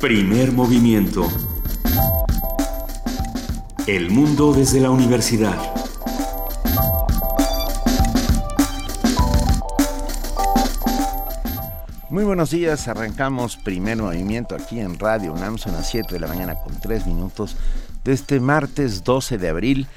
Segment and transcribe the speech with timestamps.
[0.00, 1.26] Primer movimiento.
[3.88, 5.56] El mundo desde la universidad.
[12.10, 16.28] Muy buenos días, arrancamos primer movimiento aquí en Radio UNAM, son las 7 de la
[16.28, 17.56] mañana con 3 minutos
[18.04, 19.88] de este martes 12 de abril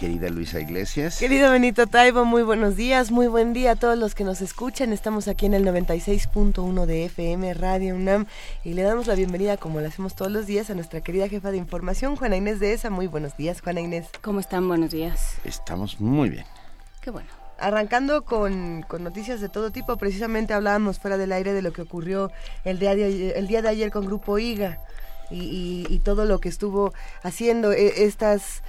[0.00, 1.18] querida Luisa Iglesias.
[1.18, 4.94] Querido Benito Taibo, muy buenos días, muy buen día a todos los que nos escuchan.
[4.94, 8.24] Estamos aquí en el 96.1 de FM Radio UNAM
[8.64, 11.50] y le damos la bienvenida, como lo hacemos todos los días, a nuestra querida jefa
[11.50, 12.88] de información, Juana Inés de ESA.
[12.88, 14.08] Muy buenos días, Juana Inés.
[14.22, 14.66] ¿Cómo están?
[14.66, 15.34] Buenos días.
[15.44, 16.46] Estamos muy bien.
[17.02, 17.28] Qué bueno.
[17.58, 22.32] Arrancando con, noticias de todo tipo, precisamente hablábamos fuera del aire de lo que ocurrió
[22.64, 24.80] el día de, el día de ayer con Grupo IGA.
[25.30, 28.62] Y, y, todo lo que estuvo haciendo e, estas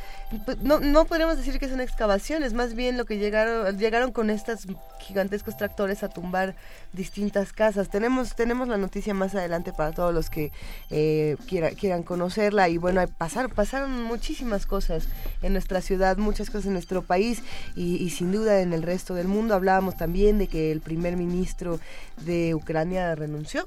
[0.46, 4.30] pues, no, no podríamos decir que son excavaciones, más bien lo que llegaron, llegaron con
[4.30, 4.66] estos
[5.00, 6.56] gigantescos tractores a tumbar
[6.94, 7.90] distintas casas.
[7.90, 10.54] Tenemos, tenemos la noticia más adelante para todos los que
[10.90, 15.10] eh, quieran conocerla y bueno, pasar, pasaron muchísimas cosas
[15.42, 17.44] en nuestra ciudad, muchas cosas en nuestro país
[17.76, 19.54] y, sin duda en el resto del mundo.
[19.54, 21.82] Hablábamos también de que el primer ministro
[22.22, 23.66] de Ucrania renunció,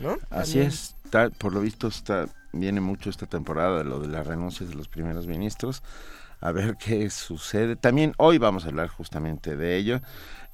[0.00, 0.18] ¿no?
[0.28, 0.93] Así es,
[1.38, 5.26] por lo visto está viene mucho esta temporada lo de las renuncias de los primeros
[5.26, 5.82] ministros.
[6.40, 7.76] A ver qué sucede.
[7.76, 10.00] También hoy vamos a hablar justamente de ello.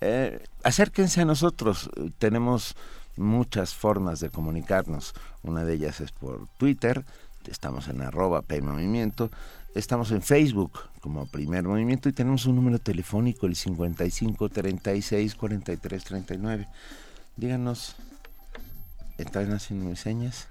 [0.00, 1.90] Eh, acérquense a nosotros.
[2.18, 2.74] Tenemos
[3.16, 5.14] muchas formas de comunicarnos.
[5.42, 7.04] Una de ellas es por Twitter.
[7.46, 9.30] Estamos en arroba Movimiento.
[9.74, 16.04] Estamos en Facebook como Primer Movimiento y tenemos un número telefónico, el 55 36 43
[16.04, 16.68] 39.
[17.36, 17.96] Díganos,
[19.20, 20.48] ¿están haciendo mis señas?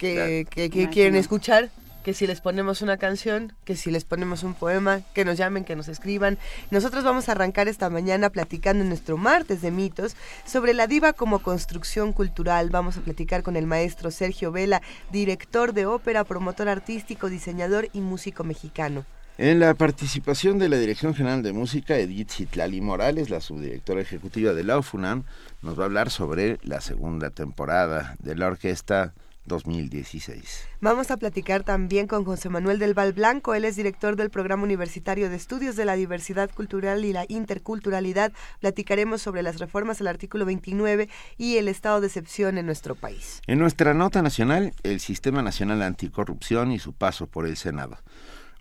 [0.00, 1.68] que, quieren escuchar,
[2.02, 5.64] que si les ponemos una canción, que si les ponemos un poema, que nos llamen,
[5.64, 6.38] que nos escriban.
[6.70, 10.16] Nosotros vamos a arrancar esta mañana platicando en nuestro martes de mitos
[10.46, 12.70] sobre la diva como construcción cultural.
[12.70, 14.80] Vamos a platicar con el maestro Sergio Vela,
[15.12, 19.04] director de ópera, promotor artístico, diseñador y músico mexicano.
[19.42, 24.52] En la participación de la Dirección General de Música, Edith Citlali Morales, la subdirectora ejecutiva
[24.52, 25.24] de la UFUNAM,
[25.62, 29.14] nos va a hablar sobre la segunda temporada de la orquesta
[29.46, 30.68] 2016.
[30.82, 34.64] Vamos a platicar también con José Manuel del Val Blanco, él es director del Programa
[34.64, 38.32] Universitario de Estudios de la Diversidad Cultural y la Interculturalidad.
[38.60, 41.08] Platicaremos sobre las reformas al artículo 29
[41.38, 43.40] y el estado de excepción en nuestro país.
[43.46, 47.96] En nuestra nota nacional, el Sistema Nacional Anticorrupción y su paso por el Senado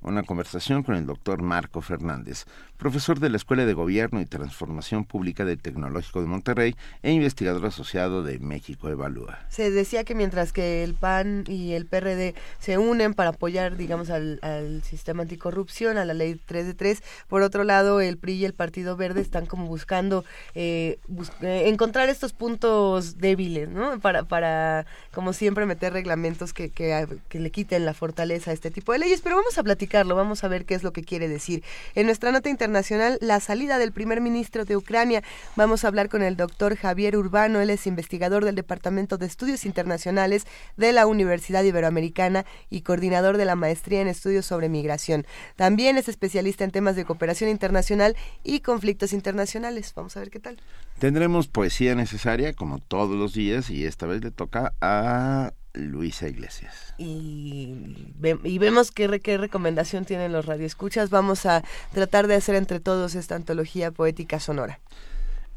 [0.02, 2.46] una conversación con el doctor Marco Fernández,
[2.80, 7.66] profesor de la Escuela de Gobierno y Transformación Pública del Tecnológico de Monterrey e investigador
[7.66, 9.38] asociado de México Evalúa.
[9.50, 14.10] Se decía que mientras que el PAN y el PRD se unen para apoyar, digamos,
[14.10, 14.40] al,
[14.84, 18.54] sistema anticorrupción, a la ley 3 de 3, por otro lado, el PRI y el
[18.54, 20.24] Partido Verde están como buscando
[20.56, 21.00] eh,
[21.42, 24.00] eh, encontrar estos puntos débiles, ¿no?
[24.00, 28.94] Para, para, como siempre, meter reglamentos que, que, le quiten la fortaleza a este tipo
[28.94, 29.20] de leyes.
[29.22, 31.62] Pero vamos a platicar vamos a ver qué es lo que quiere decir.
[31.94, 35.24] En nuestra nota internacional, la salida del primer ministro de Ucrania,
[35.56, 39.66] vamos a hablar con el doctor Javier Urbano, él es investigador del Departamento de Estudios
[39.66, 40.46] Internacionales
[40.78, 45.25] de la Universidad Iberoamericana y coordinador de la maestría en estudios sobre migración.
[45.56, 49.94] También es especialista en temas de cooperación internacional y conflictos internacionales.
[49.96, 50.57] Vamos a ver qué tal.
[51.00, 56.94] Tendremos poesía necesaria, como todos los días, y esta vez le toca a Luisa Iglesias.
[56.97, 57.74] Y,
[58.19, 61.09] vemos qué, qué recomendación tienen los radioescuchas.
[61.09, 61.63] Vamos a
[61.94, 64.80] tratar de hacer entre todos esta antología poética sonora.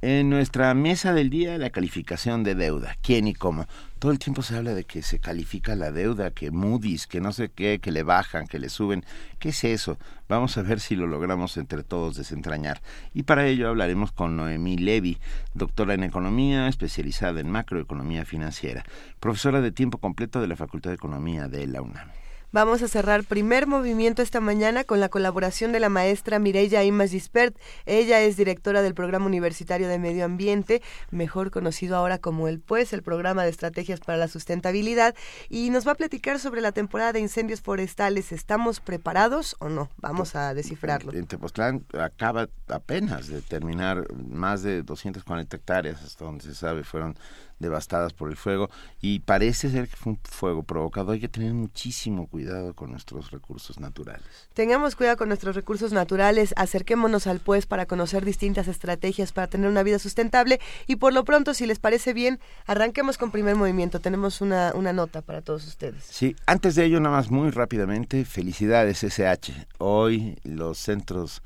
[0.03, 2.97] En nuestra mesa del día, la calificación de deuda.
[3.03, 3.67] ¿Quién y cómo?
[4.03, 7.33] Todo el tiempo se habla de que se califica la deuda, que Moody's, que no
[7.33, 9.05] sé qué, que le bajan, que le suben.
[9.39, 9.97] ¿Qué es eso?
[10.29, 12.83] Vamos a ver si lo logramos entre todos desentrañar.
[13.15, 15.19] Y para ello hablaremos con Noemí Levy,
[15.55, 18.85] doctora en economía, especializada en macroeconomía financiera,
[19.21, 22.22] profesora de tiempo completo de la Facultad de Economía de la UNAM.
[22.55, 27.13] Vamos a cerrar primer movimiento esta mañana con la colaboración de la maestra Mireya Imas
[27.13, 27.57] Gispert.
[27.87, 32.93] Ella es directora del Programa Universitario de Medio Ambiente, mejor conocido ahora como el PUES,
[32.93, 35.15] el Programa de Estrategias para la Sustentabilidad,
[35.49, 38.33] y nos va a platicar sobre la temporada de incendios forestales.
[38.33, 39.89] ¿Estamos preparados o no?
[39.97, 41.11] Vamos a descifrarlo.
[41.15, 41.27] En
[41.99, 47.17] acaba apenas de terminar más de 240 hectáreas, hasta donde se sabe, fueron
[47.63, 48.69] devastadas por el fuego
[49.01, 51.13] y parece ser que fue un fuego provocado.
[51.13, 54.23] Hay que tener muchísimo cuidado con nuestros recursos naturales.
[54.53, 59.71] Tengamos cuidado con nuestros recursos naturales, acerquémonos al pues para conocer distintas estrategias para tener
[59.71, 64.01] una vida sustentable y por lo pronto, si les parece bien, arranquemos con primer movimiento.
[64.01, 66.05] Tenemos una, una nota para todos ustedes.
[66.05, 69.67] Sí, antes de ello, nada más muy rápidamente, felicidades SH.
[69.79, 71.43] Hoy los centros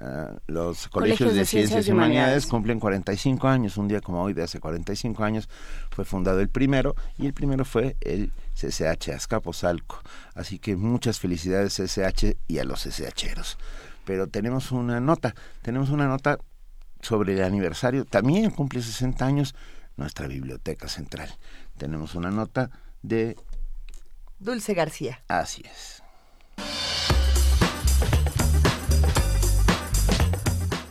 [0.00, 4.42] Uh, los colegios, de, ciencias, y humanidades, cumplen 45 años, un día como hoy de
[4.42, 5.46] hace 45 años
[5.90, 10.00] fue fundado el primero y el primero fue el CCH Azcapotzalco.
[10.34, 13.58] Así que muchas felicidades CCH y a los CCHeros.
[14.06, 16.38] Pero tenemos una nota, tenemos una nota
[17.02, 19.54] sobre el aniversario, también cumple 60 años
[19.98, 21.28] nuestra biblioteca central.
[21.76, 22.70] Tenemos una nota
[23.02, 23.36] de
[24.38, 25.22] Dulce García.
[25.28, 26.02] Así es.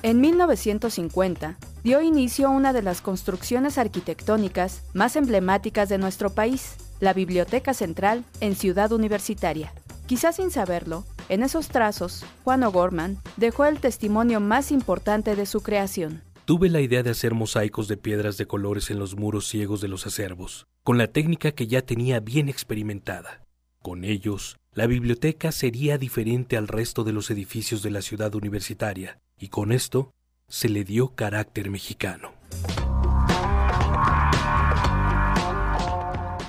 [0.02, 6.78] En 1950 dio inicio a una de las construcciones arquitectónicas más emblemáticas de nuestro país,
[7.02, 9.74] la Biblioteca Central en Ciudad Universitaria.
[10.08, 15.62] Quizás sin saberlo, en esos trazos, Juan O'Gorman dejó el testimonio más importante de su
[15.62, 16.22] creación.
[16.46, 19.90] Tuve la idea de hacer mosaicos de piedras de colores en los muros ciegos de
[19.90, 23.42] los acervos, con la técnica que ya tenía bien experimentada.
[23.82, 29.20] Con ellos, la biblioteca sería diferente al resto de los edificios de la ciudad universitaria,
[29.40, 30.14] y con esto
[30.48, 32.34] se le dio carácter mexicano.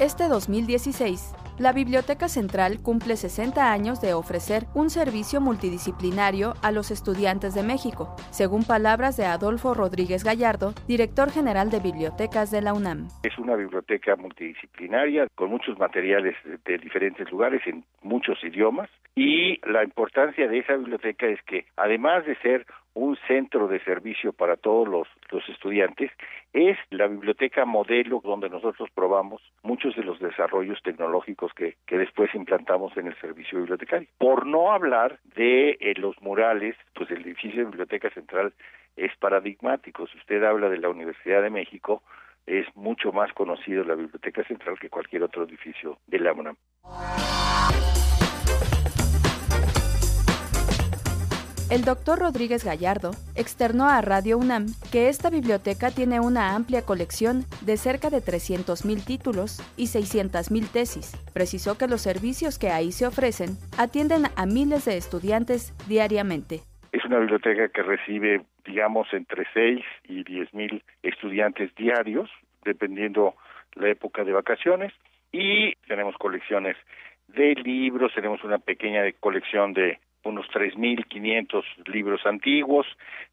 [0.00, 6.90] Este 2016, la Biblioteca Central cumple 60 años de ofrecer un servicio multidisciplinario a los
[6.90, 12.74] estudiantes de México, según palabras de Adolfo Rodríguez Gallardo, director general de bibliotecas de la
[12.74, 13.08] UNAM.
[13.22, 19.84] Es una biblioteca multidisciplinaria con muchos materiales de diferentes lugares en muchos idiomas y la
[19.84, 24.88] importancia de esa biblioteca es que además de ser un centro de servicio para todos
[24.88, 25.08] los,
[25.48, 26.10] estudiantes,
[26.52, 32.34] es la biblioteca modelo donde nosotros probamos muchos de los desarrollos tecnológicos que, que después
[32.34, 34.08] implantamos en el servicio bibliotecario.
[34.18, 38.52] Por no hablar de eh, los murales, pues el edificio de Biblioteca Central
[38.96, 40.06] es paradigmático.
[40.08, 42.02] Si usted habla de la Universidad de México,
[42.46, 46.56] es mucho más conocido la Biblioteca Central que cualquier otro edificio de la UNAM.
[51.70, 57.44] El doctor Rodríguez Gallardo externó a Radio UNAM que esta biblioteca tiene una amplia colección
[57.60, 61.14] de cerca de 300.000 títulos y 600.000 tesis.
[61.32, 66.58] Precisó que los servicios que ahí se ofrecen atienden a miles de estudiantes diariamente.
[66.90, 69.78] Es una biblioteca que recibe, digamos, entre 6
[70.08, 72.28] y 10.000 estudiantes diarios,
[72.64, 73.36] dependiendo
[73.74, 74.92] la época de vacaciones,
[75.30, 76.76] y tenemos colecciones
[77.28, 82.86] de libros, tenemos una pequeña colección de unos 3.500 libros antiguos,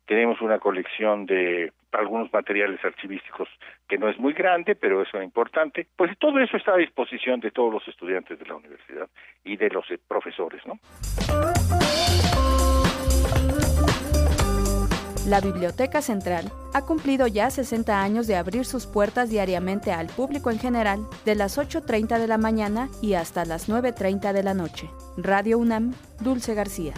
[0.06, 3.50] tenemos una colección de algunos materiales archivísticos
[3.88, 5.88] que no es muy grande, pero es importante.
[5.96, 9.10] Pues todo eso está a disposición de todos los estudiantes de la universidad
[9.44, 10.80] y de los profesores, ¿no?
[15.28, 20.52] La Biblioteca Central ha cumplido ya 60 años de abrir sus puertas diariamente al público
[20.52, 24.90] en general de las 8.30 de la mañana y hasta las 9.30 de la noche.
[25.18, 26.94] Radio UNAM, Dulce García.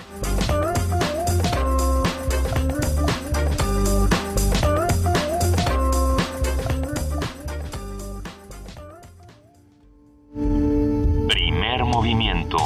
[11.27, 12.57] Primer movimiento.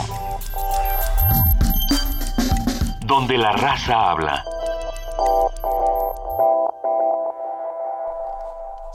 [3.07, 4.43] Donde la raza habla.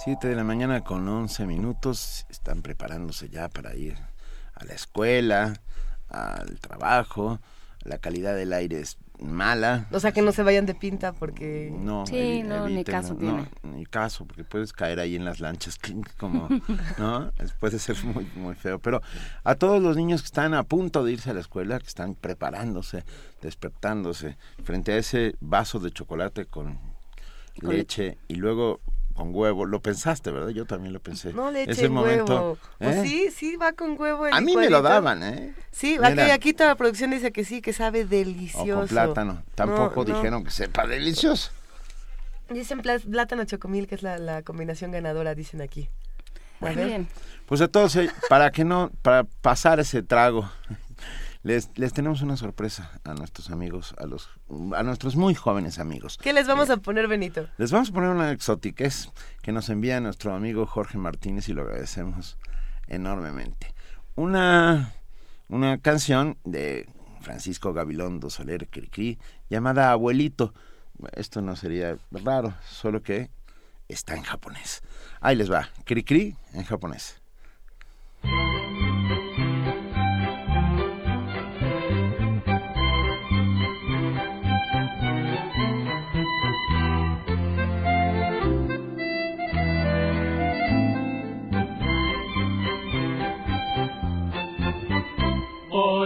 [0.09, 2.25] 7 de la mañana con 11 minutos.
[2.31, 3.95] Están preparándose ya para ir
[4.55, 5.61] a la escuela,
[6.09, 7.41] al trabajo.
[7.83, 9.87] La calidad del aire es mala.
[9.91, 11.71] O sea, que no se vayan de pinta porque...
[11.71, 13.51] No, sí, no, ni caso tiene.
[13.63, 15.79] ni caso, porque puedes caer ahí en las lanchas,
[16.17, 16.49] como,
[16.99, 17.31] ¿no?
[17.61, 18.79] Puede ser muy, muy feo.
[18.79, 19.03] Pero
[19.45, 22.15] a todos los niños que están a punto de irse a la escuela, que están
[22.15, 23.05] preparándose,
[23.43, 26.79] despertándose, frente a ese vaso de chocolate con
[27.61, 28.81] leche y luego
[29.19, 29.67] con huevo.
[29.67, 30.51] Lo pensaste, ¿verdad?
[30.51, 31.33] Yo también lo pensé.
[31.33, 33.03] No leche Ese momento, pues ¿eh?
[33.03, 34.27] sí, sí, va con huevo.
[34.31, 35.55] a mí me lo daban, ¿eh?
[35.73, 38.75] Sí, aquí, aquí, toda la producción dice que sí, que sabe delicioso.
[38.75, 39.43] O con plátano.
[39.57, 41.51] Tampoco dijeron que sepa delicioso.
[42.49, 45.89] Dicen plátano chocomil, que es la, la combinación ganadora, dicen aquí.
[46.61, 47.09] Muy bien.
[47.47, 50.49] Pues a todos, eh, para que no, para pasar ese trago
[51.43, 54.29] les, les tenemos una sorpresa a nuestros amigos, a los
[54.77, 56.19] a nuestros muy jóvenes amigos.
[56.21, 57.49] ¿Qué les vamos eh, a poner, Benito?
[57.59, 59.11] Les vamos a poner una exotiquez
[59.43, 62.39] que nos envía nuestro amigo Jorge Martínez y lo agradecemos
[62.89, 63.75] enormemente.
[64.17, 64.95] Una,
[65.49, 66.89] una canción de
[67.21, 69.19] Francisco Gabilondo Soler Cricri
[69.49, 70.55] llamada Abuelito.
[71.13, 73.31] Esto no sería raro, solo que
[73.87, 74.83] está en japonés.
[75.21, 77.21] Ahí les va, Cricri en japonés.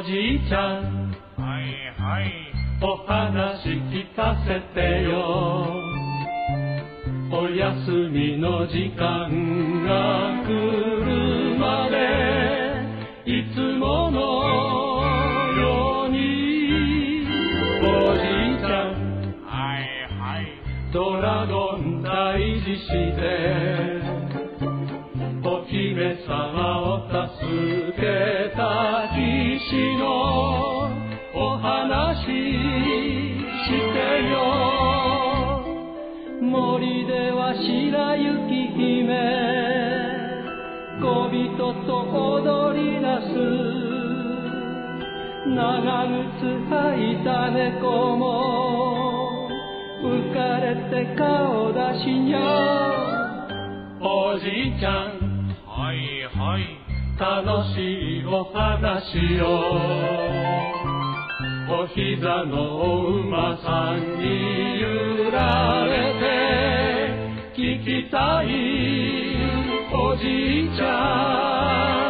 [0.04, 1.14] じいちゃん。
[1.36, 1.62] はい
[2.00, 2.32] はい
[2.82, 5.12] お話聞かせてよ。
[7.30, 10.50] お休みの時間が来
[11.06, 11.94] るまで
[13.30, 14.18] いつもの
[15.60, 16.16] ように。
[17.80, 19.46] おじいちゃん。
[19.46, 19.80] はい
[20.18, 20.44] はい
[20.92, 23.81] ドラゴン退治して
[25.92, 27.12] 姫様を助
[27.92, 28.00] け
[28.56, 30.88] た騎士の
[31.34, 32.32] お話し
[33.92, 34.34] てよ。
[36.40, 39.12] 森では白雪姫
[41.02, 41.92] 小人と
[42.40, 43.36] 踊り出す。
[45.44, 48.22] 長靴履いた猫も
[50.02, 52.38] 浮かれて顔出しにゃ。
[54.00, 55.21] おじいちゃん
[56.42, 56.62] はい。
[57.20, 57.78] 楽し
[58.18, 59.46] いお話を。
[61.70, 65.92] お膝のお馬さんに揺られ
[67.54, 68.46] て聞きたい
[69.94, 70.22] おじ
[70.64, 72.01] いちゃん。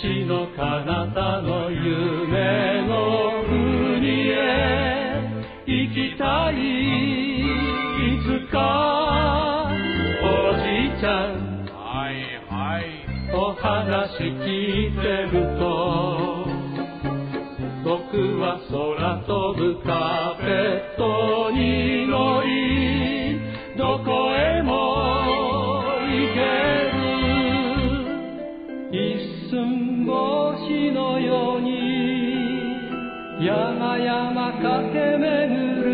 [0.00, 2.71] 星の彼方の夢。
[33.98, 35.90] 山々駆け巡る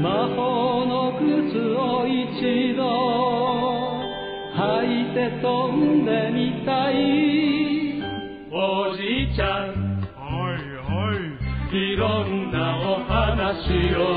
[0.00, 2.82] 魔法の靴を一度
[4.56, 6.94] 履いて飛んでみたい。
[8.52, 10.00] おじいちゃん。
[10.16, 10.24] は
[10.56, 11.76] いはい。
[11.76, 14.09] いろんなお話を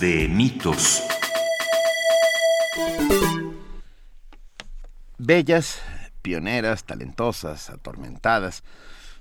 [0.00, 1.02] De mitos.
[5.18, 5.80] Bellas,
[6.22, 8.62] pioneras, talentosas, atormentadas.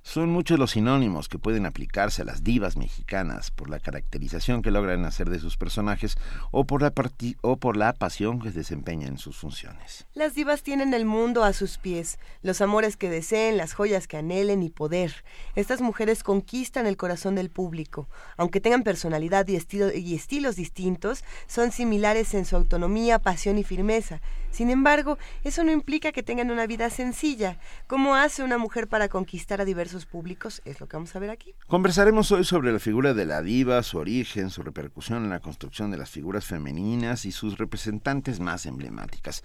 [0.08, 4.72] Son muchos los sinónimos que pueden aplicarse a las divas mexicanas por la caracterización que
[4.72, 6.18] logran hacer de sus personajes
[6.50, 6.94] o por la,
[7.42, 10.08] o por la pasión que desempeñan en sus funciones.
[10.14, 14.16] Las divas tienen el mundo a sus pies, los amores que deseen, las joyas que
[14.16, 15.26] anhelen y poder.
[15.56, 18.08] Estas mujeres conquistan el corazón del público.
[18.38, 23.66] Aunque tengan personalidad y, estilo- y estilos distintos, son similares en su autonomía, pasión y
[23.66, 24.22] firmeza.
[24.52, 27.58] Sin embargo, eso no implica que tengan una vida sencilla.
[27.88, 30.62] ¿Cómo hace una mujer para conquistar a diversos públicos?
[30.66, 31.54] Es lo que vamos a ver aquí.
[31.68, 35.92] Conversaremos hoy sobre la figura de la diva, su origen, su repercusión en la construcción
[35.92, 39.44] de las figuras femeninas y sus representantes más emblemáticas.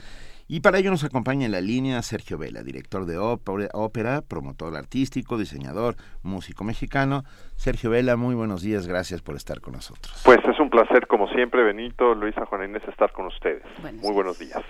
[0.49, 4.77] Y para ello nos acompaña en la línea Sergio Vela, director de ópera, ópera, promotor
[4.77, 7.23] artístico, diseñador, músico mexicano.
[7.57, 10.21] Sergio Vela, muy buenos días, gracias por estar con nosotros.
[10.25, 13.63] Pues es un placer, como siempre, Benito, Luisa, Juana Inés, estar con ustedes.
[13.81, 14.63] Buenos Muy buenos días.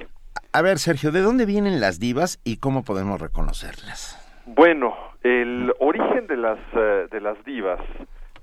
[0.52, 4.18] A ver, Sergio, ¿de dónde vienen las divas y cómo podemos reconocerlas?
[4.47, 7.80] Bueno, el origen de las, eh, de las divas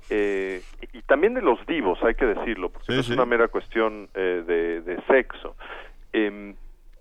[0.09, 0.61] eh,
[0.93, 3.13] y también de los divos, hay que decirlo, porque Sí, no es sí.
[3.13, 5.55] una mera cuestión eh, de, de sexo,
[6.13, 6.55] em,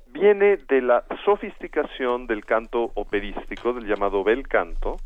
[0.08, 4.96] viene de la sofisticación del canto operístico, del llamado bel canto.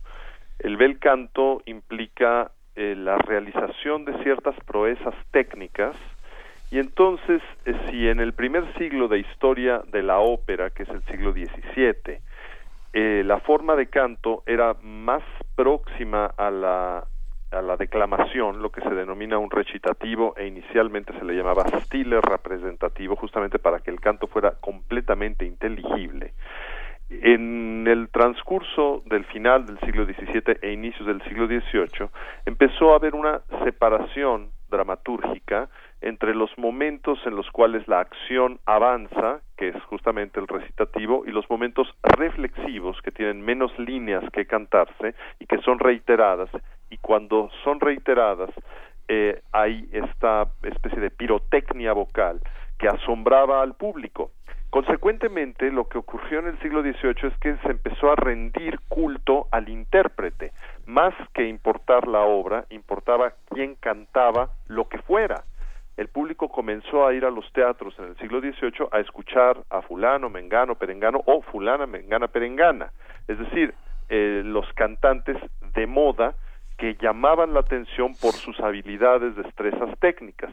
[0.59, 5.95] El bel canto implica eh, la realización de ciertas proezas técnicas
[6.73, 10.89] y entonces, eh, si en el primer siglo de historia de la ópera, que es
[10.89, 12.19] el siglo XVII,
[12.95, 15.23] eh, la forma de canto era más
[15.55, 17.05] próxima a la,
[17.51, 22.23] a la declamación, lo que se denomina un recitativo, e inicialmente se le llamaba stile
[22.23, 26.33] representativo, justamente para que el canto fuera completamente inteligible.
[27.11, 32.09] en el transcurso del final del siglo XVII e inicios del siglo XVIII
[32.47, 35.69] empezó a haber una separación dramatúrgica
[36.01, 41.31] entre los momentos en los cuales la acción avanza, que es justamente el recitativo, y
[41.31, 46.51] los momentos reflexivos, que tienen menos líneas que cantarse y que son reiteradas,
[46.91, 48.51] y cuando son reiteradas
[49.09, 52.41] eh, hay esta especie de pirotecnia vocal
[52.83, 54.33] que asombraba al público.
[54.71, 59.47] Consecuentemente, lo que ocurrió en el siglo XVIII es que se empezó a rendir culto
[59.53, 60.51] al intérprete.
[60.87, 65.45] Más que importar la obra, importaba quién cantaba lo que fuera
[65.97, 69.83] el público comenzó a ir a los teatros en el siglo XVIII a escuchar a
[69.83, 72.93] fulano, mengano, perengano o fulana, mengana, perengana.
[73.29, 73.75] Es decir,
[74.09, 75.37] eh, los cantantes
[75.75, 76.35] de moda
[76.79, 80.51] que llamaban la atención por sus habilidades, destrezas técnicas.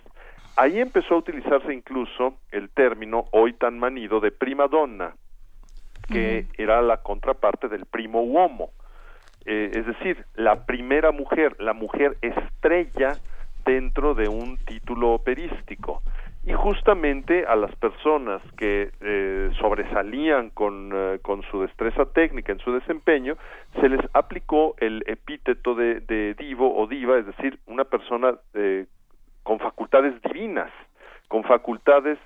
[0.59, 5.15] Ahí empezó a utilizarse incluso el término hoy tan manido de prima donna,
[6.11, 8.71] que era la contraparte del primo uomo.
[9.45, 13.13] Eh, es decir, la primera mujer, la mujer estrella
[13.63, 16.01] dentro de un título operístico
[16.45, 22.59] y justamente a las personas que eh, sobresalían con, eh, con, su destreza técnica en
[22.59, 23.37] su desempeño
[23.79, 28.87] se les aplicó el epíteto de, de divo o diva, es decir, una persona eh,
[29.43, 30.71] con facultades divinas,
[31.27, 32.17] con facultades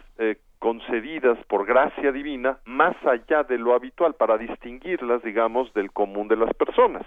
[0.64, 6.38] concedidas por gracia divina más allá de lo habitual para distinguirlas, digamos, del común de
[6.38, 7.06] las personas.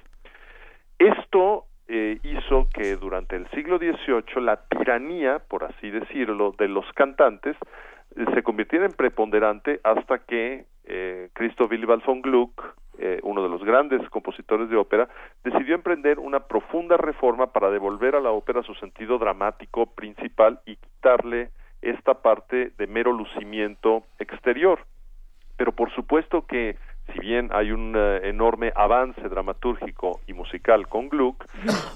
[0.98, 6.84] Esto eh, hizo que durante el siglo XVIII la tiranía, por así decirlo, de los
[6.92, 7.56] cantantes
[8.16, 12.62] eh, se convirtiera en preponderante hasta que eh, Christoph Willibald von Gluck,
[12.98, 15.08] eh, uno de los grandes compositores de ópera,
[15.44, 20.76] decidió emprender una profunda reforma para devolver a la ópera su sentido dramático principal y
[20.76, 21.50] quitarle
[21.82, 24.80] esta parte de mero lucimiento exterior.
[25.56, 26.76] Pero por supuesto que
[27.12, 31.44] si bien hay un eh, enorme avance dramatúrgico y musical con Gluck,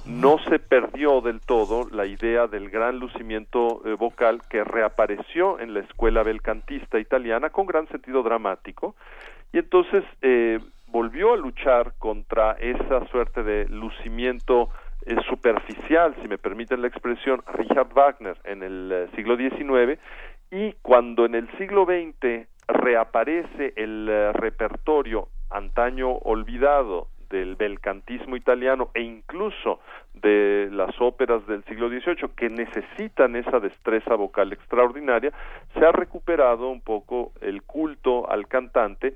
[0.06, 5.74] no se perdió del todo la idea del gran lucimiento eh, vocal que reapareció en
[5.74, 8.94] la escuela belcantista italiana con gran sentido dramático.
[9.52, 14.70] Y entonces eh, volvió a luchar contra esa suerte de lucimiento
[15.28, 19.98] superficial, si me permiten la expresión, Richard Wagner en el siglo XIX
[20.50, 28.90] y cuando en el siglo XX reaparece el eh, repertorio antaño olvidado del belcantismo italiano
[28.92, 29.80] e incluso
[30.14, 35.32] de las óperas del siglo XVIII que necesitan esa destreza vocal extraordinaria,
[35.74, 39.14] se ha recuperado un poco el culto al cantante,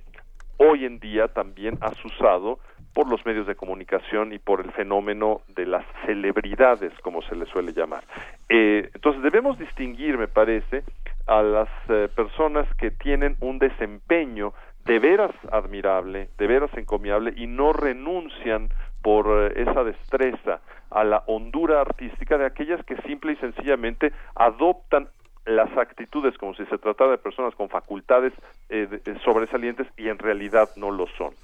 [0.57, 2.61] hoy en día también asusado
[2.95, 7.45] por los medios de comunicación y por el fenómeno de las celebridades, como se le
[7.47, 8.05] suele llamar.
[8.49, 10.85] Eh, entonces debemos distinguir, me parece,
[11.27, 14.53] a las eh, personas que tienen un desempeño
[14.85, 18.69] de veras admirable, de veras encomiable y no renuncian
[19.03, 20.61] por eh, esa destreza
[20.91, 25.09] a la hondura artística de aquellas que simple y sencillamente adoptan
[25.47, 28.33] las actitudes como si se tratara de personas con facultades
[28.69, 28.89] eh,
[29.25, 31.35] sobresalientes y en realidad no lo son.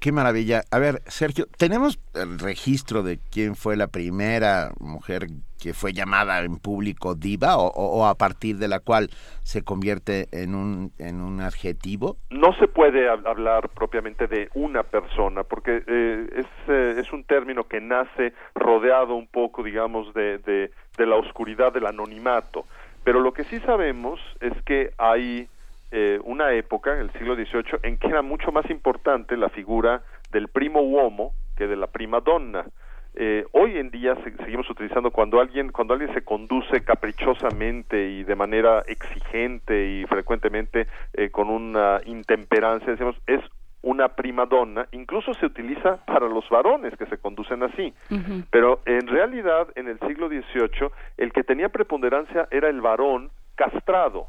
[0.00, 0.62] Qué, maravilla.
[0.70, 5.26] A ver, Sergio, ¿tenemos el registro de quién fue la primera mujer
[5.60, 9.08] que fue llamada en público diva o, a partir de la cual
[9.42, 12.16] se convierte en un, en un adjetivo?
[12.30, 17.64] No se puede hablar propiamente de una persona porque eh, es, eh, es un término
[17.64, 22.66] que nace rodeado un poco, digamos, de, de, de la oscuridad del anonimato.
[23.06, 25.48] Pero lo que sí sabemos es que hay
[25.92, 30.02] eh, una época, en el siglo XVIII, en que era mucho más importante la figura
[30.32, 32.66] del primo uomo que de la prima donna.
[33.14, 38.34] Eh, hoy en día seguimos utilizando cuando alguien cuando alguien se conduce caprichosamente y de
[38.34, 43.40] manera exigente y frecuentemente eh, con una intemperancia decimos es
[43.86, 47.94] una prima donna incluso se utiliza para los varones que se conducen así.
[48.50, 54.26] Pero en realidad en el siglo XVIII el que tenía preponderancia era el varón castrado.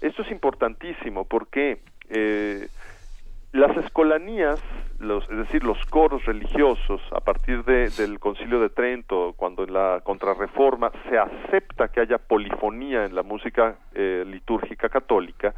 [0.00, 2.66] Esto es importantísimo porque eh,
[3.52, 4.58] las escolanías,
[4.98, 9.74] los, es decir, los coros religiosos, a partir de, del Concilio de Trento, cuando en
[9.74, 15.54] la Contrarreforma se acepta que haya polifonía en la música eh, litúrgica católica,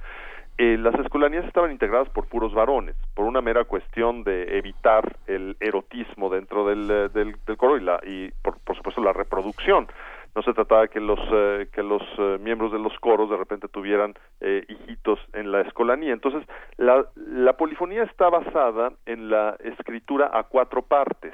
[0.59, 5.57] eh, las escolanías estaban integradas por puros varones, por una mera cuestión de evitar el
[5.61, 9.87] erotismo dentro del, del, coro y, la, y por, por supuesto la reproducción.
[10.35, 13.69] No se trataba que los eh, que los eh, miembros de los coros de repente
[13.69, 16.13] tuvieran eh, hijitos en la escolanía.
[16.13, 21.33] Entonces la, la polifonía está basada en la escritura a cuatro partes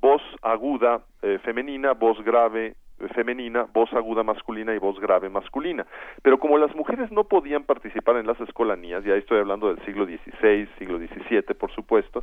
[0.00, 1.02] voz aguda
[1.42, 2.76] femenina voz grave
[3.08, 5.86] femenina, voz aguda masculina y voz grave masculina.
[6.22, 9.84] Pero como las mujeres no podían participar en las escolanías, y ahí estoy hablando del
[9.84, 12.22] siglo XVI, siglo XVII, por supuesto,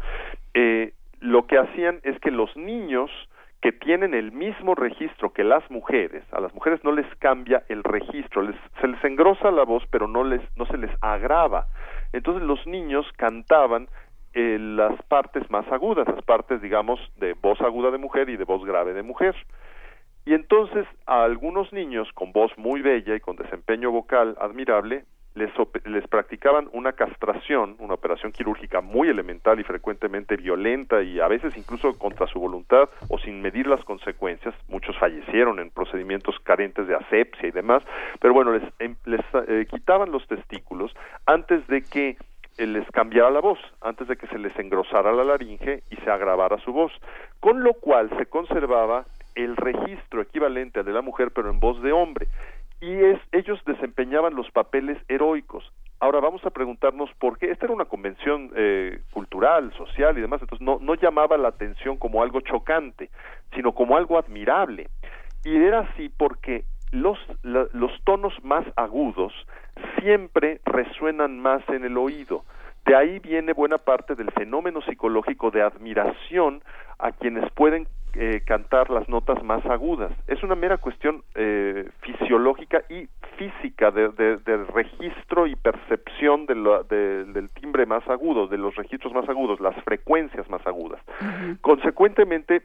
[0.53, 3.11] eh, lo que hacían es que los niños
[3.61, 7.83] que tienen el mismo registro que las mujeres, a las mujeres no les cambia el
[7.83, 11.65] registro, les, se les engrosa la voz, pero no les no se les agrava.
[12.13, 13.87] Entonces los niños cantaban
[14.33, 18.43] eh, las partes más agudas, las partes, digamos, de voz aguda de mujer y de
[18.43, 19.35] voz grave de mujer.
[20.27, 25.49] Y entonces a algunos niños con voz muy bella y con desempeño vocal admirable les,
[25.85, 31.55] les practicaban una castración, una operación quirúrgica muy elemental y frecuentemente violenta y a veces
[31.55, 34.53] incluso contra su voluntad o sin medir las consecuencias.
[34.67, 37.81] Muchos fallecieron en procedimientos carentes de asepsia y demás,
[38.19, 40.93] pero bueno, les, em, les eh, quitaban los testículos
[41.25, 42.17] antes de que
[42.57, 46.11] eh, les cambiara la voz, antes de que se les engrosara la laringe y se
[46.11, 46.91] agravara su voz,
[47.39, 49.05] con lo cual se conservaba
[49.38, 52.28] el registro equivalente al de la mujer pero en voz de hombre
[52.80, 55.71] y es, ellos desempeñaban los papeles heroicos.
[56.00, 57.50] Ahora vamos a preguntarnos por qué.
[57.50, 61.97] Esta era una convención eh, cultural, social y demás, entonces no, no llamaba la atención
[61.97, 63.10] como algo chocante,
[63.56, 64.89] sino como algo admirable.
[65.43, 69.34] Y era así porque los, los tonos más agudos
[70.00, 72.43] siempre resuenan más en el oído.
[72.86, 76.62] De ahí viene buena parte del fenómeno psicológico de admiración
[77.00, 77.88] a quienes pueden
[78.19, 80.12] eh, cantar las notas más agudas.
[80.25, 86.56] Es una mera cuestión eh, fisiológica y física de, de, registro y percepción de
[87.25, 90.99] del timbre más agudo, de los registros más agudos, las frecuencias más agudas.
[91.62, 92.63] Consecuentemente,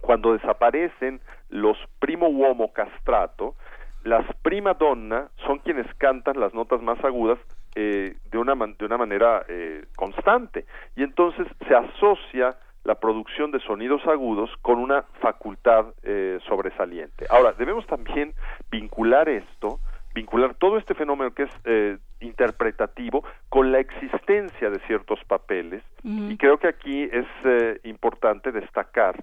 [0.00, 1.20] cuando desaparecen
[1.50, 3.56] los primo uomo castrato,
[4.04, 7.38] las prima donna son quienes cantan las notas más agudas
[7.74, 10.64] eh, de, una de una manera eh, constante
[10.96, 12.56] y entonces se asocia
[12.88, 17.26] la producción de sonidos agudos con una facultad eh, sobresaliente.
[17.28, 18.32] Ahora, debemos también
[18.70, 19.78] vincular esto,
[20.14, 26.36] vincular todo este fenómeno que es eh, interpretativo con la existencia de ciertos papeles y
[26.38, 29.22] creo que aquí es eh, importante destacar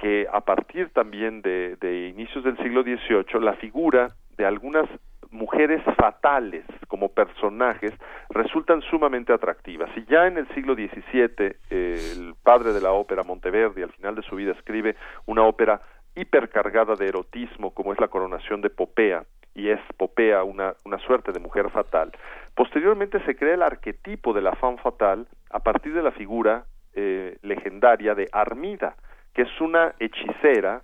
[0.00, 4.88] que a partir también de, de inicios del siglo XVIII la figura de algunas
[5.34, 7.92] mujeres fatales como personajes
[8.30, 9.90] resultan sumamente atractivas.
[9.96, 14.22] Y ya en el siglo XVII, el padre de la ópera Monteverdi, al final de
[14.22, 15.80] su vida, escribe una ópera
[16.14, 21.32] hipercargada de erotismo, como es la coronación de Popea, y es Popea una, una suerte
[21.32, 22.12] de mujer fatal.
[22.54, 27.38] Posteriormente se crea el arquetipo de la femme fatal a partir de la figura eh,
[27.42, 28.94] legendaria de Armida,
[29.32, 30.82] que es una hechicera,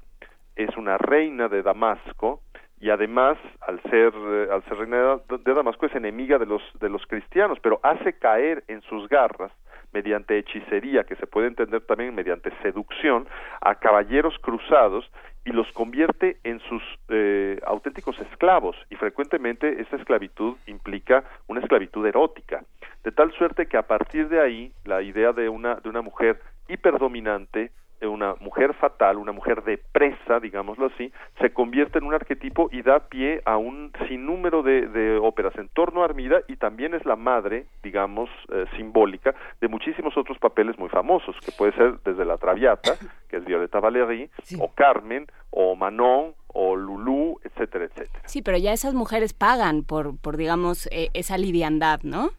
[0.57, 2.43] es una reina de Damasco,
[2.81, 6.89] y además al ser eh, al ser reina de Damasco es enemiga de los de
[6.89, 9.53] los cristianos pero hace caer en sus garras
[9.93, 13.27] mediante hechicería que se puede entender también mediante seducción
[13.61, 15.11] a caballeros cruzados
[15.45, 18.77] y los convierte en sus eh, auténticos esclavos.
[18.91, 22.63] Y frecuentemente esa esclavitud implica una esclavitud erótica.
[23.03, 26.41] De tal suerte que a partir de ahí la idea de una de una mujer
[26.69, 27.73] hiperdominante
[28.07, 32.83] una mujer fatal, una mujer de presa, digámoslo así, se convierte en un arquetipo y
[32.83, 37.05] da pie a un sinnúmero de, de óperas en torno a Armida y también es
[37.05, 42.25] la madre, digamos, eh, simbólica de muchísimos otros papeles muy famosos, que puede ser desde
[42.25, 42.95] La Traviata,
[43.29, 48.23] que es Violeta Valéry, o Carmen, o Manon, o Lulú, etcétera, etcétera.
[48.27, 52.31] Sí, pero ya esas mujeres pagan por, por digamos, eh, esa liviandad, ¿no?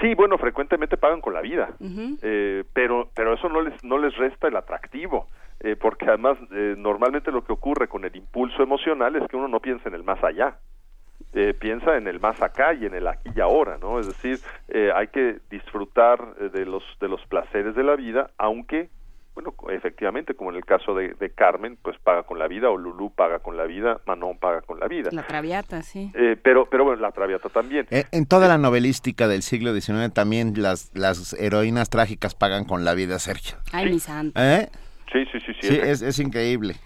[0.00, 1.70] Sí, bueno, frecuentemente pagan con la vida,
[2.22, 5.26] eh, pero pero eso no les no les resta el atractivo,
[5.60, 9.48] eh, porque además eh, normalmente lo que ocurre con el impulso emocional es que uno
[9.48, 10.56] no piensa en el más allá,
[11.32, 14.00] eh, piensa en el más acá y en el aquí y ahora, ¿no?
[14.00, 18.30] Es decir, eh, hay que disfrutar eh, de los de los placeres de la vida,
[18.36, 18.88] aunque
[19.34, 22.76] bueno, efectivamente, como en el caso de, de, Carmen, pues paga con la vida, o
[22.76, 25.10] Lulú paga con la vida, Manon paga con la vida.
[25.12, 26.10] La Traviata, sí.
[26.14, 27.86] Eh, pero, pero bueno, la Traviata también.
[27.90, 32.84] En, en toda la novelística del siglo XIX también las, las heroínas trágicas pagan con
[32.84, 33.56] la vida, Sergio.
[33.72, 34.40] Ay, mi santo.
[34.40, 34.68] ¿Eh?
[35.12, 35.52] Sí, sí, sí.
[35.60, 36.76] Sí, sí es, es increíble.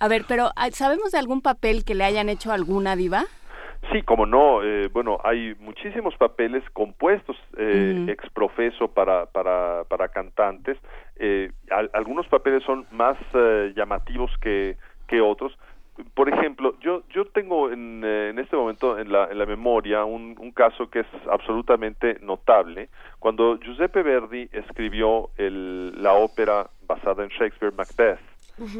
[0.00, 3.24] A ver, pero ¿sabemos de algún papel que le hayan hecho alguna diva?
[3.92, 8.10] Sí, como no, eh, bueno, hay muchísimos papeles compuestos eh, uh -huh.
[8.10, 10.76] ex profeso para, para, para cantantes.
[11.16, 15.56] Eh, al, algunos papeles son más eh, llamativos que, que otros.
[16.14, 20.04] Por ejemplo, yo, yo tengo en, eh, en este momento en la, en la memoria
[20.04, 22.88] un, un caso que es absolutamente notable.
[23.18, 28.20] Cuando Giuseppe Verdi escribió el, la ópera basada en Shakespeare, Macbeth,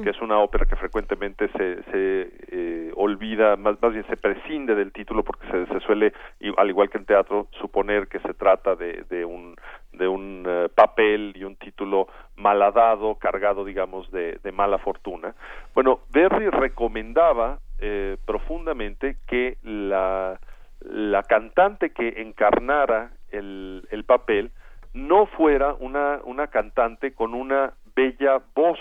[0.03, 4.75] que es una ópera que frecuentemente se, se eh, olvida, más, más bien se prescinde
[4.75, 6.13] del título porque se, suele,
[6.57, 9.57] al igual que en teatro, suponer que se trata de, de, un,
[9.93, 15.35] de un eh, papel y un título malhadado, cargado, digamos, de, mala fortuna.
[15.75, 20.41] Bueno, Berry recomendaba eh, profundamente que la,
[20.81, 24.51] la cantante que encarnara el, el papel
[24.95, 28.79] no fuera una, una cantante con una bella voz,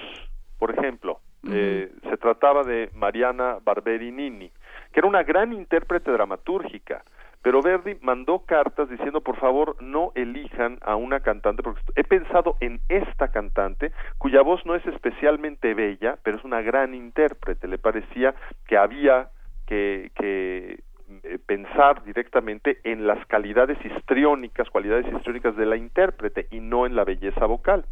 [0.58, 1.20] por ejemplo.
[1.50, 4.52] eh, se trataba de Mariana Barberini,
[4.92, 7.04] que era una gran intérprete dramatúrgica,
[7.42, 12.58] pero Verdi mandó cartas diciendo por favor no elijan a una cantante porque he pensado
[12.60, 17.78] en esta cantante cuya voz no es especialmente bella pero es una gran intérprete le
[17.78, 18.36] parecía
[18.68, 19.30] que había
[19.66, 20.80] que, que
[21.24, 26.96] eh, pensar directamente en las calidades histriónicas cualidades histriónicas de la intérprete y no en
[26.96, 27.86] la belleza vocal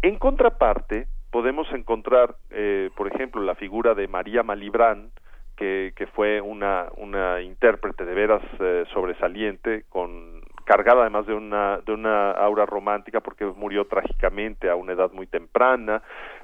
[0.00, 5.10] en contraparte podemos encontrar eh, por ejemplo la figura de María Malibran
[5.54, 11.80] que, que fue una, una intérprete de veras eh, sobresaliente, con cargada además de una,
[11.84, 16.00] de una aura romántica porque murió trágicamente a una edad muy temprana,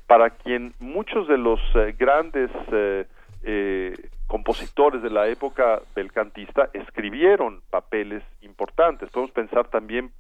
[0.07, 3.07] para quien muchos de los eh, grandes eh,
[3.45, 3.95] eh,
[4.27, 9.09] compositores de la época belcantista escribieron papeles importantes.
[9.09, 10.11] Podemos pensar también,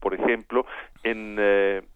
[0.00, 0.66] por ejemplo,
[1.04, 1.36] en,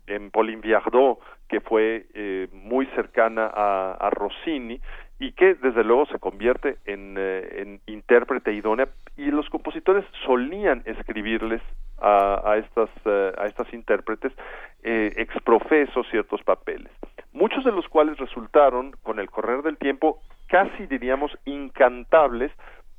[0.07, 4.80] en Pauline Viardot, que fue eh, muy cercana a, a Rossini
[5.18, 8.88] y que desde luego se convierte en, eh, intérprete idónea.
[9.16, 11.62] Y los compositores solían escribirles
[12.00, 14.33] a, estas eh, a estas intérpretes
[14.83, 16.90] eh, exprofeso ciertos papeles
[17.33, 22.50] muchos de los cuales resultaron con el correr del tiempo casi diríamos incantables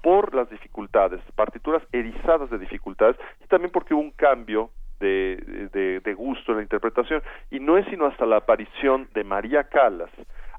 [0.02, 6.00] por las dificultades partituras erizadas de dificultades y también porque hubo un cambio de, de,
[6.00, 10.10] de gusto en la interpretación y no es sino hasta la aparición de María Calas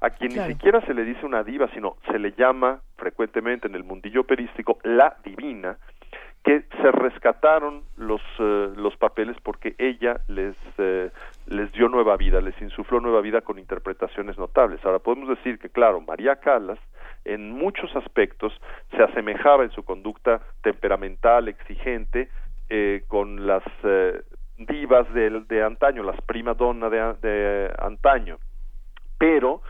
[0.01, 0.47] a quien Claro.
[0.49, 4.21] ni siquiera se le dice una diva, sino se le llama frecuentemente en el mundillo
[4.21, 5.77] operístico la divina,
[6.43, 11.09] que se rescataron los eh, los papeles porque ella les eh,
[11.47, 14.79] les dio nueva vida, les insufló nueva vida con interpretaciones notables.
[14.85, 16.79] Ahora podemos decir que claro, María Calas
[17.25, 18.53] en muchos aspectos
[18.91, 22.29] se asemejaba en su conducta temperamental, exigente,
[22.69, 24.21] eh, con las eh,
[24.57, 28.37] divas de, de antaño, las prima donna de, de antaño,
[29.17, 29.61] pero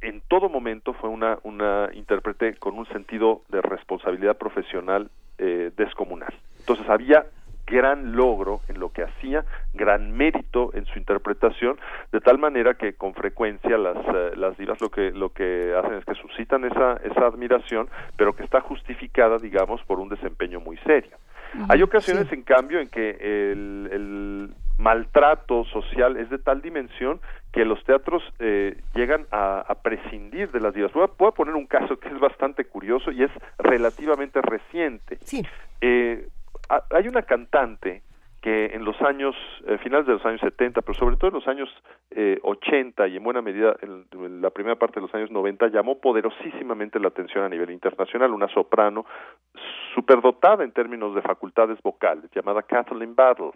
[0.00, 6.34] en todo momento fue una, una intérprete con un sentido de responsabilidad profesional eh, descomunal.
[6.58, 7.26] Entonces había
[7.64, 11.78] gran logro en lo que hacía, gran mérito en su interpretación,
[12.10, 15.94] de tal manera que con frecuencia las, eh, las divas lo que, lo que hacen
[15.94, 20.76] es que suscitan esa, esa admiración, pero que está justificada, digamos, por un desempeño muy
[20.78, 21.16] serio.
[21.68, 23.10] Hay ocasiones, en cambio, en que
[23.52, 27.20] el, el maltrato social es de tal dimensión
[27.52, 30.92] que los teatros eh, llegan a, a prescindir de las divas.
[30.92, 35.18] Voy a, voy a poner un caso que es bastante curioso y es relativamente reciente.
[35.24, 35.42] Sí.
[35.80, 36.26] Eh,
[36.68, 38.02] ha- hay una cantante
[38.42, 41.46] que en los años, eh, finales de los años 70, pero sobre todo en los
[41.46, 41.70] años
[42.10, 46.00] eh, 80 y en buena medida en, la primera parte de los años 90, llamó
[46.00, 49.06] poderosísimamente la atención a nivel internacional, una soprano
[49.94, 53.52] superdotada en términos de facultades vocales, llamada Kathleen Battle.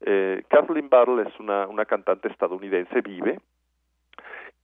[0.00, 3.38] Eh, Kathleen Battle es una, una cantante estadounidense, vive,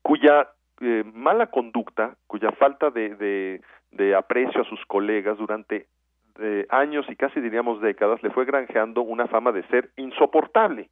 [0.03, 0.49] cuya
[0.81, 3.61] eh, mala conducta, cuya falta de, de,
[3.93, 5.87] de aprecio a sus colegas durante
[6.41, 10.89] eh, años y casi diríamos décadas le fue granjeando una fama de ser insoportable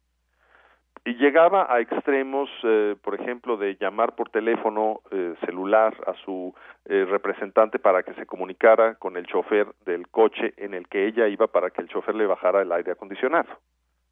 [1.03, 6.53] y llegaba a extremos, eh, por ejemplo, de llamar por teléfono eh, celular a su
[6.85, 11.27] eh, representante para que se comunicara con el chofer del coche en el que ella
[11.27, 13.49] iba para que el chofer le bajara el aire acondicionado,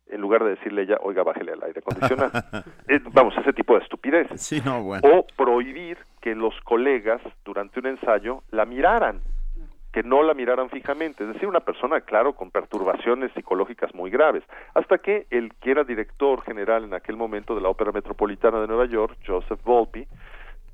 [0.07, 2.31] en lugar de decirle ella, oiga, bájele el aire acondicionado.
[2.87, 5.07] Eh, vamos, ese tipo de estupideces Sí, no, bueno.
[5.07, 9.21] o prohibir que los colegas durante un ensayo la miraran,
[9.91, 14.43] que no la miraran fijamente, es decir, una persona, claro, con perturbaciones psicológicas muy graves,
[14.75, 18.67] hasta que el que era director general en aquel momento de la Ópera Metropolitana de
[18.67, 20.07] Nueva York, Joseph Volpi,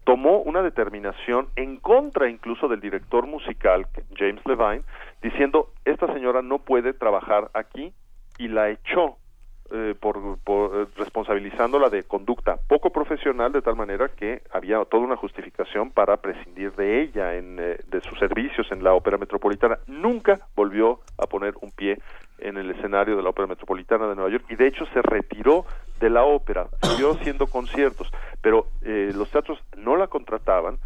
[0.04, 4.84] tomó una determinación en contra incluso del director musical, James Levine,
[5.22, 7.94] diciendo, esta señora no puede trabajar aquí
[8.38, 9.18] y la echó
[9.72, 15.04] eh, por, por, eh, responsabilizándola de conducta poco profesional de tal manera que había toda
[15.04, 19.80] una justificación para prescindir de ella en, eh, de sus servicios en la ópera metropolitana.
[19.88, 21.98] Nunca volvió a poner un pie
[22.38, 25.66] en el escenario de la ópera metropolitana de Nueva York y de hecho se retiró
[26.00, 30.78] de la ópera siguió haciendo conciertos pero eh, los teatros no la contrataban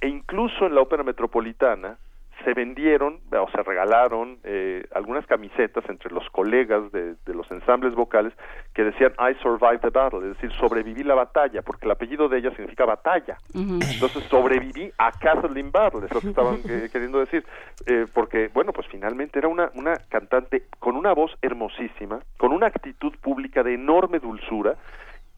[0.00, 1.96] e incluso en la ópera metropolitana
[2.44, 7.94] se vendieron o se regalaron eh, algunas camisetas entre los colegas de, de, los ensambles
[7.94, 8.32] vocales
[8.74, 12.38] que decían I survived the battle, es decir, sobreviví la batalla, porque el apellido de
[12.38, 13.38] ella significa batalla.
[13.54, 17.44] Entonces sobreviví a Kathleen Battle, es lo que estaban eh, queriendo decir,
[17.86, 22.66] eh, porque, bueno, pues finalmente era una, una cantante con una voz hermosísima, con una
[22.66, 24.76] actitud pública de enorme dulzura,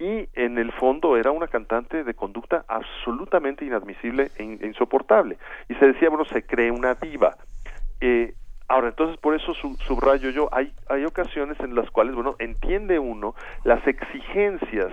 [0.00, 5.36] y en el fondo era una cantante de conducta absolutamente inadmisible e, e insoportable.
[5.68, 7.36] Y se decía, bueno, se cree una diva.
[8.00, 8.32] Eh,
[8.66, 13.34] ahora, entonces por eso subrayo yo, hay, hay ocasiones en las cuales, bueno, entiende uno
[13.64, 14.90] las exigencias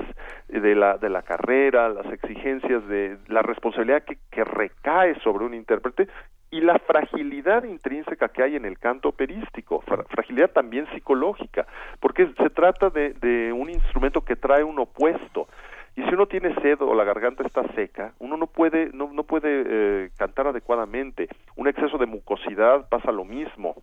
[0.49, 5.53] de la, de la carrera, las exigencias de la responsabilidad que, que recae sobre un
[5.53, 6.09] intérprete
[6.49, 11.67] y la fragilidad intrínseca que hay en el canto operístico, fragilidad también psicológica,
[11.99, 15.47] porque se trata de, un instrumento que trae un opuesto.
[15.95, 19.23] Y si uno tiene sed o la garganta está seca, uno no puede, no, no
[19.23, 21.27] puede eh, cantar adecuadamente.
[21.55, 23.75] Un exceso de mucosidad pasa lo mismo.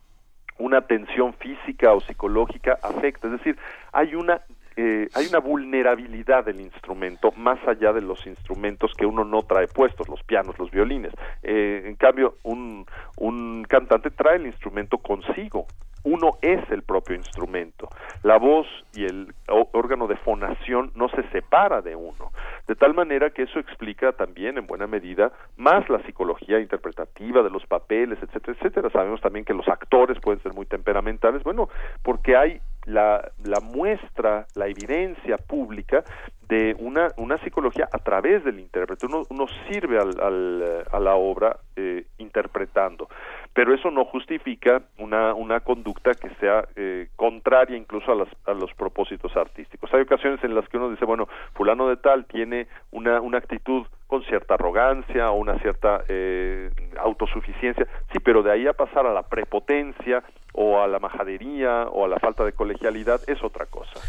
[0.58, 3.26] Una tensión física o psicológica afecta.
[3.26, 3.58] Es decir,
[3.92, 4.42] hay una
[4.76, 9.68] eh, hay una vulnerabilidad del instrumento más allá de los instrumentos que uno no trae
[9.68, 11.12] puestos, los pianos, los violines.
[11.42, 15.66] Eh, en cambio, un, un cantante trae el instrumento consigo.
[16.04, 17.88] Uno es el propio instrumento.
[18.22, 22.30] La voz y el órgano de fonación no se separa de uno.
[22.68, 27.48] De tal manera que eso explica también, en buena medida, más la psicología interpretativa de
[27.48, 28.90] los papeles, etcétera, etcétera.
[28.90, 31.70] Sabemos también que los actores pueden ser muy temperamentales, bueno,
[32.02, 36.04] porque hay la, la muestra, la evidencia pública
[36.48, 39.06] de una, una psicología a través del intérprete.
[39.06, 43.08] Uno, uno sirve al, al, a la obra eh, interpretando,
[43.54, 48.52] pero eso no justifica una, una conducta que sea eh, contraria incluso a, las, a
[48.52, 49.94] los propósitos artísticos.
[49.94, 53.86] Hay ocasiones en las que uno dice, bueno, fulano de tal tiene una, una actitud
[54.08, 59.12] con cierta arrogancia o una cierta eh, autosuficiencia, sí, pero de ahí a pasar a
[59.12, 64.00] la prepotencia o a la majadería o a la falta de colegialidad es otra cosa.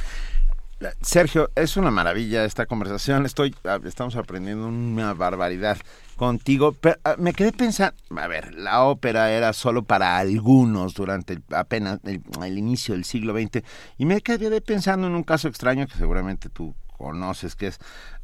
[1.02, 3.26] Sergio, es una maravilla esta conversación.
[3.26, 5.78] Estoy, ah, estamos aprendiendo una barbaridad
[6.18, 6.74] contigo.
[6.74, 12.00] Pero, ah, me quedé pensando, a ver, la ópera era solo para algunos durante apenas
[12.04, 13.64] el, inicio del siglo XX
[13.98, 17.80] y me quedé pensando en un caso extraño que seguramente tú conoces, que es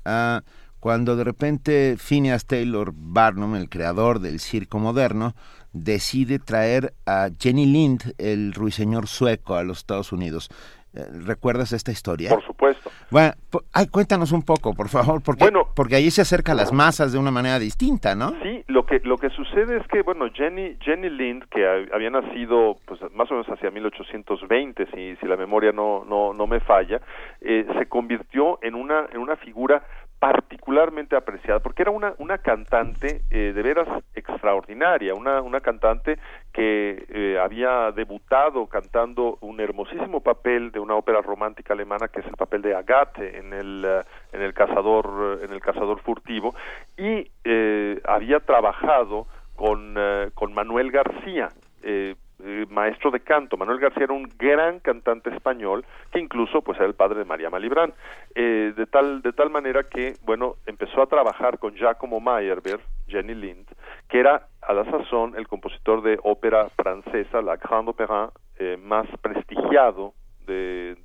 [0.06, 0.42] uh,
[0.80, 5.36] cuando de repente Phineas Taylor Barnum, el creador del circo moderno,
[5.74, 10.50] decide traer a Jenny Lind, el ruiseñor sueco, a los Estados Unidos.
[10.94, 12.30] Eh, ¿Recuerdas esta historia?
[12.30, 12.92] Por supuesto.
[13.10, 13.34] Bueno,
[13.72, 17.14] ay, cuéntanos un poco, por favor, porque, bueno, porque allí se acerca a las masas
[17.14, 18.32] de una manera distinta, ¿no?
[18.44, 22.78] Sí, lo que lo que sucede es que, bueno, Jenny Jenny Lind, que había nacido
[22.86, 27.00] pues más o menos hacia 1820, si, si la memoria no no, no me falla,
[27.40, 29.84] eh, se convirtió en una en una figura
[30.22, 36.20] particularmente apreciada porque era una, una cantante eh, de veras extraordinaria, una, una cantante
[36.54, 42.28] que eh, había debutado cantando un hermosísimo papel de una ópera romántica alemana que es
[42.28, 46.54] el papel de Agathe en el, uh, en el cazador en el cazador furtivo
[46.96, 49.96] y eh, había trabajado con,
[50.36, 51.50] con Manuel García
[51.84, 53.58] eh, eh, maestro de canto.
[53.58, 57.50] Manuel García era un gran cantante español que incluso pues era el padre de María
[57.50, 57.94] Malibran.
[58.36, 63.36] Eh, de tal de tal manera que bueno empezó a trabajar con Giacomo Meyerbeer, Jenny
[63.36, 63.68] Lind,
[64.10, 69.08] que era a la sazón el compositor de ópera francesa, la Grande Opéra eh, más
[69.22, 70.14] prestigiado
[70.46, 70.98] de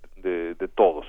[0.75, 1.07] todos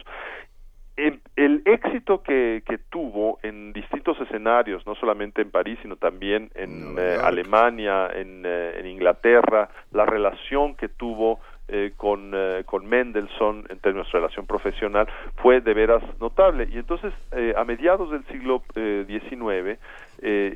[0.98, 6.96] el, éxito que, que, tuvo en distintos escenarios, no solamente en París, sino también en
[6.98, 12.34] eh, Alemania, en, eh, en, Inglaterra, la relación que tuvo eh, con,
[12.66, 16.68] con Mendelssohn en términos de relación profesional fue de veras notable.
[16.72, 17.14] Y entonces,
[17.56, 19.78] a mediados del siglo XIX,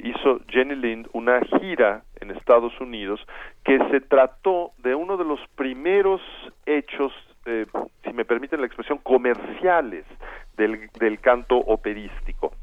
[0.04, 3.20] hizo Jenny Lind una gira en Estados Unidos
[3.66, 6.22] que se trató de uno de los primeros
[6.66, 7.12] hechos
[7.46, 7.66] eh,
[8.04, 10.06] si me permiten la expresión, comerciales
[10.58, 12.54] del, del canto operístico.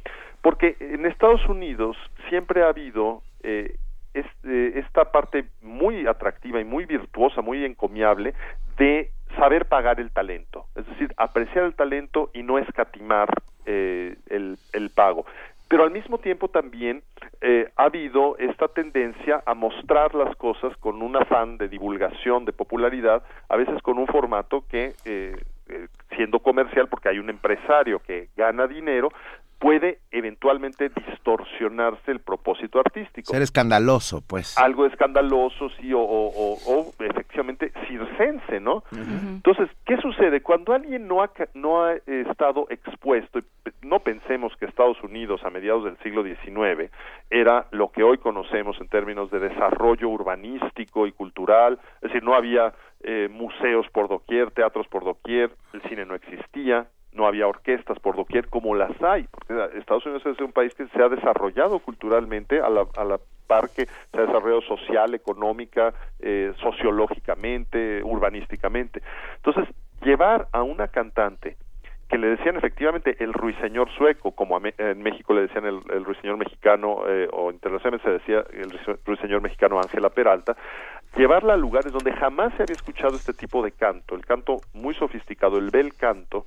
[0.43, 1.97] Porque en Estados Unidos
[2.29, 3.77] siempre ha habido eh,
[4.15, 8.35] este, esta parte muy atractiva y muy virtuosa, muy encomiable
[8.77, 13.29] de saber pagar el talento, es decir, apreciar el talento y no escatimar
[13.67, 15.27] eh, el, el pago
[15.69, 17.03] pero al mismo tiempo también
[17.43, 22.53] eh, ha habido esta tendencia a mostrar las cosas con un afán de divulgación, de
[22.53, 25.37] popularidad, a veces con un formato que, eh,
[25.69, 29.11] eh, siendo comercial, porque hay un empresario que gana dinero,
[29.59, 33.33] puede eventualmente distorsionarse el propósito artístico.
[33.33, 34.57] Ser escandaloso, pues.
[34.57, 38.85] Algo escandaloso, sí, o, o, o, efectivamente circense, ¿no?
[38.93, 40.41] Entonces, ¿qué sucede?
[40.43, 43.41] Cuando alguien no ha, no ha estado expuesto,
[43.83, 46.91] no pensemos que Estados Unidos a mediados del siglo XIX
[47.31, 52.35] era lo que hoy conocemos en términos de desarrollo urbanístico y cultural, es decir, no
[52.35, 57.99] había eh, museos por doquier, teatros por doquier, el cine no existía, no había orquestas
[57.99, 61.79] por doquier como las hay, porque Estados Unidos es un país que se ha desarrollado
[61.81, 69.03] culturalmente a la, a par que se ha desarrollado social, económica, eh, sociológicamente, urbanísticamente.
[69.37, 71.57] Entonces, llevar a una cantante
[72.09, 77.03] que le decían efectivamente el ruiseñor sueco, como en México le decían el, ruiseñor mexicano,
[77.07, 80.57] eh, o internacionalmente se decía el ruiseñor mexicano Ángela Peralta,
[81.17, 84.95] llevarla a lugares donde jamás se había escuchado este tipo de canto, el canto muy
[84.95, 86.47] sofisticado, el bel canto,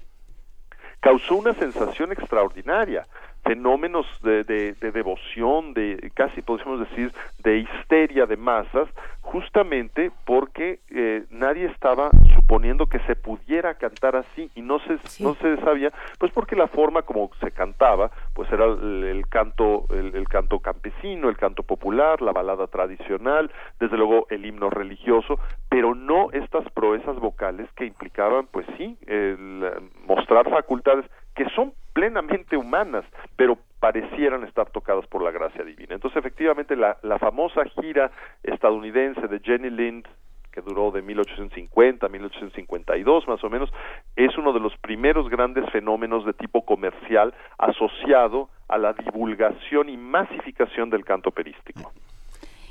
[1.01, 3.05] causó una sensación extraordinaria
[3.43, 8.87] fenómenos de, de, devoción, de casi podríamos decir de histeria de masas,
[9.21, 15.35] justamente porque eh, nadie estaba suponiendo que se pudiera cantar así y no se no
[15.35, 20.59] se sabía, pues porque la forma como se cantaba, pues era el, canto el, canto
[20.59, 25.39] campesino, el canto popular, la balada tradicional, desde luego el himno religioso,
[25.69, 29.65] pero no estas proezas vocales que implicaban, pues sí, el,
[30.05, 35.95] mostrar facultades que son plenamente humanas, pero parecieran estar tocadas por la gracia divina.
[35.95, 38.11] Entonces, efectivamente, la, la famosa gira
[38.43, 40.07] estadounidense de Jenny Lind,
[40.51, 43.71] que duró de 1850 a 1852 más o menos,
[44.15, 49.97] es uno de los primeros grandes fenómenos de tipo comercial asociado a la divulgación y
[49.97, 51.91] masificación del canto operístico.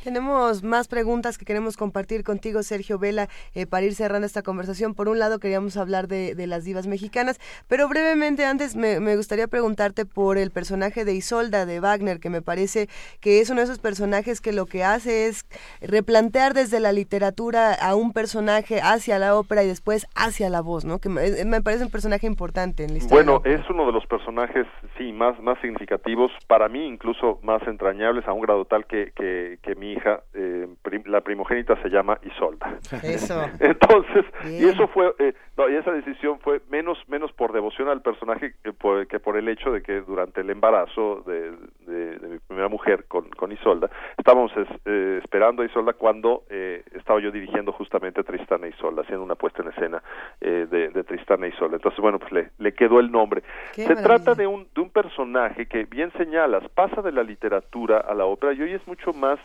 [0.05, 4.94] Tenemos más preguntas que queremos compartir contigo, Sergio Vela, eh, para ir cerrando esta conversación.
[4.94, 7.38] Por un lado, queríamos hablar de, las divas mexicanas,
[7.68, 12.40] pero brevemente antes me, gustaría preguntarte por el personaje de Isolda de Wagner, que me
[12.40, 12.88] parece
[13.20, 15.44] que es uno de esos personajes que lo que hace es
[15.82, 20.86] replantear desde la literatura a un personaje hacia la ópera y después hacia la voz,
[20.86, 20.98] ¿no?
[20.98, 23.22] Que me, me parece un personaje importante en la historia.
[23.22, 28.26] Bueno, es uno de los personajes, sí, más, más significativos, para mí incluso más entrañables,
[28.26, 30.68] a un grado tal que, que, que mi hija, eh,
[31.07, 32.78] la primogénita se llama Isolda.
[33.03, 33.43] Eso.
[33.61, 38.03] Entonces, y eso fue, eh, no, y esa decisión fue menos, menos por devoción al
[38.03, 41.53] personaje que por, que por el hecho de que durante el embarazo de,
[41.86, 44.53] mi primera mujer con, con Isolda, estábamos
[44.84, 49.34] eh, esperando a Isolda cuando estaba yo dirigiendo justamente a Tristana e Isolda, haciendo una
[49.34, 50.03] puesta en escena
[50.41, 51.76] de, de Tristana e Isolda.
[51.76, 53.43] Entonces, bueno, pues le, le quedó el nombre.
[53.72, 58.14] se trata de un, de un personaje que, bien señalas, pasa de la literatura a
[58.14, 59.38] la ópera y hoy es mucho más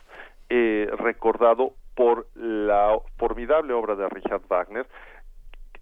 [0.50, 4.86] eh, recordado por la formidable obra de Richard Wagner,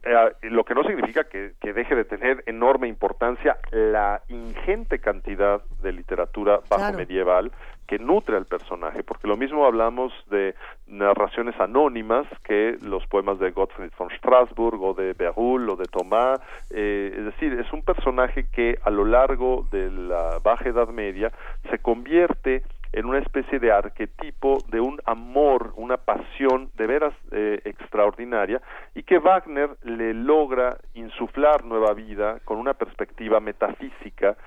[0.04, 5.94] eh, lo que no significa que, deje de tener enorme importancia la ingente cantidad de
[5.94, 7.52] literatura bajo medieval
[7.88, 10.56] que nutre al personaje, porque lo mismo hablamos de
[10.88, 16.40] narraciones anónimas que los poemas de Gottfried von Strasbourg o de Berull o de Thomas,
[16.70, 21.32] eh, es decir, es un personaje que a lo largo de la Baja Edad Media
[21.70, 22.64] se convierte
[22.94, 28.62] en una especie de arquetipo de un amor, una pasión de veras eh, extraordinaria
[28.94, 34.38] y que Wagner le logra insuflar nueva vida con una perspectiva metafísica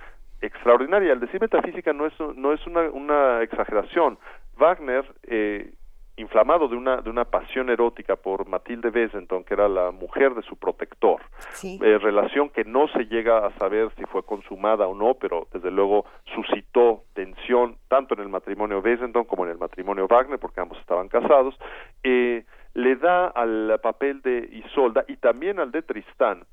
[0.40, 1.12] extraordinaria.
[1.12, 4.18] Al decir metafísica no es, no es una, una exageración.
[4.56, 5.72] Wagner eh,
[6.16, 10.42] inflamado de una, de una pasión erótica por Matilde Besenton, que era la mujer de
[10.42, 11.20] su protector,
[11.62, 15.70] eh, relación que no se llega a saber si fue consumada o no, pero desde
[15.70, 20.78] luego suscitó tensión tanto en el matrimonio Besenton como en el matrimonio Wagner, porque ambos
[20.78, 21.54] estaban casados,
[22.02, 22.44] eh,
[22.74, 26.44] le da al papel de Isolda y también al de Tristán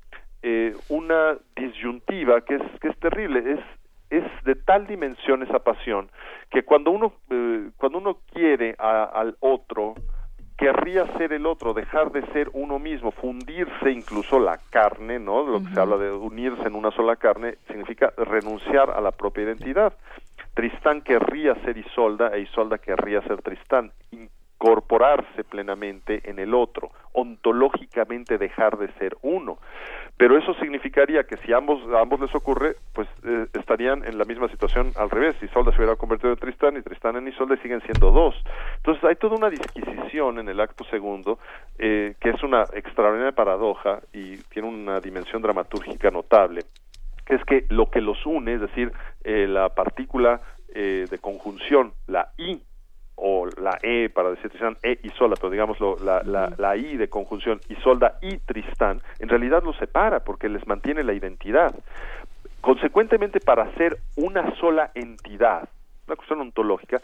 [0.42, 3.60] eh, una disyuntiva que es, que es terrible, es
[4.18, 6.10] es de tal dimensión esa pasión
[6.50, 9.94] que cuando uno eh, cuando uno quiere al otro
[10.56, 15.44] querría ser el otro, dejar de ser uno mismo, fundirse incluso la carne, ¿no?
[15.44, 19.44] Lo que se habla de unirse en una sola carne significa renunciar a la propia
[19.44, 19.94] identidad.
[20.54, 23.90] Tristán querría ser Isolda e Isolda querría ser Tristán
[24.64, 29.58] incorporarse plenamente en el otro, ontológicamente dejar de ser uno.
[30.16, 34.24] Pero eso significaría que si ambos, a ambos les ocurre, pues eh, estarían en la
[34.24, 35.36] misma situación al revés.
[35.42, 38.34] Isolda se hubiera convertido en Tristán y Tristán en Isolda siguen siendo dos.
[38.76, 41.38] Entonces hay toda una disquisición en el acto segundo
[41.78, 46.62] eh, que es una extraordinaria paradoja y tiene una dimensión dramatúrgica notable
[47.26, 48.92] que es que lo que los une, es decir,
[49.24, 50.40] eh, la partícula
[50.74, 52.60] de conjunción, la I
[53.16, 56.96] o la E para decir Tristán, E y Solda, pero digamos la, la, la, I
[56.96, 61.74] de conjunción Isolda y Tristán, en realidad los separa porque les mantiene la identidad.
[62.60, 65.68] Consecuentemente, para ser una sola entidad,
[66.06, 67.00] una cuestión ontológica,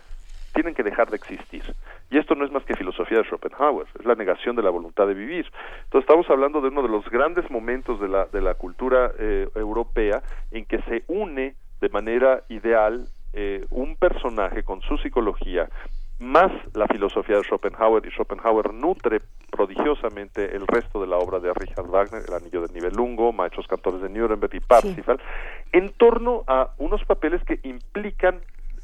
[0.54, 1.62] tienen que dejar de existir.
[2.10, 4.70] Y esto no es más que que filosofía de Schopenhauer, es la negación de la
[4.70, 5.46] voluntad de vivir.
[5.84, 9.48] Entonces estamos hablando de uno de los grandes momentos de la, de la cultura eh,
[9.54, 15.68] europea en que se une de manera ideal eh, un personaje con su psicología
[16.20, 21.52] más la filosofía de Schopenhauer y Schopenhauer nutre prodigiosamente el resto de la obra de
[21.54, 25.18] Richard Wagner, El Anillo del Nibelungo, Maestros Cantores de Nuremberg y Parsifal,
[25.72, 28.40] en torno a unos papeles que implican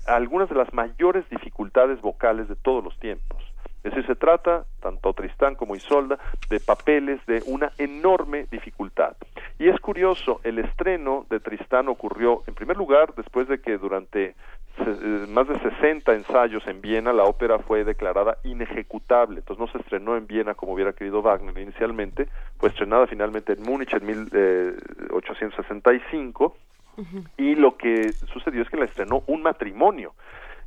[0.07, 3.43] algunas de las mayores dificultades vocales de todos los tiempos.
[3.87, 6.19] Es decir, se trata, tanto Tristán como Isolda,
[6.51, 9.17] de papeles de una enorme dificultad.
[9.61, 14.35] Y es curioso, el estreno de Tristán ocurrió, en primer lugar, después de que durante
[14.79, 19.79] eh, más de 60 ensayos en Viena la ópera fue declarada inejecutable, entonces no se
[19.79, 22.27] estrenó en Viena como hubiera querido Wagner inicialmente,
[22.59, 26.57] fue estrenada finalmente en Múnich en 1865
[26.99, 27.03] eh,
[27.37, 30.15] y lo que sucedió es que la estrenó un matrimonio.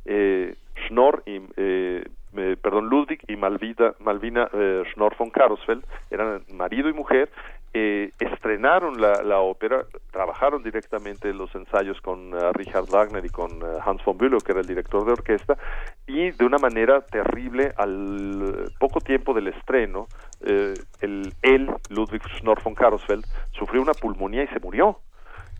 [0.06, 0.54] Eh,
[0.86, 2.02] Schnorr y eh,
[2.36, 7.30] eh, perdón, Ludwig y Malvina, Malvina eh, Schnorr von Karosfeld, eran marido y mujer,
[7.72, 13.60] eh, estrenaron la, la, ópera, trabajaron directamente los ensayos con uh, Richard Wagner y con
[13.84, 15.56] Hans von Bülow, que era el director de orquesta,
[16.04, 20.08] y de una manera terrible, al poco tiempo del estreno,
[20.40, 24.98] eh, el, él, Ludwig Schnorr von Karosfeld, sufrió una pulmonía y se murió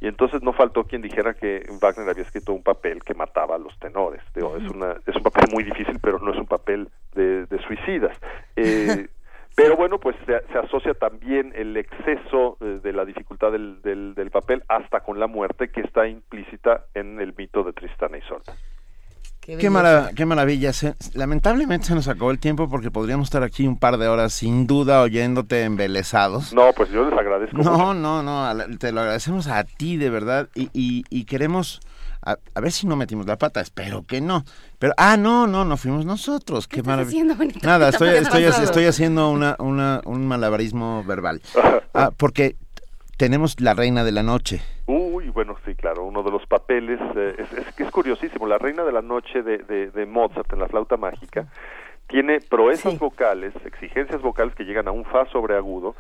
[0.01, 3.59] y entonces no faltó quien dijera que Wagner había escrito un papel que mataba a
[3.59, 4.23] los tenores.
[4.35, 7.59] Digo, es, una, es un papel muy difícil, pero no es un papel de, de
[7.63, 8.17] suicidas.
[8.57, 9.09] Eh,
[9.57, 14.31] pero bueno, pues se, se, asocia también el exceso de la dificultad del, del, del,
[14.31, 18.55] papel hasta con la muerte que está implícita en el mito de Tristana y Isolda.
[19.41, 20.73] Qué, qué, marav qué maravilla.
[20.73, 24.35] Se, lamentablemente se nos acabó el tiempo porque podríamos estar aquí un par de horas
[24.35, 26.53] sin duda oyéndote embelesados.
[26.53, 27.57] No, pues yo les agradezco.
[27.57, 27.95] No, mucho.
[27.95, 31.81] no, no, te lo agradecemos a ti de verdad y, y, y queremos...
[32.23, 34.45] A, a, ver si no metimos la pata, espero que no.
[34.79, 36.69] Pero, ah, no, no, no fuimos nosotros.
[36.69, 37.25] Qué, ¿Qué maravilla.
[37.63, 41.41] Nada, estoy, estoy, estoy haciendo una, una, un malabarismo verbal.
[41.93, 42.55] Ah, porque
[43.21, 44.63] tenemos La Reina de la Noche.
[44.87, 48.83] Uy, bueno, sí, claro, uno de los papeles, eh, es, es, es, curiosísimo, La Reina
[48.83, 51.47] de la Noche de, de, de Mozart en la flauta mágica
[52.07, 52.99] tiene proezas sí.
[52.99, 55.95] vocales, exigencias vocales que llegan a un fa sobreagudo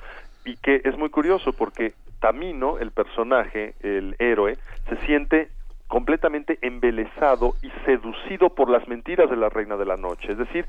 [0.46, 4.56] y que es muy curioso porque Tamino, el personaje, el héroe,
[4.88, 5.50] se siente
[5.88, 10.64] completamente embelesado y seducido por las mentiras de la Reina de la Noche, es decir,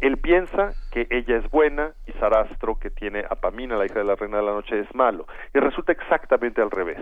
[0.00, 4.04] él piensa que ella es buena y Sarastro, que tiene a Pamina, la hija de
[4.04, 5.26] la reina de la noche, es malo.
[5.54, 6.98] Y resulta exactamente al revés.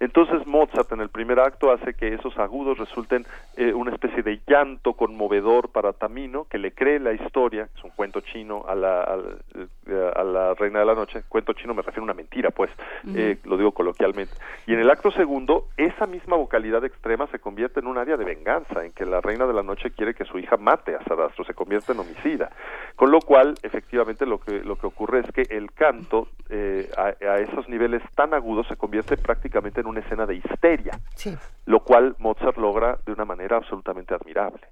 [0.00, 3.26] Entonces Mozart en el primer acto hace que esos agudos resulten
[3.56, 7.90] eh, una especie de llanto conmovedor para Tamino, que le cree la historia, es un
[7.90, 12.02] cuento chino a la, a, a la Reina de la Noche, cuento chino me refiero
[12.02, 12.70] a una mentira, pues,
[13.04, 13.18] uh -huh.
[13.18, 14.34] eh, lo digo coloquialmente.
[14.66, 18.24] Y en el acto segundo, esa misma vocalidad extrema se convierte en un área de
[18.24, 21.44] venganza, en que la Reina de la Noche quiere que su hija mate a Sarastro,
[21.44, 22.50] se convierte en homicida.
[22.94, 27.14] Con lo cual, efectivamente, lo que, lo que ocurre es que el canto eh, a,
[27.26, 31.36] a esos niveles tan agudos se convierte prácticamente en una escena de histeria, sí.
[31.66, 34.62] lo cual Mozart logra de una manera absolutamente admirable.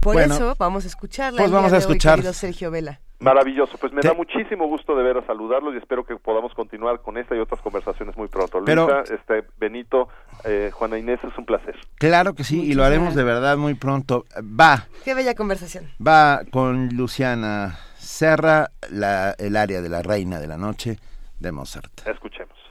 [0.00, 1.38] Por bueno, eso vamos a escucharla.
[1.38, 2.18] Pues vamos a escuchar.
[2.18, 3.00] Hoy, Sergio Vela.
[3.20, 7.00] Maravilloso, pues me da muchísimo gusto de ver a saludarlos y espero que podamos continuar
[7.02, 8.60] con esta y otras conversaciones muy pronto.
[8.64, 10.08] Pero, Luisa, este, Benito,
[10.44, 11.76] eh, Juana Inés, es un placer.
[11.98, 14.24] Claro que sí, Muchas y lo haremos de verdad muy pronto.
[14.36, 14.88] Va.
[15.04, 15.88] Qué bella conversación.
[16.04, 20.98] Va con Luciana Serra, la, el área de la reina de la noche
[21.38, 22.04] de Mozart.
[22.04, 22.61] Escuchemos.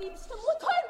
[0.00, 0.89] Liebste Mutter,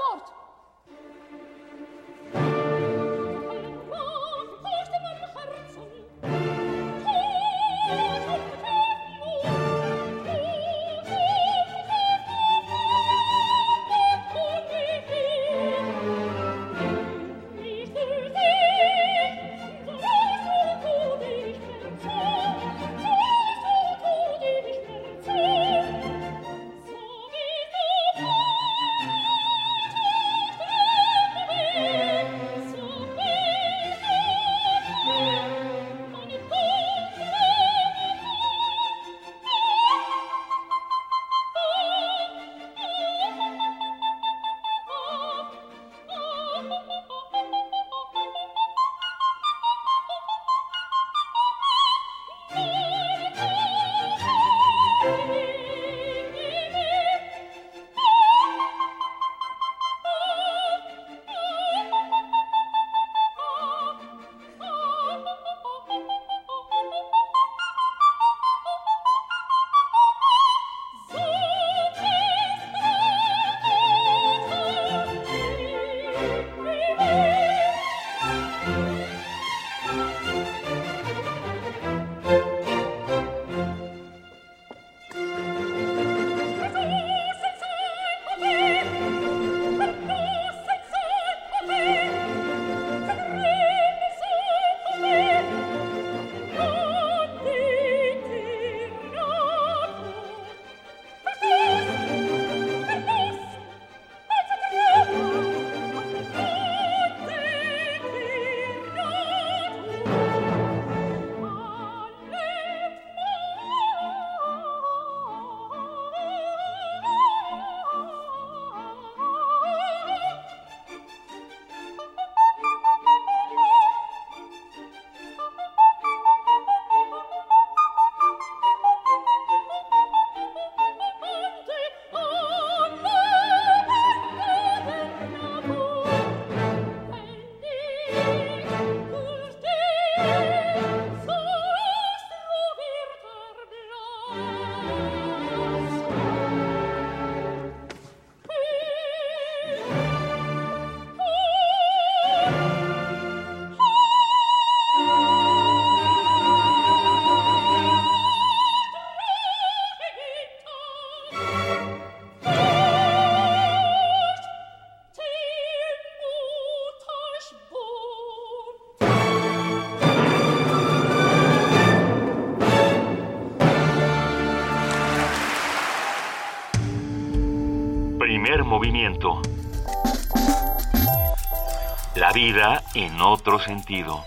[182.16, 184.24] La vida en otro sentido.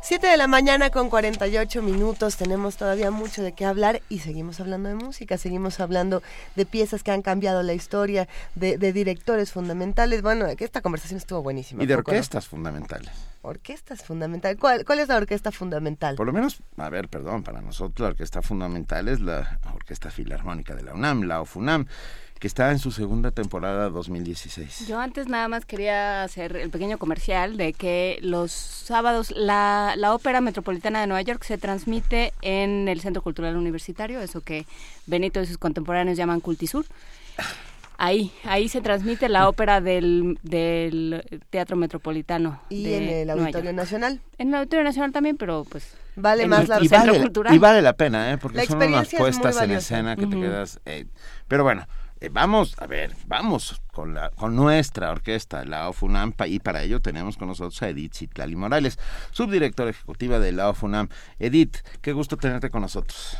[0.00, 4.60] Siete de la mañana con 48 minutos, tenemos todavía mucho de qué hablar y seguimos
[4.60, 6.22] hablando de música, seguimos hablando
[6.56, 10.22] de piezas que han cambiado la historia, de, de directores fundamentales.
[10.22, 11.82] Bueno, que esta conversación estuvo buenísima.
[11.82, 12.46] Y de orquestas
[13.44, 14.58] Orquestas fundamentales.
[14.58, 16.16] ¿Cuál, ¿Cuál es la orquesta fundamental?
[16.16, 20.74] Por lo menos, a ver, perdón, para nosotros la orquesta fundamental es la Orquesta Filarmónica
[20.74, 21.86] de la UNAM, la OFUNAM,
[22.38, 24.86] que está en su segunda temporada 2016.
[24.88, 30.14] Yo antes nada más quería hacer el pequeño comercial de que los sábados la, la
[30.14, 34.66] Ópera Metropolitana de Nueva York se transmite en el Centro Cultural Universitario, eso que
[35.06, 36.86] Benito y sus contemporáneos llaman Cultisur.
[37.96, 42.60] Ahí, ahí se transmite la ópera del, del Teatro Metropolitano.
[42.68, 43.72] Y de en el Auditorio.
[43.72, 44.20] Nacional.
[44.38, 45.96] En el Auditorio Nacional también, pero pues...
[46.16, 47.54] Vale más el la y, vale, Cultural.
[47.54, 48.38] y vale la pena, ¿eh?
[48.38, 50.80] porque La son unas puestas en escena que te quedas...
[50.84, 51.06] eh,
[51.48, 51.86] pero bueno,
[52.20, 57.00] eh, vamos, a ver, vamos con, la, con nuestra orquesta, la OFUNAM, y para ello
[57.00, 58.98] tenemos con nosotros a Edith Citlali Morales,
[59.32, 61.08] subdirectora ejecutiva de la OFUNAM.
[61.38, 63.36] Edith, qué gusto tenerte con nosotros.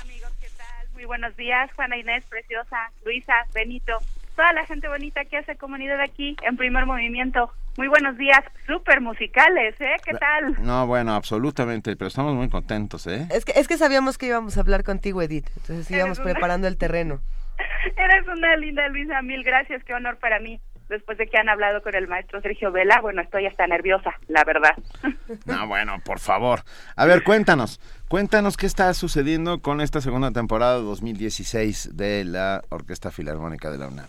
[0.00, 0.88] Amigos, ¿qué tal?
[0.94, 3.98] Muy buenos días, Juana Inés, Preciosa, Luisa, Benito,
[4.34, 7.52] toda la gente bonita que hace comunidad aquí en primer movimiento.
[7.76, 9.96] Muy buenos días, súper musicales, ¿eh?
[10.06, 10.56] ¿Qué tal?
[10.64, 13.26] No, bueno, absolutamente, pero estamos muy contentos, ¿eh?
[13.30, 15.48] Es que, es que sabíamos que íbamos a hablar contigo, Edith.
[15.56, 17.20] Entonces íbamos una- preparando el terreno.
[17.96, 20.60] Eres una linda Luisa, mil gracias, qué honor para mí.
[20.92, 24.44] Después de que han hablado con el maestro Sergio Vela, bueno, estoy hasta nerviosa, la
[24.44, 24.76] verdad.
[25.46, 26.60] No, bueno, por favor.
[26.94, 33.10] A ver, cuéntanos, cuéntanos qué está sucediendo con esta segunda temporada 2016 de la Orquesta
[33.10, 34.06] Filarmónica de la UNAM.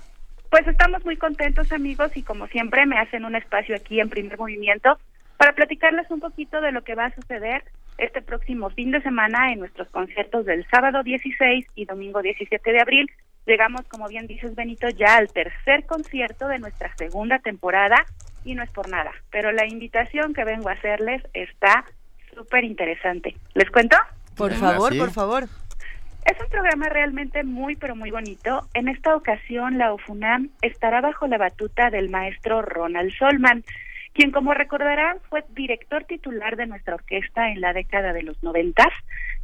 [0.49, 4.37] Pues estamos muy contentos amigos y como siempre me hacen un espacio aquí en primer
[4.37, 4.97] movimiento
[5.37, 7.63] para platicarles un poquito de lo que va a suceder
[7.97, 12.81] este próximo fin de semana en nuestros conciertos del sábado 16 y domingo 17 de
[12.81, 13.09] abril.
[13.45, 18.05] Llegamos, como bien dices Benito, ya al tercer concierto de nuestra segunda temporada
[18.45, 21.85] y no es por nada, pero la invitación que vengo a hacerles está
[22.33, 23.35] súper interesante.
[23.53, 23.97] ¿Les cuento?
[24.35, 24.99] Por favor, sí.
[24.99, 25.43] por favor.
[26.25, 28.67] Es un programa realmente muy, pero muy bonito.
[28.73, 33.63] En esta ocasión, la UFUNAM estará bajo la batuta del maestro Ronald Solman,
[34.13, 38.89] quien, como recordarán, fue director titular de nuestra orquesta en la década de los noventas.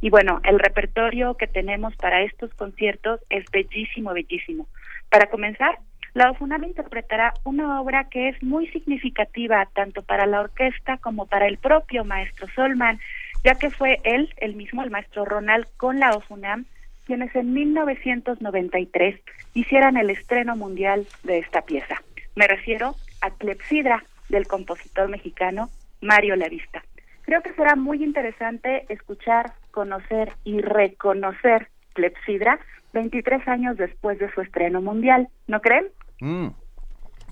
[0.00, 4.68] Y bueno, el repertorio que tenemos para estos conciertos es bellísimo, bellísimo.
[5.08, 5.78] Para comenzar,
[6.14, 11.46] la UFUNAM interpretará una obra que es muy significativa tanto para la orquesta como para
[11.46, 12.98] el propio maestro Solman,
[13.44, 16.66] ya que fue él, el mismo, el maestro Ronald, con la OFUNAM,
[17.06, 19.20] quienes en 1993
[19.54, 22.02] hicieran el estreno mundial de esta pieza.
[22.34, 25.68] Me refiero a Clepsidra, del compositor mexicano
[26.00, 26.82] Mario Lavista.
[27.22, 32.58] Creo que será muy interesante escuchar, conocer y reconocer Clepsidra
[32.92, 35.86] 23 años después de su estreno mundial, ¿no creen?
[36.20, 36.48] Mm,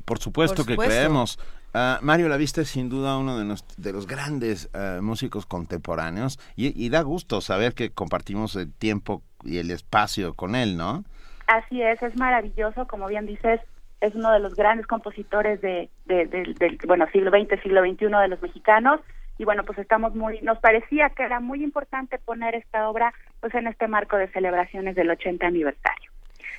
[0.05, 1.39] por supuesto Por que creemos.
[1.75, 6.39] Ah, Mario Lavista es sin duda uno de, nos- de los grandes ah, músicos contemporáneos
[6.57, 11.05] y, y da gusto saber que compartimos el tiempo y el espacio con él, ¿no?
[11.47, 13.61] Así es, es maravilloso, como bien dices,
[14.01, 18.07] es uno de los grandes compositores de, de- de- del bueno siglo XX, siglo XXI
[18.07, 19.01] de los mexicanos
[19.39, 23.55] y bueno pues estamos muy, nos parecía que era muy importante poner esta obra pues
[23.55, 26.11] en este marco de celebraciones del 80 aniversario.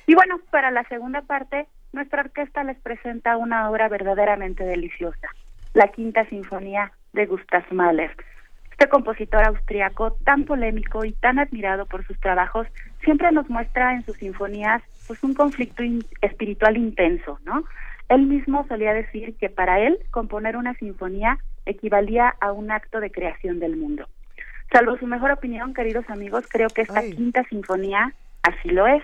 [0.06, 5.28] Y bueno, para la segunda parte, nuestra orquesta les presenta una obra verdaderamente deliciosa,
[5.74, 8.10] la Quinta Sinfonía de Gustav Mahler.
[8.80, 12.66] Este compositor austriaco, tan polémico y tan admirado por sus trabajos,
[13.04, 17.62] siempre nos muestra en sus sinfonías pues un conflicto in- espiritual intenso, ¿no?
[18.08, 23.10] Él mismo solía decir que para él componer una sinfonía equivalía a un acto de
[23.10, 24.08] creación del mundo.
[24.72, 27.12] Salvo su mejor opinión, queridos amigos, creo que esta Ay.
[27.12, 29.02] quinta sinfonía así lo es.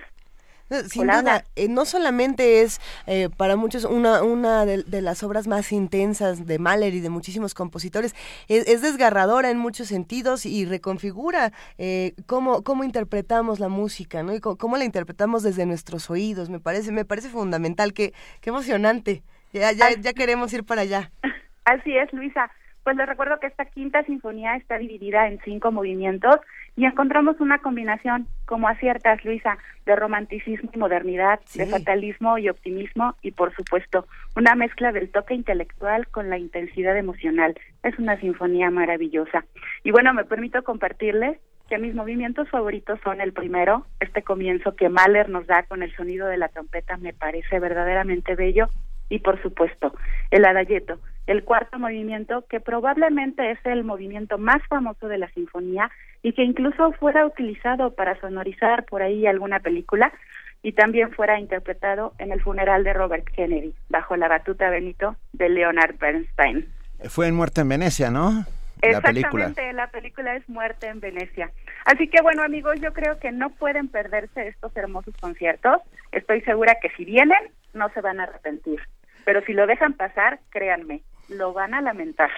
[0.69, 5.01] No, Sin Hola, duda, eh, no solamente es eh, para muchos una, una de, de
[5.01, 8.15] las obras más intensas de Mahler y de muchísimos compositores,
[8.47, 14.33] es, es desgarradora en muchos sentidos y reconfigura eh, cómo, cómo interpretamos la música, ¿no?
[14.35, 19.23] Y cómo la interpretamos desde nuestros oídos, me parece, me parece fundamental, qué, qué emocionante.
[19.53, 21.11] Ya, ya, ya queremos ir para allá.
[21.65, 22.51] Así es, Luisa.
[22.87, 26.37] Pues les recuerdo que esta quinta sinfonía está dividida en cinco movimientos
[26.77, 31.59] y encontramos una combinación, como aciertas, Luisa, de romanticismo y modernidad, Sí.
[31.59, 34.07] de fatalismo y optimismo y, por supuesto,
[34.37, 37.59] una mezcla del toque intelectual con la intensidad emocional.
[37.83, 39.43] Es una sinfonía maravillosa.
[39.83, 44.87] Y bueno, me permito compartirles que mis movimientos favoritos son el primero, este comienzo que
[44.87, 48.69] Mahler nos da con el sonido de la trompeta me parece verdaderamente bello
[49.09, 49.93] y por supuesto
[50.31, 55.91] el adagietto, el cuarto movimiento que probablemente es el movimiento más famoso de la sinfonía
[56.23, 60.11] y que incluso fuera utilizado para sonorizar por ahí alguna película
[60.63, 65.49] y también fuera interpretado en el funeral de Robert Kennedy bajo la batuta Benito de
[65.49, 66.67] Leonard Bernstein.
[67.09, 68.45] Fue en Muerte en Venecia, ¿no?
[68.81, 69.45] La película.
[69.45, 71.51] Exactamente, la película es Muerte en Venecia.
[71.85, 75.81] Así que bueno amigos, yo creo que no pueden perderse estos hermosos conciertos.
[76.11, 77.39] Estoy segura que si vienen,
[77.73, 78.79] no se van a arrepentir.
[79.25, 82.29] Pero si lo dejan pasar, créanme, lo van a lamentar.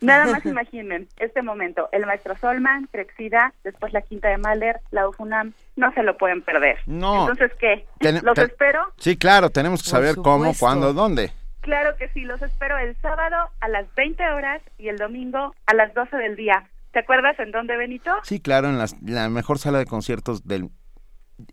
[0.00, 5.08] Nada más imaginen este momento, el maestro Solman, Crexida, después la Quinta de Mahler, la
[5.08, 6.78] UFUNAM, no se lo pueden perder.
[6.86, 7.22] No.
[7.22, 7.86] Entonces, ¿qué?
[7.98, 8.92] Ten- ¿Los ten- espero?
[8.98, 11.32] Sí, claro, tenemos que Por saber cómo, cuándo, dónde.
[11.62, 15.74] Claro que sí, los espero el sábado a las 20 horas y el domingo a
[15.74, 16.68] las 12 del día.
[16.92, 18.10] ¿Te acuerdas en dónde, Benito?
[18.22, 20.68] Sí, claro, en las- la mejor sala de conciertos del...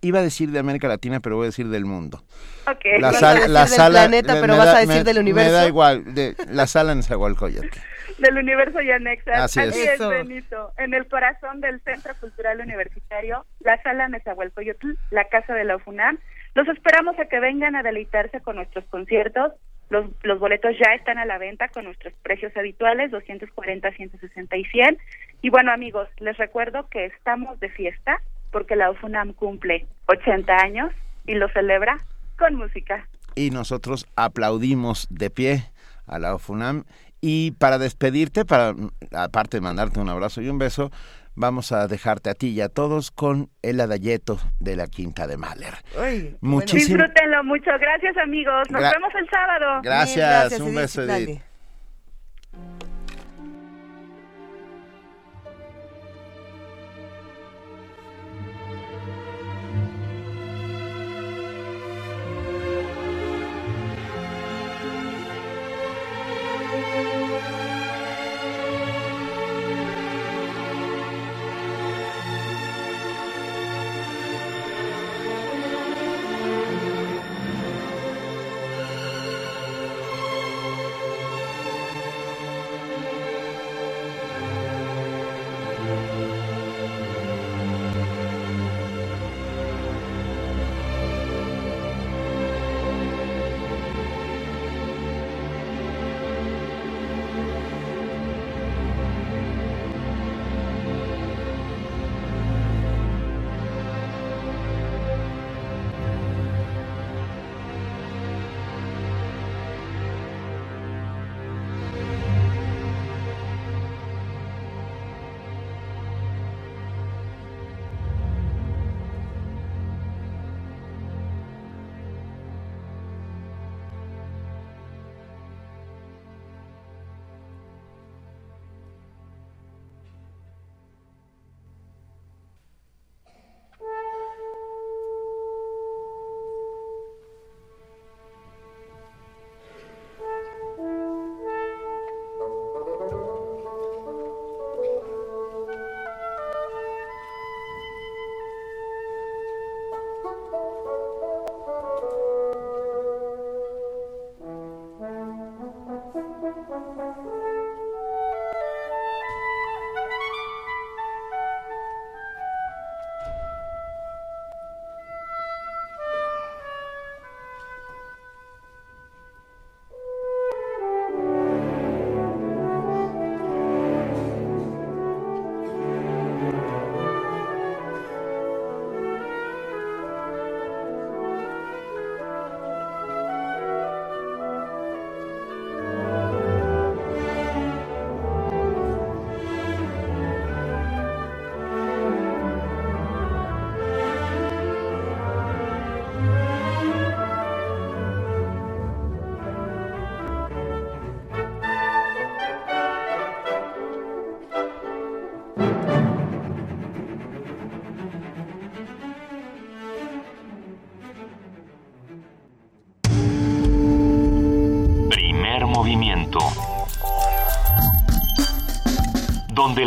[0.01, 2.23] Iba a decir de América Latina, pero voy a decir del mundo.
[2.67, 2.85] Ok.
[2.99, 3.99] La, a sal- decir la del sala...
[4.07, 5.51] planeta, me- pero me vas da- a decir me- del Me universo.
[5.51, 7.67] da igual, de, la sala en Zahualcóyotl.
[8.19, 9.37] Del universo y anexas.
[9.39, 9.75] Así es.
[9.75, 9.99] es.
[9.99, 10.71] Benito.
[10.77, 16.19] En el corazón del Centro Cultural Universitario, la sala Nezahualcóyotl, la casa de la UFUNAM.
[16.53, 19.53] Los esperamos a que vengan a deleitarse con nuestros conciertos.
[19.89, 24.65] Los, los boletos ya están a la venta con nuestros precios habituales, 240, 160 y
[24.65, 24.97] 100.
[25.41, 28.21] Y bueno, amigos, les recuerdo que estamos de fiesta
[28.53, 30.91] porque la UFUNAM cumple 80 años
[31.27, 31.97] y lo celebra
[32.37, 33.07] con música.
[33.35, 35.63] Y nosotros aplaudimos de pie
[36.07, 36.85] a la OFUNAM.
[37.19, 38.73] Y para despedirte, para
[39.13, 40.91] aparte de mandarte un abrazo y un beso,
[41.35, 45.37] vamos a dejarte a ti y a todos con el adayeto de la Quinta de
[45.37, 45.73] Mahler.
[45.95, 47.71] Qué Muchísimo- Disfrútenlo mucho.
[47.79, 48.69] Gracias, amigos.
[48.69, 49.81] Nos Gra- vemos el sábado.
[49.83, 50.77] Gracias, Bien, un Edith.
[50.79, 51.01] beso.
[51.03, 51.41] Edith.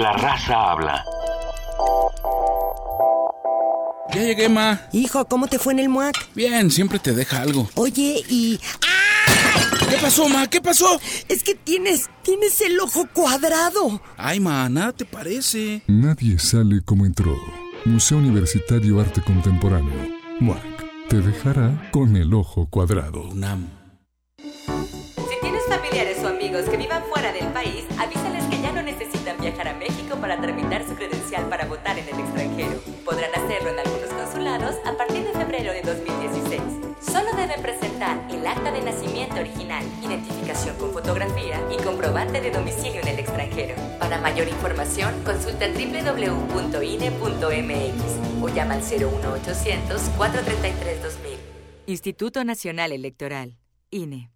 [0.07, 1.05] La raza habla.
[4.15, 4.81] Ya llegué, ma.
[4.93, 6.33] Hijo, ¿cómo te fue en el MUAC?
[6.35, 7.69] Bien, siempre te deja algo.
[7.75, 8.61] Oye, y...
[9.91, 10.47] ¿Qué pasó, ma?
[10.47, 11.01] ¿Qué pasó?
[11.29, 14.01] Es que tienes, tienes el ojo cuadrado.
[14.17, 15.83] Ay, ma, nada te parece.
[15.89, 17.37] Nadie sale como entró.
[17.85, 20.17] Museo Universitario Arte Contemporáneo.
[20.39, 20.63] MUAC.
[21.09, 23.23] Te dejará con el ojo cuadrado.
[23.23, 23.69] UNAM.
[24.39, 28.46] Si tienes familiares o amigos que vivan fuera del país, avísales
[29.57, 32.79] viajar a México para tramitar su credencial para votar en el extranjero.
[33.05, 36.61] Podrán hacerlo en algunos consulados a partir de febrero de 2016.
[37.01, 43.01] Solo deben presentar el acta de nacimiento original, identificación con fotografía y comprobante de domicilio
[43.01, 43.75] en el extranjero.
[43.99, 46.83] Para mayor información, consulta www.ine.mx
[48.43, 51.39] o llama al 01800 433 2000.
[51.87, 53.57] Instituto Nacional Electoral,
[53.91, 54.36] INE.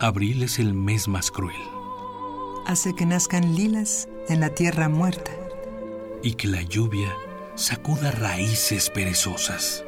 [0.00, 1.56] Abril es el mes más cruel
[2.66, 5.30] Hace que nazcan lilas en la tierra muerta.
[6.22, 7.08] y que la lluvia
[7.54, 9.84] sacuda raíces perezosas.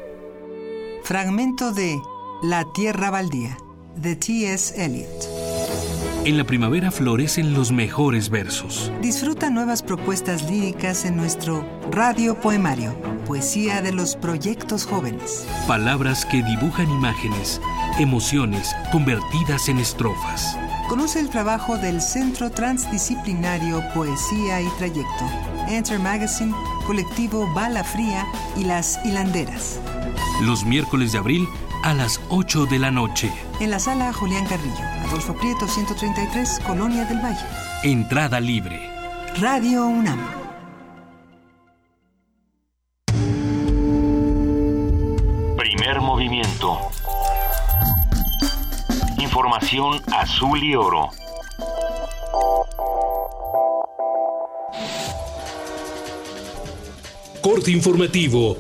[1.05, 2.01] Fragmento de
[2.43, 3.57] La Tierra Baldía,
[3.97, 4.83] de T.S.
[4.83, 5.42] Eliot.
[6.25, 8.93] En la primavera florecen los mejores versos.
[9.01, 12.95] Disfruta nuevas propuestas líricas en nuestro Radio Poemario,
[13.27, 15.45] poesía de los proyectos jóvenes.
[15.67, 17.61] Palabras que dibujan imágenes,
[17.99, 20.57] emociones convertidas en estrofas.
[20.89, 25.29] Conoce el trabajo del Centro Transdisciplinario Poesía y Trayecto,
[25.69, 26.55] Enter Magazine,
[26.87, 29.81] Colectivo Bala Fría y Las Hilanderas.
[30.43, 31.49] Los miércoles de abril
[31.83, 33.33] a las 8 de la noche.
[33.61, 37.45] En la sala Julián Carrillo, Adolfo Prieto 133, Colonia del Valle.
[37.83, 38.81] Entrada libre.
[39.41, 40.21] Radio UNAM.
[45.57, 46.79] Primer movimiento.
[49.19, 51.11] Información azul y oro.
[57.41, 58.57] Corte informativo.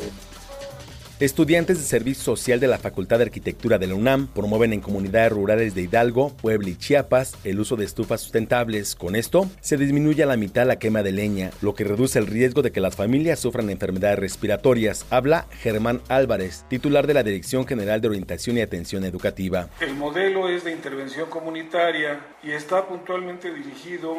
[1.23, 5.31] Estudiantes de Servicio Social de la Facultad de Arquitectura de la UNAM promueven en comunidades
[5.31, 8.97] rurales de Hidalgo, Puebla y Chiapas el uso de estufas sustentables.
[8.97, 12.27] Con esto, se disminuye a la mitad la quema de leña, lo que reduce el
[12.27, 15.07] riesgo de que las familias sufran enfermedades respiratorias.
[15.11, 19.68] Habla Germán Álvarez, titular de la Dirección General de Orientación y Atención Educativa.
[19.79, 24.16] El modelo es de intervención comunitaria y está puntualmente dirigido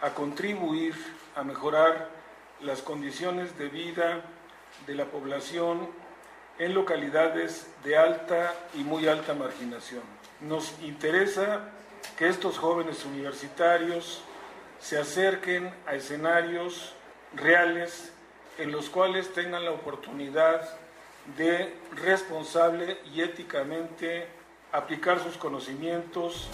[0.00, 0.94] a contribuir
[1.34, 2.08] a mejorar
[2.62, 4.20] las condiciones de vida
[4.86, 6.05] de la población
[6.58, 10.02] en localidades de alta y muy alta marginación.
[10.40, 11.70] Nos interesa
[12.18, 14.22] que estos jóvenes universitarios
[14.80, 16.94] se acerquen a escenarios
[17.34, 18.12] reales
[18.58, 20.68] en los cuales tengan la oportunidad
[21.36, 24.26] de responsable y éticamente
[24.72, 26.48] aplicar sus conocimientos.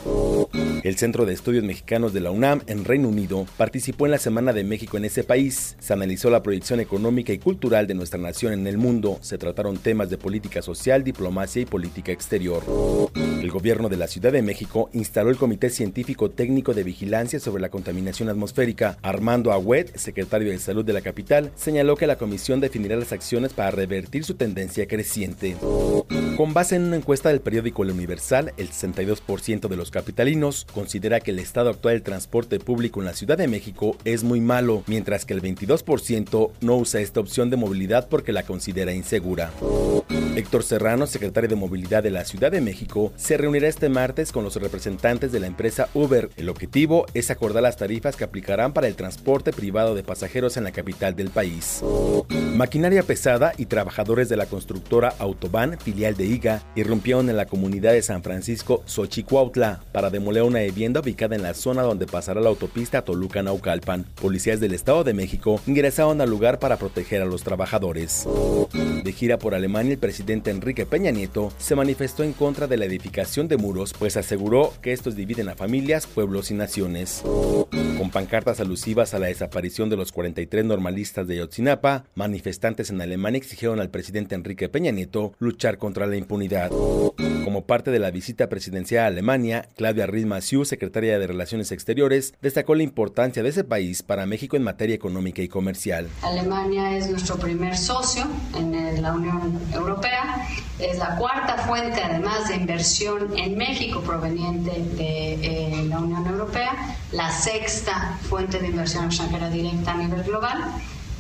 [0.82, 4.52] El Centro de Estudios Mexicanos de la UNAM en Reino Unido participó en la Semana
[4.52, 5.76] de México en ese país.
[5.78, 9.18] Se analizó la proyección económica y cultural de nuestra nación en el mundo.
[9.20, 12.64] Se trataron temas de política social, diplomacia y política exterior.
[13.14, 17.62] El gobierno de la Ciudad de México instaló el Comité Científico Técnico de Vigilancia sobre
[17.62, 18.98] la Contaminación Atmosférica.
[19.02, 23.52] Armando Agüed, secretario de Salud de la capital, señaló que la comisión definirá las acciones
[23.52, 25.56] para revertir su tendencia creciente.
[26.36, 31.20] Con base en una encuesta del periódico El Universal, el 62% de los capitalinos considera
[31.20, 34.82] que el estado actual del transporte público en la Ciudad de México es muy malo,
[34.86, 39.52] mientras que el 22% no usa esta opción de movilidad porque la considera insegura.
[40.34, 44.44] Héctor Serrano, secretario de Movilidad de la Ciudad de México, se reunirá este martes con
[44.44, 46.30] los representantes de la empresa Uber.
[46.36, 50.64] El objetivo es acordar las tarifas que aplicarán para el transporte privado de pasajeros en
[50.64, 51.82] la capital del país.
[52.54, 57.92] Maquinaria pesada y trabajadores de la constructora Autobahn, filial de IGA, irrumpieron en la comunidad
[57.92, 62.48] de San Francisco Xochicuautla para demoler una vivienda ubicada en la zona donde pasará la
[62.48, 64.04] autopista Toluca-Naucalpan.
[64.20, 68.26] Policías del Estado de México ingresaron al lugar para proteger a los trabajadores.
[69.04, 72.84] De gira por Alemania, el presidente Enrique Peña Nieto se manifestó en contra de la
[72.84, 77.22] edificación de muros, pues aseguró que estos dividen a familias, pueblos y naciones.
[77.22, 83.38] Con pancartas alusivas a la desaparición de los 43 normalistas de Yotzinapa, manifestantes en Alemania
[83.38, 86.70] exigieron al presidente Enrique Peña Nieto luchar contra la impunidad.
[87.44, 92.34] Como parte de la visita presidencial a Alemania, Claudia Ruiz Massieu, secretaria de Relaciones Exteriores,
[92.42, 96.10] destacó la importancia de ese país para México en materia económica y comercial.
[96.20, 100.46] Alemania es nuestro primer socio en la Unión Europea,
[100.78, 106.98] es la cuarta fuente además de inversión en México proveniente de eh, la Unión Europea,
[107.12, 110.58] la sexta fuente de inversión extranjera directa a nivel global.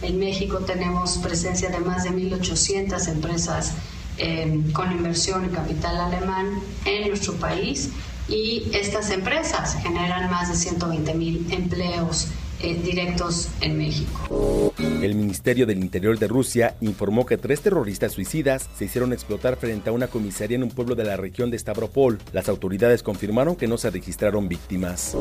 [0.02, 3.72] En México tenemos presencia de más de 1.800 empresas
[4.18, 7.88] eh, con inversión y capital alemán en nuestro país
[8.32, 12.28] y estas empresas generan más de 120 mil empleos
[12.62, 14.72] eh, directos en México.
[14.78, 19.90] El Ministerio del Interior de Rusia informó que tres terroristas suicidas se hicieron explotar frente
[19.90, 22.18] a una comisaría en un pueblo de la región de Stavropol.
[22.32, 25.16] Las autoridades confirmaron que no se registraron víctimas.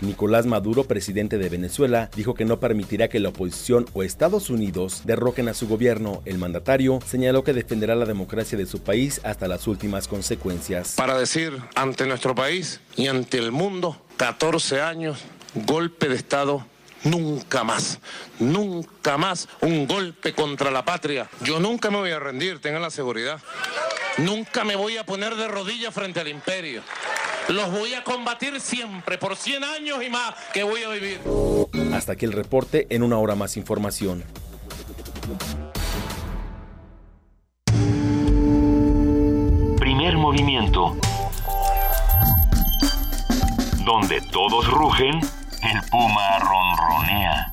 [0.00, 5.02] Nicolás Maduro, presidente de Venezuela, dijo que no permitirá que la oposición o Estados Unidos
[5.04, 6.22] derroquen a su gobierno.
[6.24, 10.94] El mandatario señaló que defenderá la democracia de su país hasta las últimas consecuencias.
[10.96, 16.66] Para decir ante nuestro país y ante el mundo, 14 años golpe de Estado
[17.04, 17.98] nunca más,
[18.38, 21.28] nunca más un golpe contra la patria.
[21.42, 23.40] Yo nunca me voy a rendir, tengan la seguridad.
[24.18, 26.82] Nunca me voy a poner de rodillas frente al imperio.
[27.48, 31.20] Los voy a combatir siempre, por 100 años y más que voy a vivir.
[31.92, 34.22] Hasta aquí el reporte, en una hora más información.
[39.78, 40.96] Primer movimiento.
[43.84, 45.20] Donde todos rugen,
[45.62, 47.51] el puma ronronea.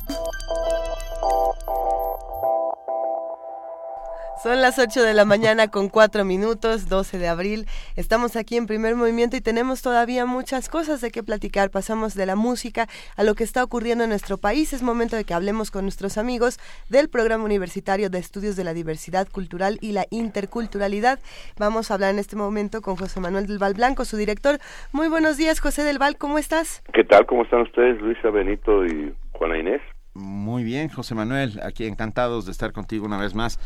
[4.41, 7.65] Son las 8 de la mañana con 4 minutos, 12 de abril.
[7.97, 11.71] Estamos aquí en primer movimiento y tenemos todavía muchas cosas de qué platicar.
[11.71, 12.87] Pasamos de la música
[13.17, 14.71] a lo que está ocurriendo en nuestro país.
[14.71, 18.73] Es momento de que hablemos con nuestros amigos del Programa Universitario de Estudios de la
[18.73, 21.19] Diversidad Cultural y la Interculturalidad.
[21.57, 24.59] Vamos a hablar en este momento con José Manuel del Val Blanco, su director.
[24.93, 26.81] Muy buenos días, José del Val, ¿cómo estás?
[26.93, 27.25] ¿Qué tal?
[27.25, 29.81] ¿Cómo están ustedes, Luisa Benito y Juana Inés?
[30.13, 33.59] Muy bien, José Manuel, aquí encantados de estar contigo una vez más.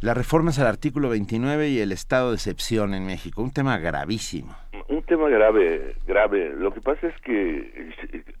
[0.00, 4.54] Las reformas al artículo 29 y el estado de excepción en México, un tema gravísimo.
[4.86, 6.54] Un tema grave, grave.
[6.54, 7.90] Lo que pasa es que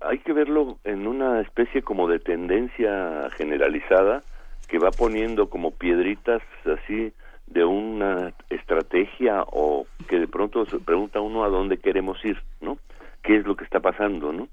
[0.00, 4.22] hay que verlo en una especie como de tendencia generalizada
[4.68, 7.12] que va poniendo como piedritas así
[7.48, 12.78] de una estrategia o que de pronto se pregunta uno a dónde queremos ir, ¿no?
[13.24, 14.46] ¿Qué es lo que está pasando, no?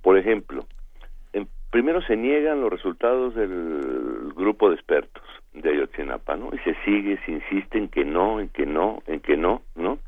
[0.00, 0.64] Por ejemplo,
[1.72, 6.50] primero se niegan los resultados del grupo de expertos de Ayotzinapa, ¿no?
[6.52, 9.98] Y se sigue, se insiste en que no, en que no, en que no, ¿no?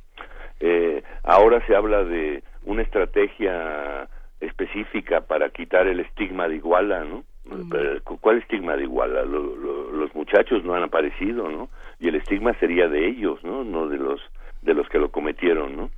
[0.61, 4.09] Eh, ahora se habla de una estrategia
[4.41, 7.25] específica para quitar el estigma de Iguala, ¿no?
[7.71, 9.25] Pero, ¿Cuál estigma de Iguala?
[9.25, 11.69] Lo- lo- los muchachos no han aparecido, ¿no?
[11.99, 13.65] Y el estigma sería de ellos, ¿no?
[13.65, 14.21] No de los
[14.63, 15.91] de los que lo cometieron, ¿no?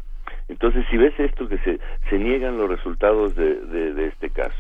[0.48, 1.78] Entonces, si ves esto que se,
[2.08, 4.56] se niegan los resultados de, de, de este caso,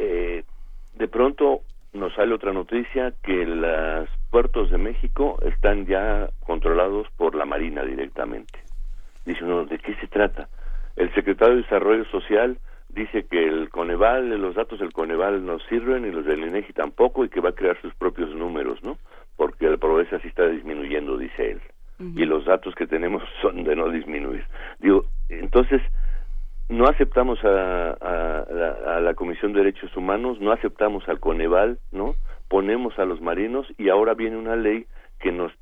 [0.00, 0.42] eh,
[0.94, 1.62] de pronto
[1.96, 7.82] nos sale otra noticia que los puertos de México están ya controlados por la Marina
[7.82, 8.58] directamente.
[9.24, 10.48] Dice uno, ¿de qué se trata?
[10.96, 16.06] El secretario de Desarrollo Social dice que el Coneval, los datos del Coneval no sirven
[16.06, 18.98] y los del INEGI tampoco y que va a crear sus propios números, ¿no?
[19.36, 21.60] Porque la pobreza sí está disminuyendo, dice él.
[21.98, 24.44] Y los datos que tenemos son de no disminuir.
[24.78, 25.82] Digo, entonces,
[26.68, 32.14] no aceptamos a, la, a la Comisión de Derechos Humanos, no aceptamos al Coneval, ¿no?
[32.48, 34.86] Ponemos a los marinos y ahora viene una ley
[35.20, 35.52] que nos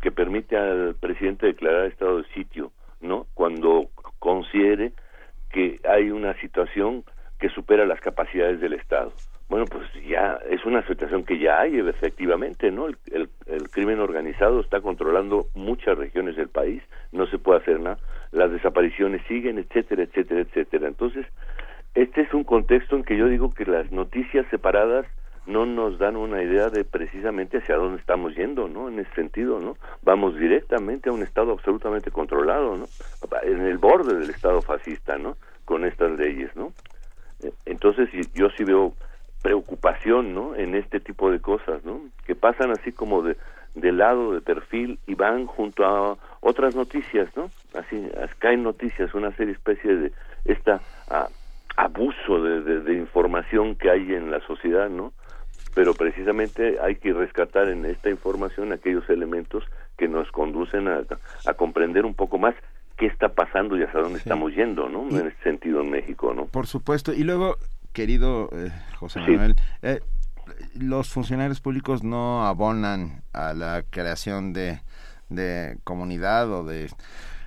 [0.00, 3.26] que permite al presidente declarar estado de sitio, ¿no?
[3.34, 3.88] Cuando
[4.18, 4.92] considere
[5.50, 7.04] que hay una situación
[7.38, 9.12] que supera las capacidades del Estado.
[9.48, 12.86] Bueno, pues ya es una situación que ya hay efectivamente, ¿no?
[12.86, 12.96] El,
[13.46, 16.82] el crimen organizado está controlando muchas regiones del país,
[17.12, 17.98] no se puede hacer nada,
[18.32, 20.88] las desapariciones siguen, etcétera, etcétera, etcétera.
[20.88, 21.26] Entonces,
[21.94, 25.06] este es un contexto en que yo digo que las noticias separadas
[25.46, 28.88] no nos dan una idea de precisamente hacia dónde estamos yendo, ¿no?
[28.88, 29.76] En ese sentido, ¿no?
[30.02, 32.86] Vamos directamente a un Estado absolutamente controlado, ¿no?
[33.42, 35.36] En el borde del Estado fascista, ¿no?
[35.64, 36.72] Con estas leyes, ¿no?
[37.66, 38.94] Entonces, yo sí veo
[39.42, 40.54] preocupación, ¿no?
[40.54, 42.00] En este tipo de cosas, ¿no?
[42.24, 43.36] Que pasan así como de,
[43.74, 47.50] de lado, de perfil, y van junto a otras noticias, ¿no?
[47.72, 50.12] Así, as- caen noticias, una serie especie de
[50.44, 51.28] esta ah,
[51.76, 55.12] abuso de, de- de información que hay en la sociedad, ¿no?
[55.74, 59.64] Pero precisamente hay que rescatar en esta información aquellos elementos
[59.96, 61.00] que nos conducen a,
[61.46, 62.54] a comprender un poco más
[62.98, 65.08] qué está pasando y hacia dónde estamos yendo, ¿no?
[65.08, 66.44] En ese sentido en México, ¿no?
[66.46, 67.14] Por supuesto.
[67.14, 67.56] Y luego,
[67.94, 69.30] querido eh, José Sí.
[69.30, 70.00] Manuel, eh,
[70.78, 74.80] los funcionarios públicos no abonan a la creación de,
[75.34, 76.90] de comunidad o de...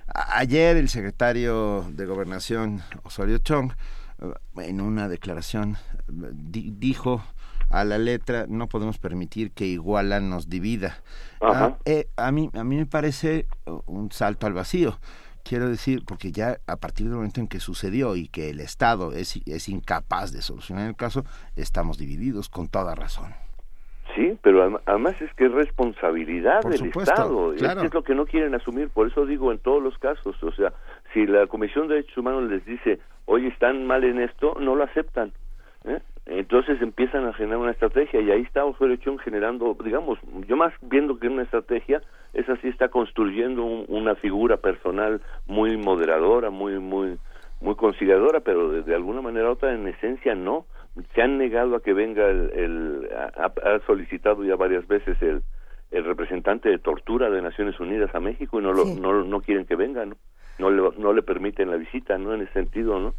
[0.08, 3.72] Ayer el secretario de Gobernación, Osorio Chong,
[4.20, 4.32] eh,
[4.68, 5.76] en una declaración
[6.08, 7.22] di- dijo
[7.68, 11.02] a la letra no podemos permitir que Iguala nos divida.
[11.40, 13.48] Ah, eh, a mí a mí me parece
[13.86, 14.98] un salto al vacío.
[15.42, 19.12] Quiero decir, porque ya a partir del momento en que sucedió y que el Estado
[19.12, 21.24] es, es incapaz de solucionar el caso,
[21.56, 23.34] estamos divididos con toda razón.
[24.16, 27.52] Sí, pero adem- además es que es responsabilidad Por del supuesto, Estado.
[27.52, 27.82] Es claro.
[27.82, 28.88] es lo que no quieren asumir.
[28.88, 30.72] Por eso digo en todos los casos, o sea,
[31.14, 34.84] Si la Comisión de Derechos Humanos les dice, oye, están mal en esto, no lo
[34.84, 35.32] aceptan.
[35.84, 36.00] ¿eh?
[36.26, 40.72] Entonces empiezan a generar una estrategia y ahí está Osorio Chong generando, digamos, yo más
[40.82, 42.02] viendo que una estrategia,
[42.34, 47.16] es así, está construyendo un- una figura personal muy moderadora, muy, muy,
[47.60, 50.66] muy conciliadora, pero de, de alguna manera u otra, en esencia, no.
[51.14, 55.42] Se han negado a que venga el, el- ha, ha solicitado ya varias veces el,
[55.90, 59.66] el representante de tortura de Naciones Unidas a México y no lo, no, no quieren
[59.66, 60.16] que venga, ¿no?
[60.58, 62.32] No le, no le permiten la visita, ¿no?
[62.34, 63.14] En ese sentido, ¿no?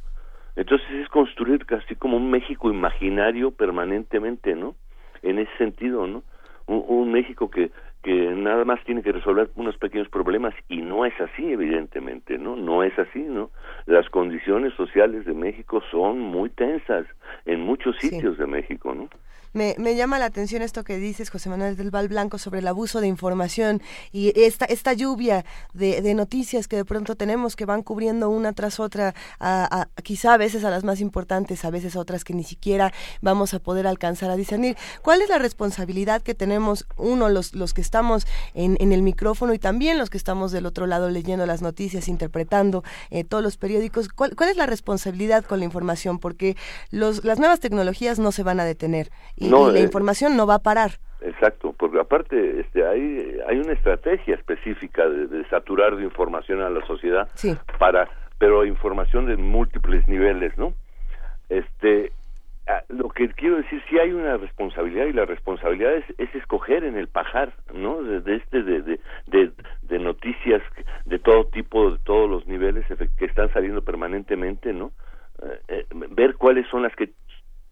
[0.56, 4.76] Entonces es construir casi como un México imaginario permanentemente, ¿no?
[5.22, 6.24] En ese sentido, ¿no?
[6.66, 7.70] Un, un México que,
[8.04, 12.56] que nada más tiene que resolver unos pequeños problemas y no es así, evidentemente, ¿no?
[12.56, 13.50] No es así, ¿no?
[13.86, 17.06] Las condiciones sociales de México son muy tensas
[17.46, 19.10] en muchos sitios de México, ¿no?
[19.58, 23.02] Me, llama la atención esto que dices, José Manuel del Val Blanco, sobre el abuso
[23.02, 23.82] de información
[24.12, 28.54] y esta, esta lluvia de, de noticias que de pronto tenemos que van cubriendo una
[28.54, 32.36] tras otra, a, quizá a veces a las más importantes, a veces a otras que
[32.36, 34.78] ni siquiera vamos a poder alcanzar a discernir.
[35.02, 39.56] ¿Cuál es la responsabilidad que tenemos, uno, los, los que estamos en, en el micrófono
[39.56, 43.58] y también los que estamos del otro lado leyendo las noticias, interpretando eh, todos los
[43.58, 44.08] periódicos?
[44.10, 46.20] ¿Cuál, cuál es la responsabilidad con la información?
[46.20, 46.56] Porque
[46.92, 49.10] los, las nuevas tecnologías no se van a detener
[49.50, 50.92] No, y la eh, información no va a parar.
[51.22, 56.70] Exacto, porque aparte este, hay, hay una estrategia específica de, de saturar de información a
[56.70, 57.28] la sociedad
[57.80, 60.74] para, pero información de múltiples niveles, ¿no?
[61.50, 62.12] Este,
[62.90, 66.98] lo que quiero decir, sí hay una responsabilidad y la responsabilidad es, es escoger en
[66.98, 68.04] el pajar, ¿no?
[68.04, 69.52] De, de este, de, de, de,
[69.84, 70.62] de noticias
[71.06, 72.86] de todo tipo, de todos los niveles
[73.18, 74.92] que están saliendo permanentemente, ¿no?
[75.42, 77.12] Eh, eh, ver cuáles son las que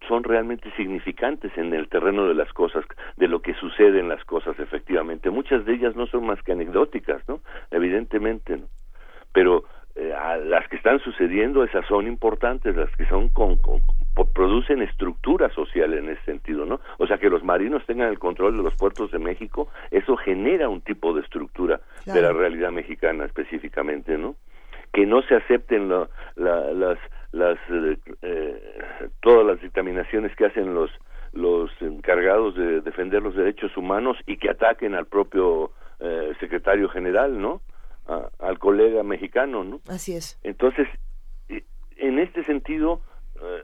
[0.08, 2.84] son realmente significantes en el terreno de las cosas,
[3.16, 5.30] de lo que sucede en las cosas efectivamente.
[5.30, 7.40] Muchas de ellas no son más que anecdóticas, ¿no?
[7.70, 8.66] Evidentemente, ¿no?
[9.32, 13.80] Pero eh, a las que están sucediendo, esas son importantes, las que son con, con-
[14.34, 16.80] producen estructura social en ese sentido, ¿no?
[16.98, 20.68] O sea, que los marinos tengan el control de los puertos de México, eso genera
[20.68, 21.80] un tipo de estructura
[22.14, 24.36] de la realidad mexicana específicamente, ¿no?
[24.92, 26.98] que no se acepten lo- la- las
[27.36, 30.90] las eh, eh, todas las dictaminaciones que hacen los
[31.32, 35.70] los encargados de defender los derechos humanos y que ataquen al propio
[36.00, 37.60] eh, secretario general, ¿no?
[38.06, 39.80] A- al colega mexicano, ¿no?
[39.88, 40.38] Así es.
[40.42, 40.88] Entonces,
[41.50, 41.62] eh,
[41.98, 43.02] en este sentido,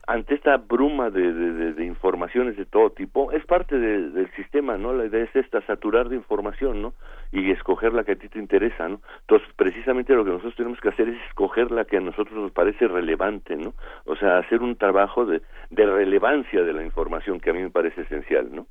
[0.07, 4.31] ante esta bruma de, de- de- de informaciones de todo tipo, es parte de- del
[4.35, 4.93] sistema, ¿no?
[4.93, 6.95] La idea es esta, saturar de información, ¿no?
[7.33, 9.01] Y escoger la que a ti te interesa, ¿no?
[9.21, 12.53] Entonces, precisamente lo que nosotros tenemos que hacer es escoger la que a nosotros nos
[12.53, 13.75] parece relevante, ¿no?
[14.05, 15.41] O sea, hacer un trabajo de,
[15.71, 18.67] de relevancia de la información que a mí me parece esencial, ¿no?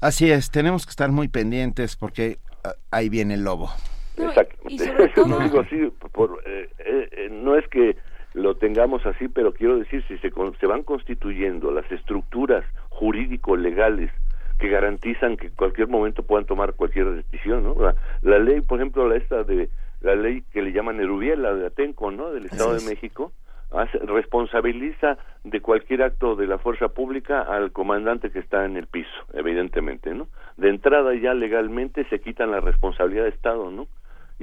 [0.00, 3.68] Así es, tenemos que estar muy pendientes porque ah, ahí viene el lobo.
[4.16, 4.26] Yo
[5.26, 7.96] lo digo así, por, eh, eh, eh, no es que
[8.34, 14.10] lo tengamos así, pero quiero decir, si se, con- se van constituyendo las estructuras jurídico-legales
[14.58, 17.74] que garantizan que en cualquier momento puedan tomar cualquier decisión, ¿no?
[17.80, 19.68] La, la ley, por ejemplo, la esta de
[20.00, 22.30] la ley que le llaman Erubiel, la de Atenco, ¿no?
[22.32, 22.84] Del Estado de.
[22.88, 23.32] México,
[23.70, 28.86] hace- responsabiliza de cualquier acto de la fuerza pública al comandante que está en el
[28.86, 30.28] piso, evidentemente, ¿no?
[30.56, 33.86] De entrada ya legalmente se quitan la responsabilidad de Estado, ¿no?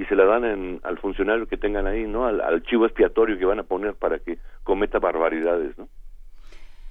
[0.00, 2.24] Y se la dan en- al funcionario que tengan ahí, ¿no?
[2.24, 5.88] Al, al chivo expiatorio que van a poner para que cometa barbaridades, ¿no?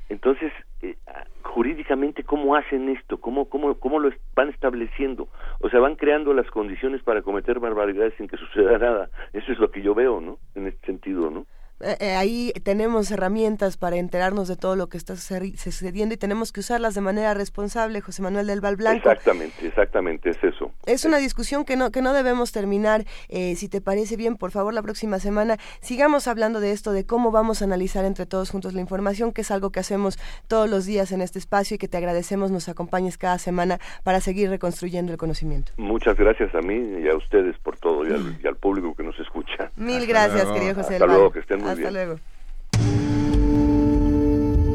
[0.10, 3.20] Entonces, eh, ah, jurídicamente, ¿cómo hacen esto?
[3.20, 5.28] ¿Cómo, cómo, ¿Cómo lo van estableciendo?
[5.60, 9.10] O sea, van creando las condiciones para cometer barbaridades sin que suceda nada.
[9.34, 10.38] Eso es lo que yo veo, ¿no?
[10.54, 11.48] En este sentido, ¿no?
[11.82, 16.18] Eh, eh, ahí tenemos herramientas para enterarnos de todo lo que está sucedi- sucediendo y
[16.18, 19.10] tenemos que usarlas de manera responsable, José Manuel del Val Blanco.
[19.10, 20.72] Exactamente, exactamente, es eso.
[20.86, 23.06] Es una discusión que no, que no debemos terminar.
[23.30, 27.06] Eh, si te parece bien, por favor, la próxima semana sigamos hablando de esto, de
[27.06, 30.70] cómo vamos a analizar entre todos juntos la información, que es algo que hacemos todos
[30.70, 34.50] los días en este espacio y que te agradecemos nos acompañes cada semana para seguir
[34.50, 35.72] reconstruyendo el conocimiento.
[35.78, 39.04] Muchas gracias a mí y a ustedes por todo y al, y al público que
[39.04, 39.72] nos escucha.
[39.76, 41.10] Mil gracias, querido José Hasta del Val.
[41.10, 41.94] luego, que estén muy Hasta bien.
[41.94, 42.20] luego.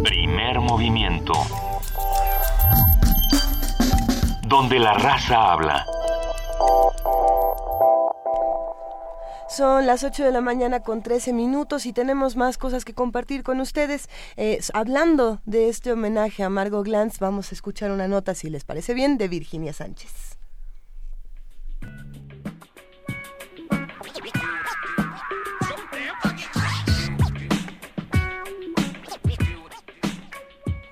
[0.05, 1.33] Primer movimiento.
[4.47, 5.87] Donde la raza habla.
[9.49, 13.45] Son las 8 de la mañana con 13 minutos y tenemos más cosas que compartir
[13.45, 14.09] con ustedes.
[14.37, 18.65] Eh, hablando de este homenaje a Margot Glantz, vamos a escuchar una nota, si les
[18.65, 20.34] parece bien, de Virginia Sánchez.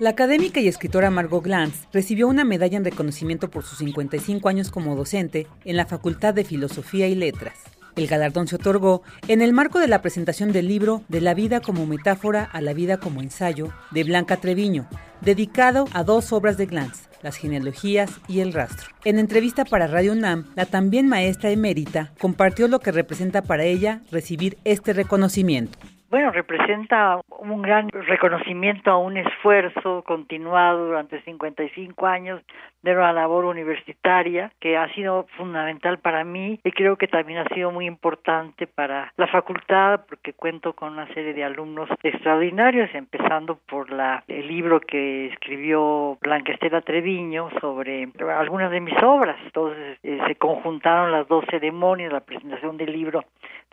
[0.03, 4.69] La académica y escritora Margot Glantz recibió una medalla en reconocimiento por sus 55 años
[4.69, 7.53] como docente en la Facultad de Filosofía y Letras.
[7.95, 11.61] El galardón se otorgó en el marco de la presentación del libro De la vida
[11.61, 14.89] como metáfora a la vida como ensayo de Blanca Treviño,
[15.21, 18.89] dedicado a dos obras de Glantz, Las genealogías y El rastro.
[19.05, 24.01] En entrevista para Radio UNAM, la también maestra emérita compartió lo que representa para ella
[24.11, 25.79] recibir este reconocimiento
[26.13, 32.39] bueno, representa un gran reconocimiento a un esfuerzo continuado durante 55 años
[32.83, 37.55] de una labor universitaria que ha sido fundamental para mí y creo que también ha
[37.55, 43.57] sido muy importante para la facultad porque cuento con una serie de alumnos extraordinarios, empezando
[43.67, 48.07] por la, el libro que escribió Blanca Estela Treviño sobre
[48.37, 49.37] algunas de mis obras.
[49.45, 53.23] Entonces eh, se conjuntaron las dos ceremonias, la presentación del libro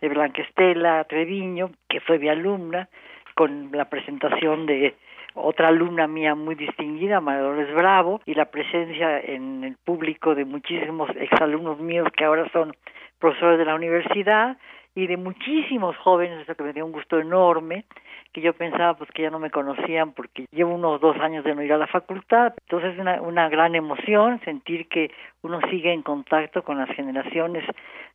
[0.01, 2.89] de Blanca Estela Treviño, que fue mi alumna,
[3.35, 4.95] con la presentación de
[5.33, 11.09] otra alumna mía muy distinguida, María Bravo, y la presencia en el público de muchísimos
[11.15, 12.75] exalumnos míos que ahora son
[13.19, 14.57] profesores de la universidad
[14.93, 17.85] y de muchísimos jóvenes, eso que me dio un gusto enorme,
[18.33, 21.55] que yo pensaba pues que ya no me conocían porque llevo unos dos años de
[21.55, 25.93] no ir a la facultad, entonces es una, una gran emoción sentir que uno sigue
[25.93, 27.63] en contacto con las generaciones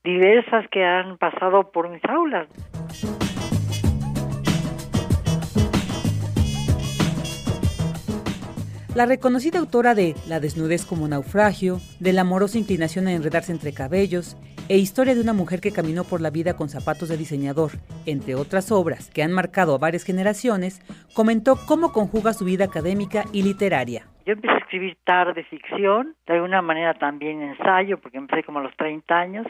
[0.05, 2.49] diversas que han pasado por mis aulas.
[8.97, 13.75] La reconocida autora de La desnudez como naufragio, de la amorosa inclinación a enredarse entre
[13.75, 14.39] cabellos
[14.71, 17.73] e Historia de una mujer que caminó por la vida con zapatos de diseñador,
[18.07, 20.81] entre otras obras que han marcado a varias generaciones,
[21.15, 24.07] comentó cómo conjuga su vida académica y literaria.
[24.25, 28.63] Yo empecé a escribir tarde ficción, de alguna manera también ensayo, porque empecé como a
[28.63, 29.47] los 30 años,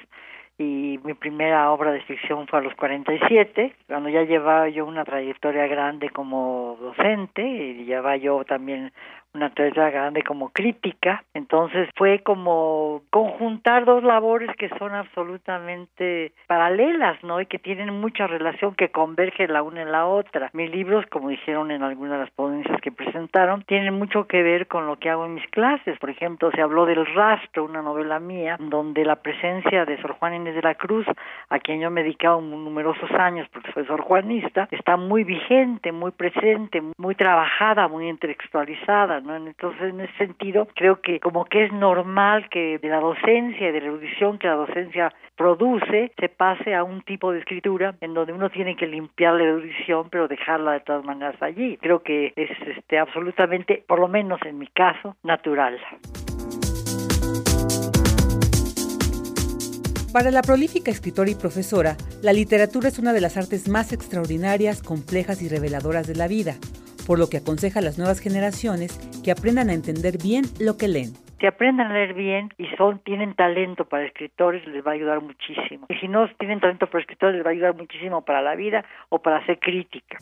[0.59, 5.05] y mi primera obra de ficción fue a los 47, cuando ya llevaba yo una
[5.05, 8.93] trayectoria grande como docente y llevaba yo también
[9.37, 17.23] una trayectoria grande como crítica, entonces fue como conjuntar dos labores que son absolutamente paralelas,
[17.23, 17.41] ¿no?
[17.41, 20.51] Y que tienen mucha relación, que convergen la una en la otra.
[20.53, 24.67] Mis libros, como dijeron en algunas de las ponencias que presentaron, tienen mucho que ver
[24.67, 25.99] con lo que hago en mis clases.
[25.99, 30.35] Por ejemplo, se habló del rastro, una novela mía, donde la presencia de Sor Juan
[30.35, 31.07] Inés de la Cruz,
[31.51, 35.93] a quien yo me he dedicado numerosos años porque soy sor juanista, está muy vigente,
[35.93, 41.73] muy presente, muy trabajada, muy intelectualizada, entonces, en ese sentido, creo que como que es
[41.73, 46.75] normal que de la docencia y de la erudición que la docencia produce se pase
[46.75, 50.73] a un tipo de escritura en donde uno tiene que limpiar la erudición pero dejarla
[50.73, 51.77] de todas maneras allí.
[51.79, 55.79] Creo que es este absolutamente, por lo menos en mi caso, natural.
[60.17, 64.83] Para la prolífica escritora y profesora, la literatura es una de las artes más extraordinarias,
[64.83, 66.55] complejas y reveladoras de la vida
[67.07, 70.89] por lo que aconseja a las nuevas generaciones que aprendan a entender bien lo que
[70.89, 71.13] leen.
[71.39, 75.21] Que aprendan a leer bien y son tienen talento para escritores les va a ayudar
[75.21, 75.85] muchísimo.
[75.91, 78.87] Y si no tienen talento para escritores les va a ayudar muchísimo para la vida
[79.11, 80.17] o para hacer crítica.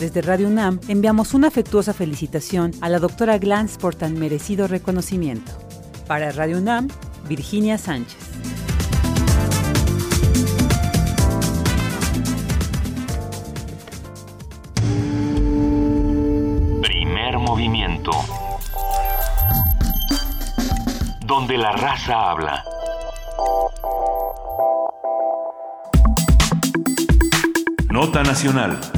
[0.00, 5.67] Desde Radio UNAM enviamos una afectuosa felicitación a la doctora Glantz por tan merecido reconocimiento.
[6.08, 6.88] Para Radio UNAM,
[7.28, 8.28] Virginia Sánchez.
[17.58, 18.10] movimiento.
[21.26, 22.64] Donde la raza habla.
[27.90, 28.97] Nota Nacional.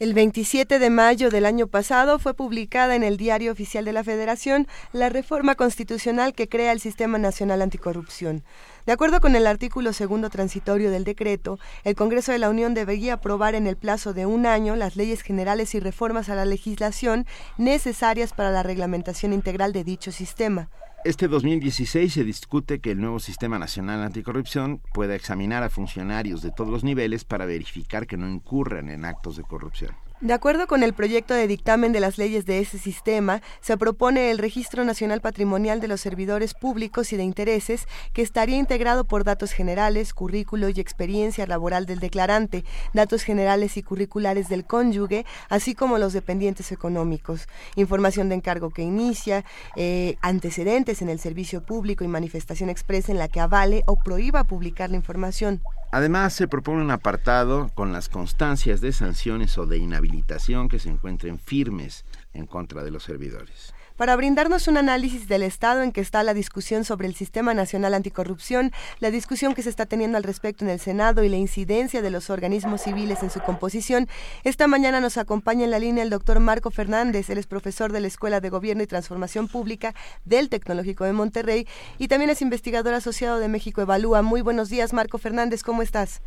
[0.00, 4.04] El 27 de mayo del año pasado fue publicada en el Diario Oficial de la
[4.04, 8.44] Federación la reforma constitucional que crea el Sistema Nacional Anticorrupción.
[8.86, 13.14] De acuerdo con el artículo segundo transitorio del decreto, el Congreso de la Unión debería
[13.14, 17.26] aprobar en el plazo de un año las leyes generales y reformas a la legislación
[17.56, 20.70] necesarias para la reglamentación integral de dicho sistema.
[21.08, 26.50] Este 2016 se discute que el nuevo Sistema Nacional Anticorrupción pueda examinar a funcionarios de
[26.50, 29.92] todos los niveles para verificar que no incurran en actos de corrupción.
[30.20, 34.32] De acuerdo con el proyecto de dictamen de las leyes de ese sistema, se propone
[34.32, 39.22] el Registro Nacional Patrimonial de los Servidores Públicos y de Intereses, que estaría integrado por
[39.22, 45.76] datos generales, currículo y experiencia laboral del declarante, datos generales y curriculares del cónyuge, así
[45.76, 47.46] como los dependientes económicos,
[47.76, 49.44] información de encargo que inicia,
[49.76, 54.42] eh, antecedentes en el servicio público y manifestación expresa en la que avale o prohíba
[54.42, 55.62] publicar la información.
[55.90, 60.90] Además, se propone un apartado con las constancias de sanciones o de inhabilitación que se
[60.90, 62.04] encuentren firmes
[62.34, 63.74] en contra de los servidores.
[63.98, 67.94] Para brindarnos un análisis del estado en que está la discusión sobre el Sistema Nacional
[67.94, 68.70] Anticorrupción,
[69.00, 72.10] la discusión que se está teniendo al respecto en el Senado y la incidencia de
[72.10, 74.08] los organismos civiles en su composición.
[74.44, 78.00] Esta mañana nos acompaña en la línea el doctor Marco Fernández, él es profesor de
[78.00, 81.66] la Escuela de Gobierno y Transformación Pública del Tecnológico de Monterrey
[81.98, 84.22] y también es investigador asociado de México Evalúa.
[84.22, 86.22] Muy buenos días, Marco Fernández, ¿cómo estás?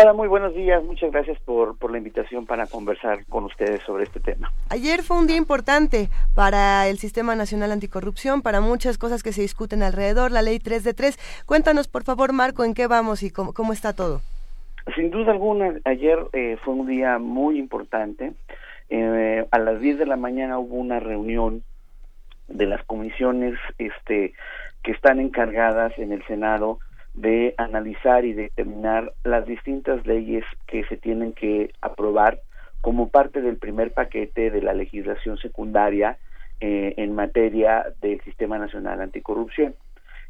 [0.00, 0.82] Hola, muy buenos días.
[0.82, 4.52] Muchas gracias por, por la invitación para conversar con ustedes sobre este tema.
[4.68, 9.42] Ayer fue un día importante para el Sistema Nacional Anticorrupción, para muchas cosas que se
[9.42, 11.44] discuten alrededor, la ley 3 de 3.
[11.46, 14.20] Cuéntanos, por favor, Marco, en qué vamos y cómo, cómo está todo.
[14.96, 18.32] Sin duda alguna, ayer eh, fue un día muy importante.
[18.90, 21.62] Eh, a las 10 de la mañana hubo una reunión
[22.48, 24.34] de las comisiones este,
[24.82, 26.80] que están encargadas en el Senado
[27.14, 32.40] de analizar y determinar las distintas leyes que se tienen que aprobar
[32.80, 36.18] como parte del primer paquete de la legislación secundaria
[36.60, 39.74] eh, en materia del Sistema Nacional Anticorrupción.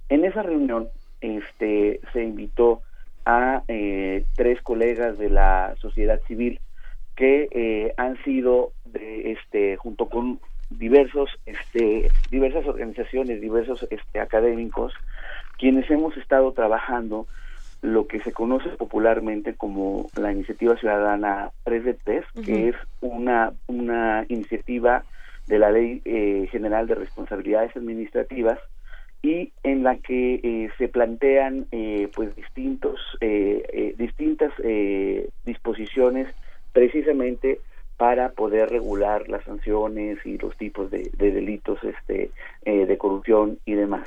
[0.08, 0.88] En esa reunión
[1.20, 2.82] este, se invitó
[3.24, 6.60] a eh, tres colegas de la sociedad civil
[7.16, 10.38] que eh, han sido de, este, junto con
[10.70, 14.92] diversos este, diversas organizaciones diversos este, académicos
[15.64, 17.26] quienes hemos estado trabajando
[17.80, 23.54] lo que se conoce popularmente como la iniciativa ciudadana 3 de 3, que es una,
[23.66, 25.04] una iniciativa
[25.46, 28.58] de la Ley eh, General de Responsabilidades Administrativas
[29.22, 33.00] y en la que eh, se plantean eh, pues distintos
[33.96, 34.52] distintas
[35.46, 36.28] disposiciones
[36.74, 37.58] precisamente
[37.96, 42.32] para poder regular las sanciones y los tipos de, de delitos este
[42.66, 44.06] de corrupción y demás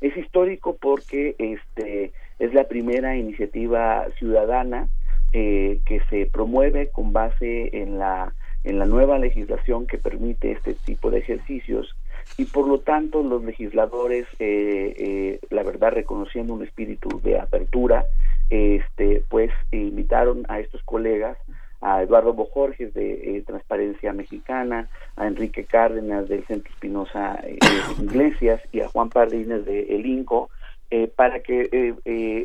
[0.00, 4.88] es histórico porque este es la primera iniciativa ciudadana
[5.32, 10.74] eh, que se promueve con base en la en la nueva legislación que permite este
[10.74, 11.96] tipo de ejercicios.
[12.36, 18.04] Y por lo tanto los legisladores eh, eh, la verdad reconociendo un espíritu de apertura
[18.50, 21.38] este pues invitaron a estos colegas
[21.80, 27.58] a Eduardo Bojorges de eh, Transparencia Mexicana, a Enrique Cárdenas del Centro Espinosa eh,
[28.02, 30.50] Iglesias y a Juan Pardines de El Inco,
[30.90, 31.94] eh, para que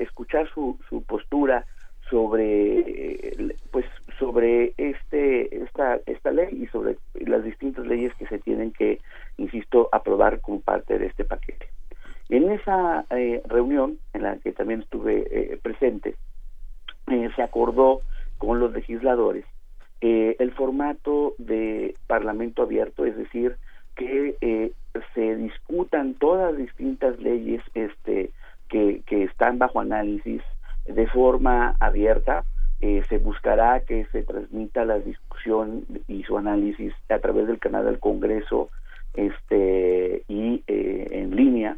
[0.01, 1.65] escuchar su, su postura
[2.09, 3.85] sobre pues
[4.19, 9.01] sobre este esta esta ley y sobre las distintas leyes que se tienen que
[9.37, 11.67] insisto aprobar como parte de este paquete.
[12.29, 13.05] En esa
[13.45, 16.15] reunión en la que también estuve presente
[17.35, 18.01] se acordó
[18.37, 19.45] con los legisladores
[20.01, 23.55] eh, el formato de parlamento abierto, es decir,
[23.95, 24.71] que eh,
[25.13, 28.29] se discutan todas las distintas leyes este,
[28.69, 30.41] que, que están bajo análisis
[30.85, 32.43] de forma abierta.
[32.81, 37.85] Eh, se buscará que se transmita la discusión y su análisis a través del canal
[37.85, 38.69] del Congreso
[39.15, 41.77] este, y en línea,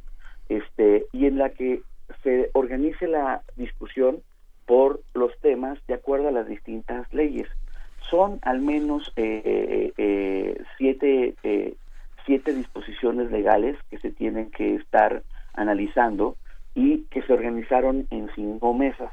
[0.49, 1.81] este, y en la que
[2.23, 4.17] se organice la discusión
[4.67, 7.47] por los temas de acuerdo a las distintas leyes.
[8.11, 11.35] Son al menos eh, eh, eh, siete,
[12.25, 15.23] siete disposiciones legales que se tienen que estar
[15.53, 16.35] analizando
[16.75, 19.11] y que se organizaron en cinco mesas.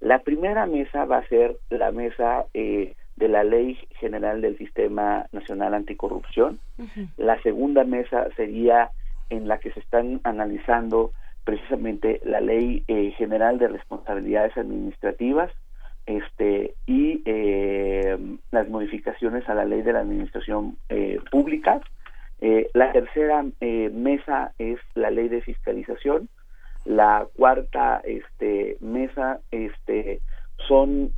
[0.00, 2.94] La primera mesa va a ser la mesa de
[3.28, 6.58] la Ley General del Sistema Nacional Anticorrupción.
[7.16, 8.90] La segunda mesa sería
[9.30, 11.12] en la que se están analizando
[11.46, 15.50] precisamente la ley eh, general de responsabilidades administrativas
[16.04, 18.18] este y eh,
[18.50, 21.80] las modificaciones a la ley de la administración eh, pública.
[22.74, 26.28] La tercera mesa es la ley de fiscalización.
[26.84, 30.20] La cuarta este mesa este
[30.68, 31.12] son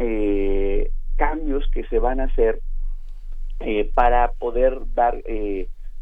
[1.17, 2.61] cambios que se van a hacer
[3.95, 5.21] para poder dar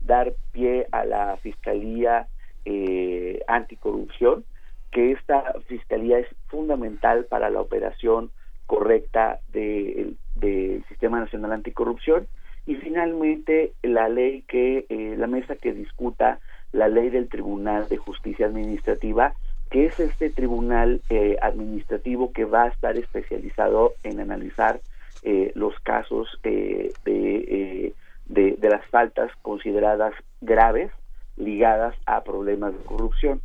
[0.03, 2.29] dar pie a la fiscalía
[2.67, 4.45] eh, anticorrupción,
[4.91, 8.31] que esta fiscalía es fundamental para la operación
[8.67, 10.17] correcta del
[10.89, 12.27] Sistema Nacional Anticorrupción.
[12.67, 16.41] Y finalmente la ley que eh, la mesa que discuta
[16.73, 19.35] la ley del Tribunal de Justicia Administrativa
[19.71, 24.81] que es este tribunal eh, administrativo que va a estar especializado en analizar
[25.23, 30.93] eh, los casos de, de las faltas consideradas graves
[31.37, 33.41] ligadas a problemas de corrupción.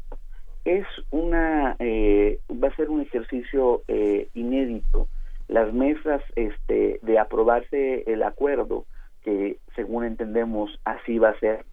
[0.65, 5.07] Es una, eh, va a ser un ejercicio eh, inédito.
[5.47, 8.85] Las mesas este, de aprobarse el acuerdo,
[9.23, 11.65] que según entendemos así va a ser,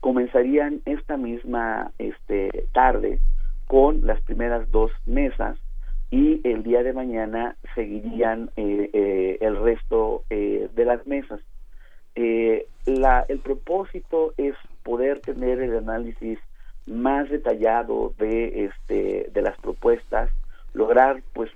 [0.00, 3.20] comenzarían esta misma este, tarde
[3.66, 5.56] con las primeras dos mesas
[6.10, 11.40] y el día de mañana seguirían eh, el resto de las mesas.
[12.84, 16.38] la, el propósito es poder tener el análisis
[16.86, 20.30] más detallado de este de las propuestas
[20.74, 21.50] lograr pues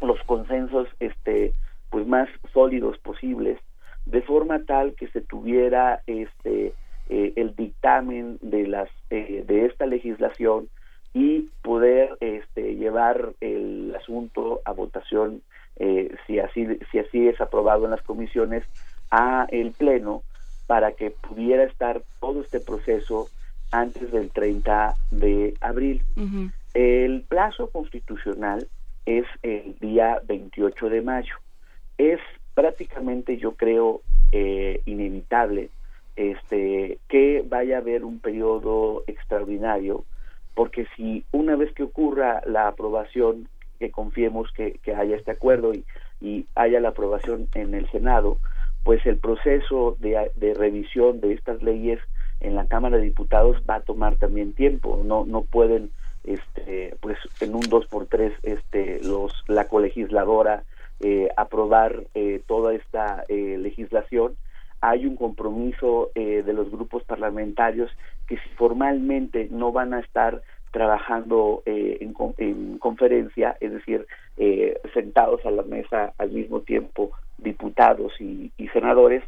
[0.00, 1.54] los consensos este
[1.90, 3.58] pues más sólidos posibles
[4.06, 6.74] de forma tal que se tuviera este
[7.08, 10.68] eh, el dictamen de las eh, de esta legislación
[11.14, 15.42] y poder este llevar el asunto a votación
[15.76, 18.64] eh, si así si así es aprobado en las comisiones
[19.10, 20.22] a el pleno
[20.72, 23.28] para que pudiera estar todo este proceso
[23.72, 26.02] antes del 30 de abril.
[26.72, 28.66] El plazo constitucional
[29.04, 31.34] es el día 28 de mayo.
[31.98, 32.20] Es
[32.54, 34.00] prácticamente, yo creo,
[34.32, 35.68] eh, inevitable
[36.16, 40.06] este, que vaya a haber un periodo extraordinario,
[40.54, 43.46] porque si una vez que ocurra la aprobación,
[43.78, 45.84] que confiemos que, haya este acuerdo y,
[46.22, 48.38] y, haya la aprobación en el Senado,
[48.84, 52.00] pues el proceso de, de revisión de estas leyes
[52.40, 55.90] en la Cámara de Diputados va a tomar también tiempo, no, no pueden
[56.24, 60.62] este pues en un dos por tres este los la colegisladora
[61.00, 64.36] eh, aprobar eh, toda esta eh, legislación.
[64.80, 67.88] Hay un compromiso de los grupos parlamentarios
[68.26, 70.42] que si formalmente no van a estar
[70.72, 74.08] trabajando en, en, conferencia, es decir,
[74.92, 77.12] sentados a la mesa al mismo tiempo
[77.42, 79.22] diputados y, y senadores,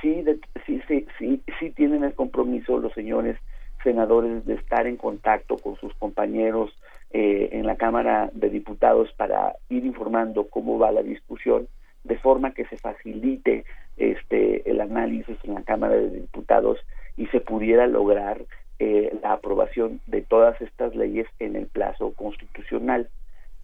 [0.00, 0.24] sí,
[0.66, 3.36] sí, sí, sí, sí tienen el compromiso los señores
[3.82, 6.70] senadores de estar en contacto con sus compañeros
[7.12, 11.66] eh, en la Cámara de Diputados para ir informando cómo va la discusión,
[12.04, 13.64] de forma que se facilite
[13.96, 16.78] este el análisis en la Cámara de Diputados
[17.16, 18.42] y se pudiera lograr
[18.78, 23.08] eh, la aprobación de todas estas leyes en el plazo constitucional.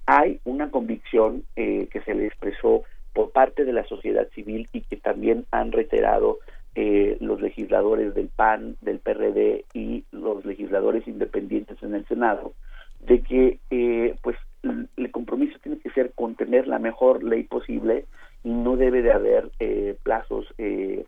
[0.07, 2.83] Hay una convicción eh, que se le expresó
[3.17, 6.39] por parte de la sociedad civil y que también han reiterado
[6.75, 12.53] eh, los legisladores del PAN, del PRD y los legisladores independientes en el Senado,
[13.01, 18.05] de que eh, pues el compromiso tiene que ser contener la mejor ley posible
[18.45, 20.47] y no debe de haber eh, plazos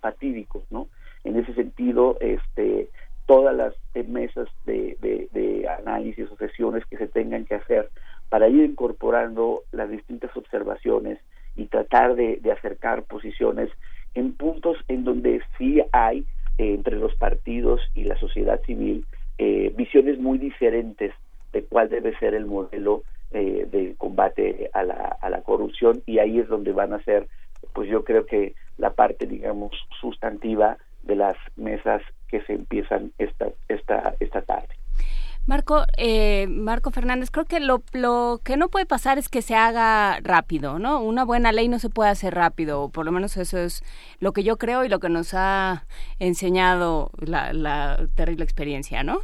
[0.00, 0.88] fatídicos, ¿no?
[1.24, 2.88] En ese sentido, este,
[3.26, 3.74] todas las
[4.06, 7.90] mesas de, de análisis o sesiones que se tengan que hacer
[8.30, 11.18] para ir incorporando las distintas observaciones
[11.58, 13.68] y tratar de, acercar posiciones
[14.14, 16.20] en puntos en donde sí hay
[16.56, 19.04] eh, entre los partidos y la sociedad civil
[19.36, 21.12] eh, visiones muy diferentes
[21.52, 23.02] de cuál debe ser el modelo
[23.32, 27.26] eh, de combate a la, a la corrupción y ahí es donde van a ser
[27.74, 33.48] pues yo creo que la parte digamos sustantiva de las mesas que se empiezan esta
[33.68, 34.74] esta esta tarde
[35.48, 39.54] Marco, eh, Marco Fernández, creo que lo, lo, que no puede pasar es que se
[39.54, 41.02] haga rápido, ¿no?
[41.02, 43.82] Una buena ley no se puede hacer rápido, o por lo menos eso es
[44.20, 45.86] lo que yo creo y lo que nos ha
[46.18, 49.20] enseñado la, la terrible experiencia, ¿no?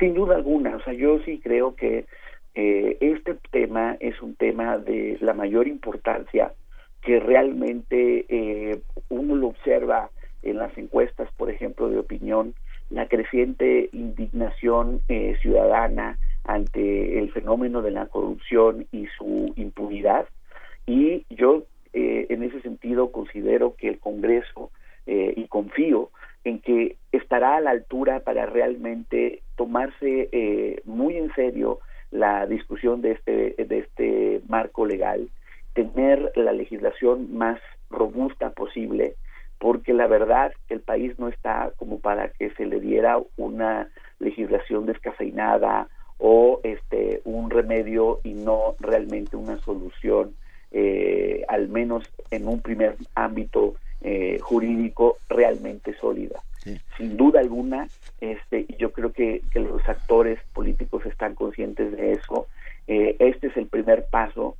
[0.00, 2.06] Sin duda alguna, o sea, yo sí creo que
[2.54, 6.54] eh, este tema es un tema de la mayor importancia
[7.02, 8.80] que realmente eh,
[9.10, 10.08] uno lo observa
[10.42, 12.54] en las encuestas, por ejemplo, de opinión,
[12.90, 20.26] la creciente indignación eh, ciudadana ante el fenómeno de la corrupción y su impunidad.
[20.86, 24.70] Y yo eh, en ese sentido considero que el Congreso,
[25.06, 26.10] eh, y confío
[26.44, 31.80] en que estará a la altura para realmente tomarse muy en serio
[32.12, 35.28] la discusión de este, de este marco legal,
[35.74, 37.60] tener la legislación más
[37.90, 39.16] robusta posible,
[39.58, 43.88] porque la verdad el país no está como para que se le diera una
[44.18, 45.88] legislación descafeinada
[46.18, 50.34] o este un remedio y no realmente una solución
[50.72, 56.40] eh, al menos en un primer ámbito eh, jurídico realmente sólida.
[56.96, 57.88] Sin duda alguna
[58.20, 62.48] este yo creo que, que, los actores políticos están conscientes de eso
[62.86, 64.56] eh, este es el primer paso.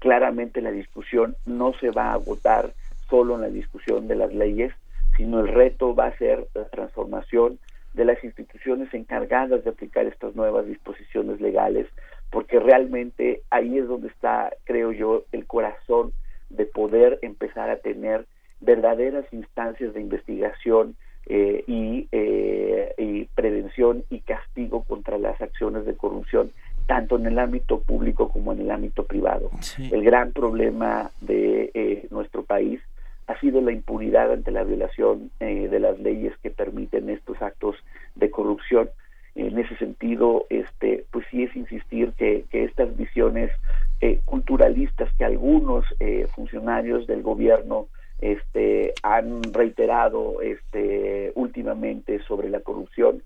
[0.00, 2.72] Claramente la discusión no se va a votar
[3.08, 4.72] solo en la discusión de las leyes,
[5.16, 7.58] sino el reto va a ser la transformación
[7.94, 11.86] de las instituciones encargadas de aplicar estas nuevas disposiciones legales,
[12.30, 16.12] porque realmente ahí es donde está, creo yo, el corazón
[16.50, 18.26] de poder empezar a tener
[18.60, 25.94] verdaderas instancias de investigación eh, y, eh, y, prevención y castigo contra las acciones de
[25.94, 26.52] corrupción,
[26.86, 29.50] tanto en el ámbito público como en el ámbito privado.
[29.78, 32.80] El gran problema de eh, nuestro país
[33.28, 37.76] ha sido la impunidad ante la violación eh, de las leyes que permiten estos actos
[38.14, 38.88] de corrupción.
[39.34, 43.52] En ese sentido, este, pues sí es insistir que, estas visiones
[44.00, 47.86] eh, culturalistas que algunos eh, funcionarios del gobierno
[48.20, 53.22] este, han reiterado este últimamente sobre la corrupción.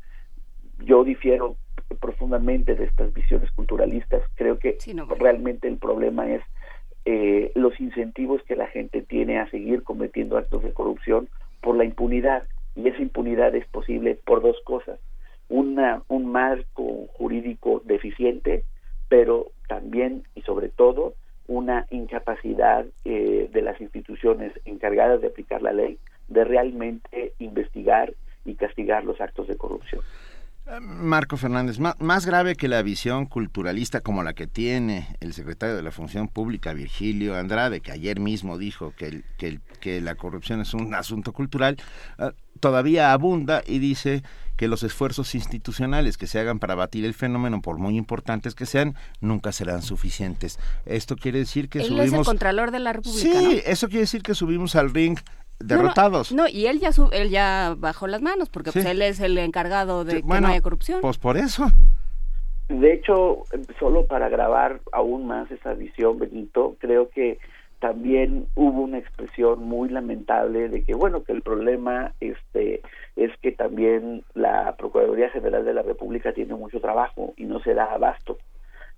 [0.80, 1.56] Yo difiero
[2.00, 4.22] profundamente de estas visiones culturalistas.
[4.34, 4.78] Creo que
[5.18, 6.42] realmente el problema es
[7.04, 11.28] eh, los incentivos que la gente tiene a seguir cometiendo actos de corrupción
[11.60, 12.44] por la impunidad.
[12.74, 14.98] Y esa impunidad es posible por dos cosas.
[15.48, 18.64] Una, un marco jurídico deficiente,
[19.08, 21.14] pero también y sobre todo
[21.46, 25.98] una incapacidad eh, de las instituciones encargadas de aplicar la ley
[26.28, 28.14] de realmente investigar
[28.44, 30.02] y castigar los actos de corrupción.
[30.80, 35.82] Marco Fernández, más, grave que la visión culturalista como la que tiene el secretario de
[35.82, 40.94] la Función Pública, Virgilio Andrade, que ayer mismo dijo que, que, la corrupción es un
[40.94, 41.76] asunto cultural,
[42.18, 44.22] ah, todavía abunda y dice
[44.56, 48.64] que los esfuerzos institucionales que se hagan para batir el fenómeno, por muy importantes que
[48.64, 50.60] sean, nunca serán suficientes.
[50.86, 52.06] Esto quiere decir que Él subimos...
[52.06, 55.18] es el Contralor de la República, Sí, eso quiere decir que subimos al ring
[55.62, 56.32] derrotados.
[56.32, 60.04] No, y él ya él ya bajó las manos porque pues, él es el encargado
[60.04, 61.00] de que no haya corrupción.
[61.00, 61.70] Pues por eso.
[62.68, 63.42] De hecho,
[63.78, 67.38] solo para grabar aún más esa visión, Benito, creo que
[67.80, 72.80] también hubo una expresión muy lamentable de que bueno que el problema este
[73.16, 77.74] es que también la Procuraduría General de la República tiene mucho trabajo y no se
[77.74, 78.38] da abasto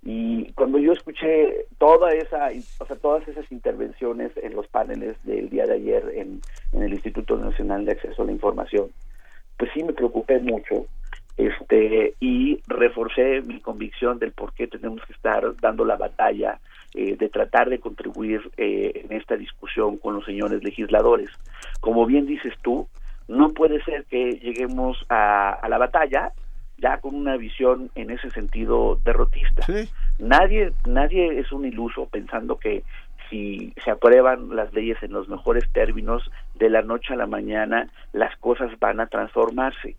[0.07, 5.49] y cuando yo escuché toda esa, o sea, todas esas intervenciones en los paneles del
[5.49, 6.41] día de ayer en,
[6.73, 8.91] en el Instituto Nacional de Acceso a la Información,
[9.57, 10.85] pues sí me preocupé mucho
[11.37, 16.59] este y reforcé mi convicción del por qué tenemos que estar dando la batalla
[16.93, 21.31] eh, de tratar de contribuir eh, en esta discusión con los señores legisladores.
[21.81, 22.87] Como bien dices tú,
[23.27, 26.31] no puede ser que lleguemos a, a la batalla
[26.77, 29.65] ya con una visión en ese sentido derrotista.
[30.19, 32.83] Nadie, nadie es un iluso pensando que
[33.29, 37.89] si se aprueban las leyes en los mejores términos, de la noche a la mañana
[38.13, 39.95] las cosas van a transformarse.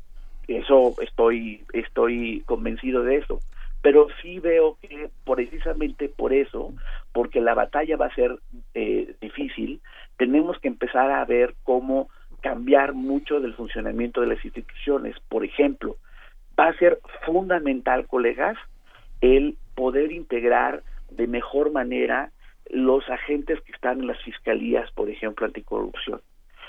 [0.48, 3.40] Eso estoy, estoy convencido de eso.
[3.82, 6.72] Pero sí veo que precisamente por eso,
[7.12, 8.38] porque la batalla va a ser
[8.74, 9.80] eh, difícil,
[10.16, 12.08] tenemos que empezar a ver cómo
[12.40, 15.16] cambiar mucho del funcionamiento de las instituciones.
[15.28, 15.96] Por ejemplo,
[16.58, 18.56] va a ser fundamental, colegas,
[19.20, 22.30] el poder integrar de mejor manera
[22.70, 26.20] los agentes que están en las fiscalías, por ejemplo, anticorrupción.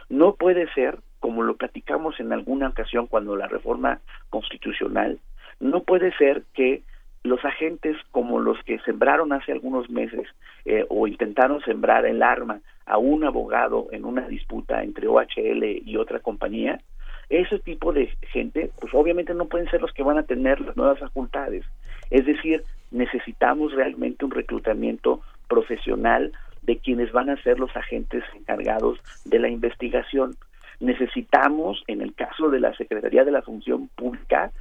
[0.10, 4.00] No puede ser, como lo platicamos en alguna ocasión cuando la reforma
[4.30, 5.20] constitucional,
[5.60, 6.84] no puede ser que
[7.24, 10.28] los agentes como los que sembraron hace algunos meses
[10.66, 15.98] eh, o intentaron sembrar el arma a un abogado en una disputa entre OHL y
[15.98, 16.80] otra compañía,
[17.30, 20.78] ese tipo de gente, pues obviamente no pueden ser los que van a tener las
[20.78, 21.66] nuevas facultades.
[22.10, 26.32] Es decir, necesitamos realmente un reclutamiento profesional
[26.62, 30.36] de quienes van a ser los agentes encargados de la investigación.
[30.80, 34.52] Necesitamos, en el caso de la Secretaría de la Función Pública,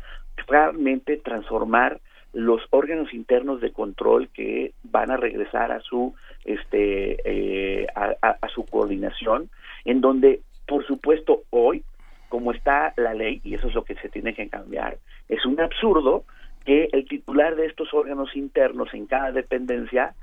[0.46, 2.00] realmente transformar
[2.32, 6.14] los órganos internos de control que van a regresar a su
[6.44, 9.48] este eh, a su coordinación
[9.86, 11.82] en donde por supuesto hoy
[12.28, 14.98] como está la ley, y eso es lo que se tiene que cambiar,
[15.28, 16.24] es un absurdo
[16.64, 20.14] que el titular de estos órganos internos en cada dependencia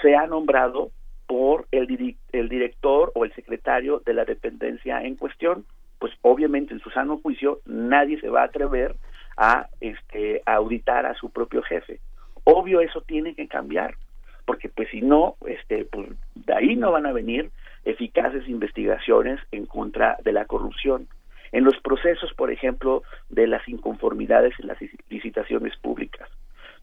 [0.00, 0.90] sea nombrado
[1.26, 5.66] por el, el director o el secretario de la dependencia en cuestión.
[5.98, 8.94] Pues obviamente en su sano juicio nadie se va a atrever
[9.36, 12.00] a, este, auditar a su propio jefe.
[12.44, 13.94] Obvio eso tiene que cambiar,
[14.46, 17.50] porque pues si no, este, pues de ahí no van a venir
[17.84, 21.08] eficaces investigaciones en contra de la corrupción
[21.52, 26.28] en los procesos, por ejemplo, de las inconformidades en las licitaciones públicas.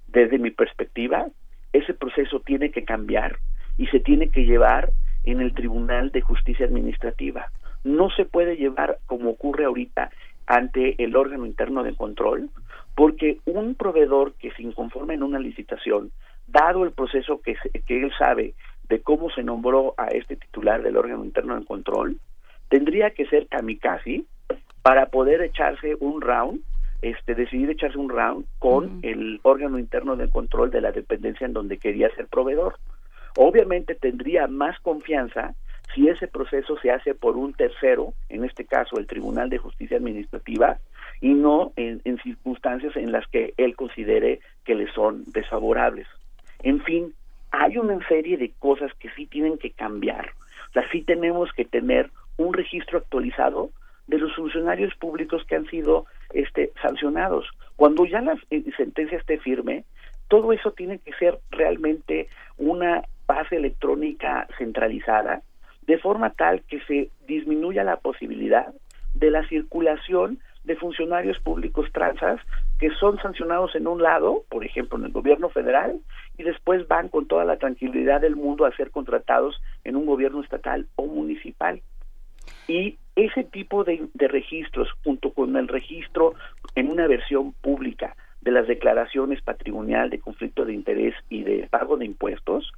[0.08, 1.28] Desde mi perspectiva,
[1.74, 3.38] ese proceso tiene que cambiar
[3.78, 4.92] y se tiene que llevar
[5.24, 7.52] en el Tribunal de Justicia Administrativa.
[7.84, 10.12] No se puede llevar como ocurre ahorita
[10.48, 12.50] ante el órgano interno de control,
[12.96, 16.12] porque un proveedor que se inconforma en una licitación,
[16.48, 17.56] dado el proceso que,
[17.86, 18.54] que él sabe
[18.88, 22.20] de cómo se nombró a este titular del órgano interno de control,
[22.70, 24.24] tendría que ser kamikaze
[24.86, 26.62] para poder echarse un round,
[27.02, 31.54] este, decidir echarse un round con el órgano interno de control de la dependencia en
[31.54, 32.78] donde quería ser proveedor.
[33.36, 35.56] Obviamente tendría más confianza
[35.96, 39.98] si ese proceso se hace por un tercero, en este caso el Tribunal de Justicia
[39.98, 40.78] Administrativa,
[41.20, 46.06] y no en, en circunstancias en las que él considere que le son desfavorables.
[46.62, 47.12] En fin,
[47.50, 50.30] hay una serie de cosas que sí tienen que cambiar.
[50.70, 53.72] O sea, sí tenemos que tener un registro actualizado
[54.08, 57.50] de los funcionarios públicos que han sido este, sancionados.
[57.76, 59.86] Cuando ya la eh, sentencia esté firme,
[60.28, 62.28] todo eso tiene que ser realmente
[62.58, 65.42] una base electrónica centralizada
[65.88, 68.74] de forma tal que se disminuya la posibilidad
[69.14, 72.42] de la circulación de funcionarios públicos transas
[72.80, 76.00] que son sancionados en un lado, por ejemplo en el gobierno federal,
[76.38, 80.42] y después van con toda la tranquilidad del mundo a ser contratados en un gobierno
[80.42, 81.82] estatal o municipal.
[82.68, 86.34] Y ese tipo de, registros, junto con el registro
[86.76, 91.98] en una versión pública de las declaraciones patrimonial de conflicto de interés y de pago
[91.98, 92.72] de impuestos,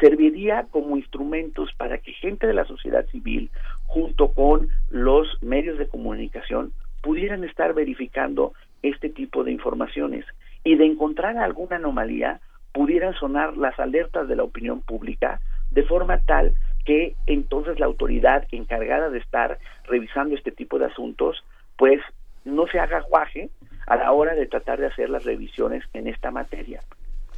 [0.00, 3.50] serviría como instrumentos para que gente de la sociedad civil,
[3.86, 6.72] junto con los medios de comunicación,
[7.02, 8.52] pudieran estar verificando
[8.82, 10.24] este tipo de informaciones.
[10.64, 12.40] Y de encontrar alguna anomalía
[12.72, 15.40] pudieran sonar las alertas de la opinión pública
[15.70, 16.54] de forma tal
[16.84, 21.44] que entonces la autoridad encargada de estar revisando este tipo de asuntos
[21.76, 22.00] pues
[22.44, 23.50] no se haga guaje
[23.86, 26.80] a la hora de tratar de hacer las revisiones en esta materia.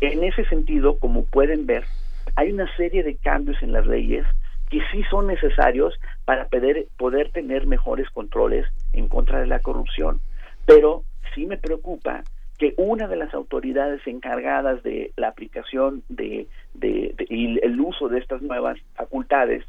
[0.00, 1.84] En ese sentido, como pueden ver,
[2.36, 4.26] hay una serie de cambios en las leyes
[4.70, 5.94] que sí son necesarios
[6.24, 10.18] para poder, poder tener mejores controles en contra de la corrupción.
[10.66, 11.04] Pero
[11.34, 12.22] sí me preocupa
[12.62, 16.46] que una de las autoridades encargadas de la aplicación de,
[17.28, 19.64] y el uso de estas nuevas facultades,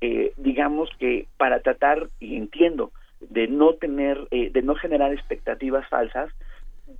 [0.00, 5.88] eh, digamos que para tratar, y entiendo, de no tener, eh, de no generar expectativas
[5.88, 6.30] falsas,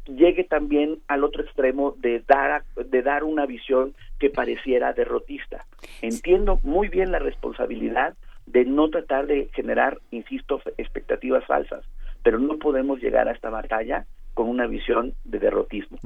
[0.06, 5.64] llegue también al otro extremo de dar de dar una visión que pareciera derrotista.
[6.02, 8.14] Entiendo muy bien la responsabilidad
[8.46, 11.84] de no tratar de generar, insisto, expectativas falsas,
[12.24, 14.06] pero no podemos llegar a esta batalla
[14.36, 15.98] con una visión de derrotismo.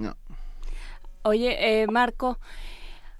[1.22, 2.38] Oye, eh, Marco,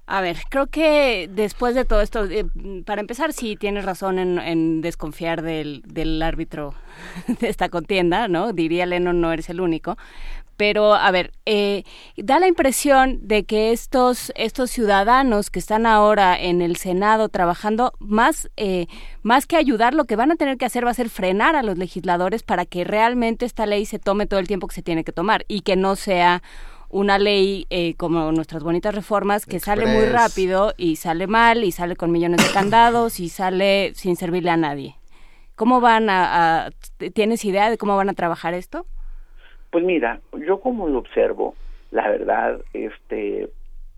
[0.07, 2.45] a ver, creo que después de todo esto, eh,
[2.85, 6.73] para empezar, sí tienes razón en, en desconfiar del, del, árbitro
[7.41, 8.53] de esta contienda, ¿no?
[8.53, 9.97] Diría Lennon, no eres el único
[10.61, 11.85] pero a ver, eh,
[12.17, 17.93] da la impresión de que estos, estos ciudadanos que están ahora en el Senado trabajando,
[17.97, 18.85] más, eh,
[19.23, 21.63] más que ayudar, lo que van a tener que hacer va a ser frenar a
[21.63, 25.03] los legisladores para que realmente esta ley se tome todo el tiempo que se tiene
[25.03, 26.43] que tomar y que no sea
[26.89, 31.71] una ley eh, como nuestras bonitas reformas que sale muy rápido y sale mal y
[31.71, 34.95] sale con millones de candados y sale sin servirle a nadie.
[35.55, 36.69] ¿Cómo van a
[37.15, 38.85] ¿Tienes idea de cómo van a trabajar esto?
[39.71, 41.55] Pues mira, yo como lo observo,
[41.91, 43.49] la verdad, este,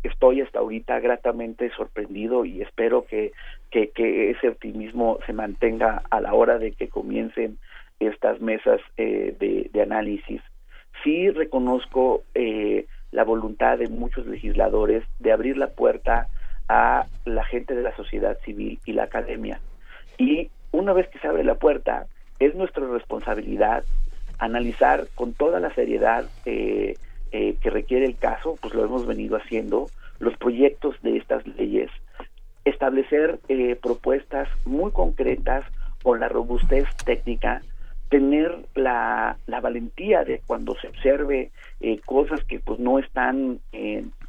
[0.04, 3.32] estoy hasta ahorita gratamente sorprendido y espero que,
[3.72, 7.58] que, ese optimismo se mantenga a la hora de que comiencen
[8.00, 10.41] estas mesas eh, de, de, análisis.
[11.04, 16.28] Sí reconozco eh, la voluntad de muchos legisladores de abrir la puerta
[16.70, 19.60] a la gente de la sociedad civil y la academia.
[20.18, 22.06] Y una vez que se abre la puerta,
[22.40, 23.84] es nuestra responsabilidad
[24.40, 26.96] analizar con toda la seriedad eh,
[27.32, 29.88] eh, que requiere el caso, pues lo hemos venido haciendo,
[30.20, 31.90] los proyectos de estas leyes,
[32.66, 35.66] establecer eh, propuestas muy concretas
[36.02, 37.62] con la robustez técnica,
[38.10, 41.52] tener la, la valentía de cuando se observe
[42.06, 43.60] cosas que pues no están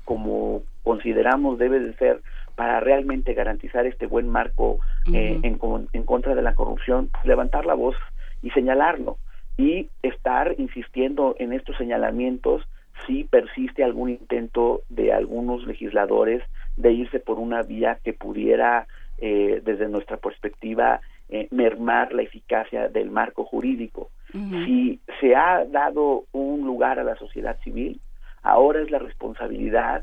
[0.04, 2.20] como consideramos debe de ser
[2.56, 7.74] para realmente garantizar este buen marco en, en, contra de la corrupción, pues, levantar la
[7.74, 7.96] voz
[8.42, 9.18] y señalarlo
[9.56, 12.62] y estar insistiendo en estos señalamientos
[13.06, 16.42] si persiste algún intento de algunos legisladores
[16.76, 18.86] de irse por una vía que pudiera,
[19.18, 24.10] eh, desde nuestra perspectiva, eh, mermar la eficacia del marco jurídico.
[24.64, 28.00] Si se ha dado un lugar a la sociedad civil,
[28.42, 30.02] ahora es la responsabilidad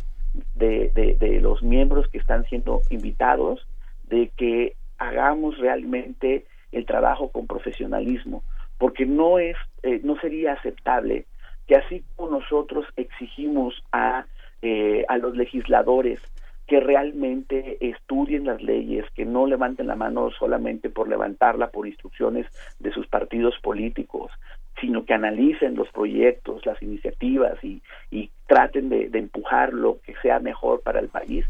[0.56, 3.68] de, de, de los miembros que están siendo invitados
[4.08, 8.42] de que hagamos realmente el trabajo con profesionalismo
[8.82, 11.26] porque no es eh, no sería aceptable
[11.68, 14.26] que así como nosotros exigimos a
[14.64, 16.20] eh, a los legisladores
[16.66, 22.48] que realmente estudien las leyes, que no levanten la mano solamente por levantarla por instrucciones
[22.80, 24.32] de sus partidos políticos,
[24.80, 30.16] sino que analicen los proyectos, las iniciativas y, y traten de, de empujar lo que
[30.24, 31.46] sea mejor para el país,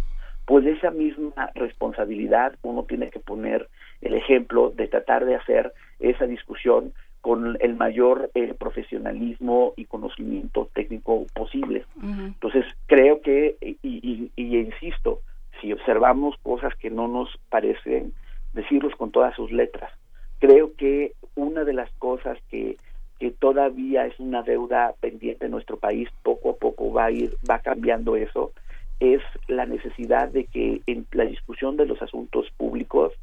[0.45, 3.69] pues esa misma responsabilidad uno tiene que poner
[4.01, 6.91] el ejemplo de tratar de hacer esa discusión
[7.21, 11.85] con el mayor eh, profesionalismo y conocimiento técnico posible.
[12.01, 15.21] Entonces, creo que, y, y, insisto,
[15.59, 18.13] si observamos cosas que no nos parecen,
[18.53, 19.91] decirlos con todas sus letras.
[20.39, 22.77] Creo que una de las cosas que,
[23.19, 27.37] que todavía es una deuda pendiente en nuestro país, poco a poco va a ir,
[27.49, 28.51] va cambiando eso,
[28.99, 33.13] es la necesidad de que en la discusión de los asuntos públicos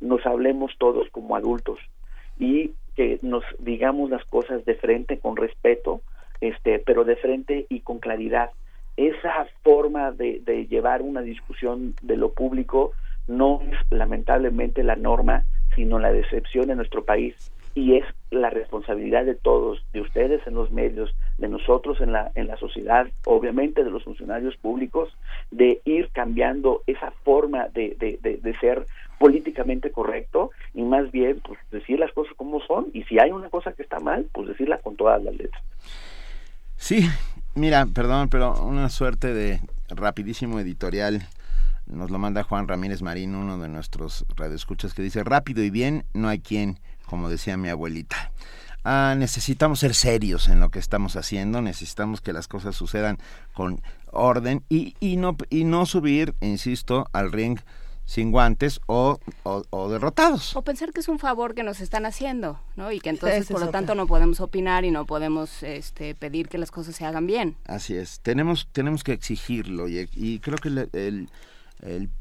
[0.00, 1.78] nos hablemos todos como adultos
[2.38, 6.02] y que nos digamos las cosas de frente con respeto,
[6.40, 8.50] este, pero de frente y con claridad.
[8.96, 12.92] Esa forma de, llevar una discusión de lo público
[13.26, 15.44] no es lamentablemente la norma,
[15.74, 17.34] sino la decepción en nuestro país
[17.74, 22.30] y es la responsabilidad de todos, de ustedes en los medios, de nosotros en la,
[22.34, 25.10] en la sociedad, obviamente de los funcionarios públicos,
[25.50, 28.86] de ir cambiando esa forma de, de, de, ser
[29.18, 33.48] políticamente correcto y más bien pues decir las cosas como son y si hay una
[33.48, 35.62] cosa que está mal, pues decirla con todas las letras.
[36.76, 37.06] Sí,
[37.54, 41.22] mira, perdón, pero una suerte de rapidísimo editorial
[41.86, 46.04] nos lo manda Juan Ramírez Marín, uno de nuestros radioescuchas, que dice, rápido y bien,
[46.14, 46.78] no hay quien
[47.12, 48.32] como decía mi abuelita.
[48.84, 53.18] Ah, necesitamos ser serios en lo que estamos haciendo, necesitamos que las cosas sucedan
[53.52, 53.82] con
[54.12, 57.60] orden y, y, no, y no subir, insisto, al ring
[58.06, 60.56] sin guantes o, o, derrotados.
[60.56, 62.90] O pensar que es un favor que nos están haciendo, ¿no?
[62.90, 66.56] Y que entonces, por lo tanto, no podemos opinar y no podemos este, pedir que
[66.56, 67.56] las cosas se hagan bien.
[67.66, 71.28] Así es, tenemos, tenemos que exigirlo y, y creo que el el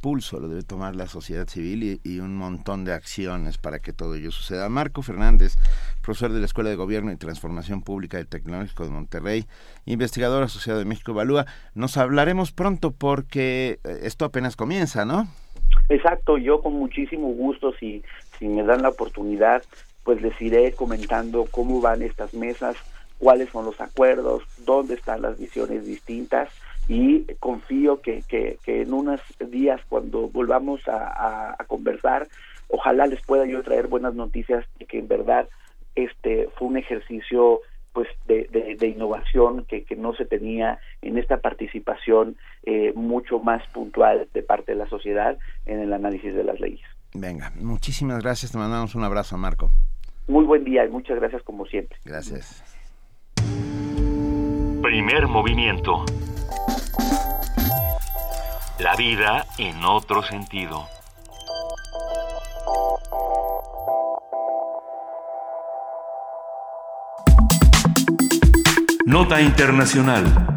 [0.01, 4.15] pulso lo debe tomar la sociedad civil y, un montón de acciones para que todo
[4.15, 4.67] ello suceda.
[4.69, 5.55] Marco Fernández,
[6.01, 9.45] profesor de la Escuela de Gobierno y Transformación Pública del Tecnológico de Monterrey,
[9.85, 15.27] investigador asociado de México Evalúa, nos hablaremos pronto porque eh, esto apenas comienza, ¿no?
[15.89, 18.03] Exacto, yo con muchísimo gusto, si,
[18.39, 19.63] si me dan la oportunidad,
[20.03, 22.75] pues les iré comentando cómo van estas mesas,
[23.19, 26.49] cuáles son los acuerdos, dónde están las visiones distintas
[26.91, 32.27] y confío que, que, en unos días cuando volvamos a, conversar,
[32.67, 35.47] ojalá les pueda yo traer buenas noticias de que en verdad
[35.95, 37.61] este fue un ejercicio
[37.93, 43.65] pues de, de, innovación que, que, no se tenía en esta participación eh, mucho más
[43.69, 46.85] puntual de parte de la sociedad en el análisis de las leyes.
[47.13, 49.69] Venga, muchísimas gracias, te mandamos un abrazo, Marco.
[50.27, 51.97] Muy buen día y muchas gracias como siempre.
[52.03, 52.63] Gracias.
[54.81, 56.05] Primer movimiento.
[58.79, 60.87] La vida en otro sentido.
[69.05, 70.51] Nota Internacional.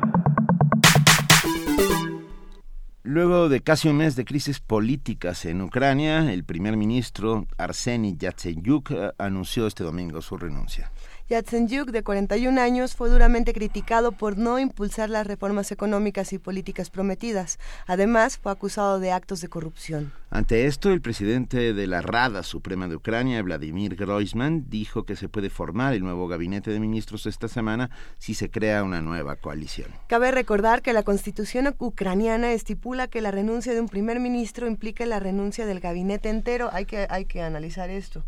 [3.02, 8.90] Luego de casi un mes de crisis políticas en Ucrania, el primer ministro Arseny Yatsenyuk
[8.90, 10.90] eh, anunció este domingo su renuncia.
[11.26, 16.90] Yatsenyuk, de 41 años, fue duramente criticado por no impulsar las reformas económicas y políticas
[16.90, 17.58] prometidas.
[17.86, 20.12] Además, fue acusado de actos de corrupción.
[20.28, 25.30] Ante esto, el presidente de la Rada Suprema de Ucrania, Vladimir Groisman, dijo que se
[25.30, 27.88] puede formar el nuevo gabinete de ministros esta semana
[28.18, 29.88] si se crea una nueva coalición.
[30.08, 35.06] Cabe recordar que la constitución ucraniana estipula que la renuncia de un primer ministro implica
[35.06, 36.68] la renuncia del gabinete entero.
[36.72, 38.24] Hay que, hay que analizar esto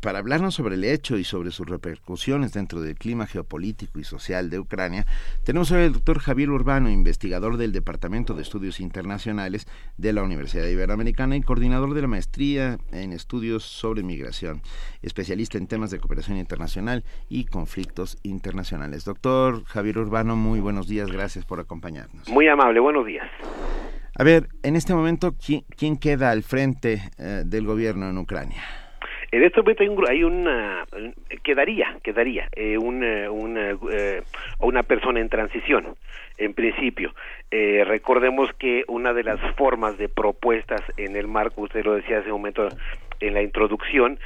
[0.00, 4.48] para hablarnos sobre el hecho y sobre sus repercusiones dentro del clima geopolítico y social
[4.50, 5.06] de Ucrania,
[5.44, 9.66] tenemos al doctor Javier Urbano, investigador del Departamento de Estudios Internacionales
[9.98, 14.62] de la Universidad Iberoamericana y coordinador de la maestría en estudios sobre migración,
[15.02, 19.04] especialista en temas de cooperación internacional y conflictos internacionales.
[19.04, 22.28] Doctor Javier Urbano, muy buenos días, gracias por acompañarnos.
[22.28, 23.28] Muy amable, buenos días.
[24.16, 28.62] A ver, en este momento, ¿quién, queda al frente eh, del gobierno en Ucrania?
[29.32, 30.84] En este momento hay, una,
[31.44, 34.22] quedaría, quedaría eh, una, una, eh,
[34.58, 35.94] una persona en transición,
[36.36, 37.14] en principio.
[37.52, 42.18] Eh, recordemos que una de las formas de propuestas en el marco, usted lo decía
[42.18, 42.68] hace un momento
[43.20, 44.18] en la introducción,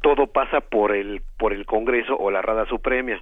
[0.00, 3.20] todo pasa por el, por el Congreso o la Rada Suprema.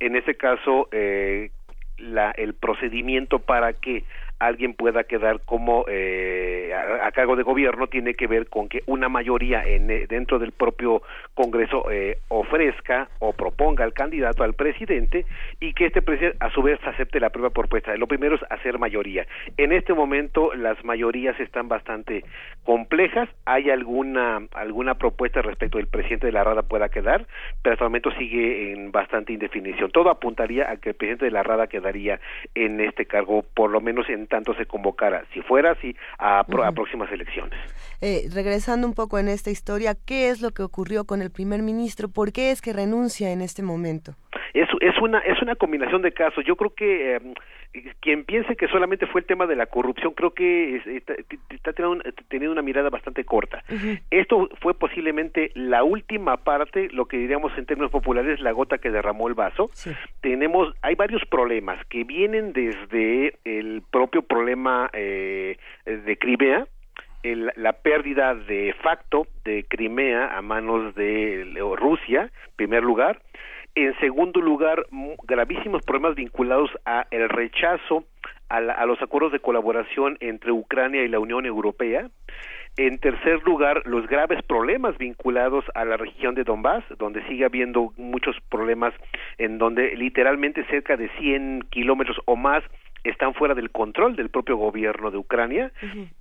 [0.00, 1.50] En ese caso, eh,
[1.98, 4.04] la, el procedimiento para que
[4.40, 9.08] alguien pueda quedar como eh, a, cargo de gobierno tiene que ver con que una
[9.08, 11.02] mayoría en, eh, dentro del propio
[11.34, 15.26] Congreso eh, ofrezca o proponga al candidato al presidente
[15.60, 17.94] y que este presidente a su vez acepte la propia propuesta.
[17.96, 19.26] Lo primero es hacer mayoría.
[19.58, 22.24] En este momento las mayorías están bastante
[22.64, 23.28] complejas.
[23.44, 27.26] Hay alguna alguna propuesta respecto del presidente de la Rada pueda quedar,
[27.62, 29.90] pero hasta el momento sigue en bastante indefinición.
[29.90, 32.20] Todo apuntaría a que el presidente de la Rada quedaría
[32.54, 36.44] en este cargo, por lo menos en tanto se convocara, si fuera así, a,
[36.74, 37.58] próximas elecciones.
[38.00, 41.60] Eh, regresando un poco en esta historia, ¿qué es lo que ocurrió con el primer
[41.60, 42.08] ministro?
[42.08, 44.14] ¿Por qué es que renuncia en este momento?
[44.54, 46.44] Es, es, una, es una combinación de casos.
[46.44, 47.34] Yo creo que em,
[48.00, 50.76] quien piense que solamente fue el tema de la corrupción, creo que
[51.50, 53.62] está, teniendo, una, mirada bastante corta.
[54.10, 58.90] Esto fue posiblemente la última parte, lo que diríamos en términos populares, la gota que
[58.90, 59.70] derramó el vaso.
[60.20, 66.66] Tenemos, hay varios problemas que vienen desde el propio problema eh, de Crimea,
[67.22, 71.44] el, la pérdida de facto de Crimea a manos de
[71.76, 73.20] Rusia, en primer lugar,
[73.74, 74.86] en segundo lugar,
[75.24, 78.04] gravísimos problemas vinculados a el rechazo
[78.48, 82.08] a, la- a los acuerdos de colaboración entre Ucrania y la Unión Europea.
[82.76, 87.92] En tercer lugar, los graves problemas vinculados a la región de Donbass, donde sigue habiendo
[87.96, 88.94] muchos problemas
[89.38, 92.62] en donde literalmente cerca de 100 kilómetros o más
[93.02, 95.72] están fuera del control del propio gobierno de Ucrania.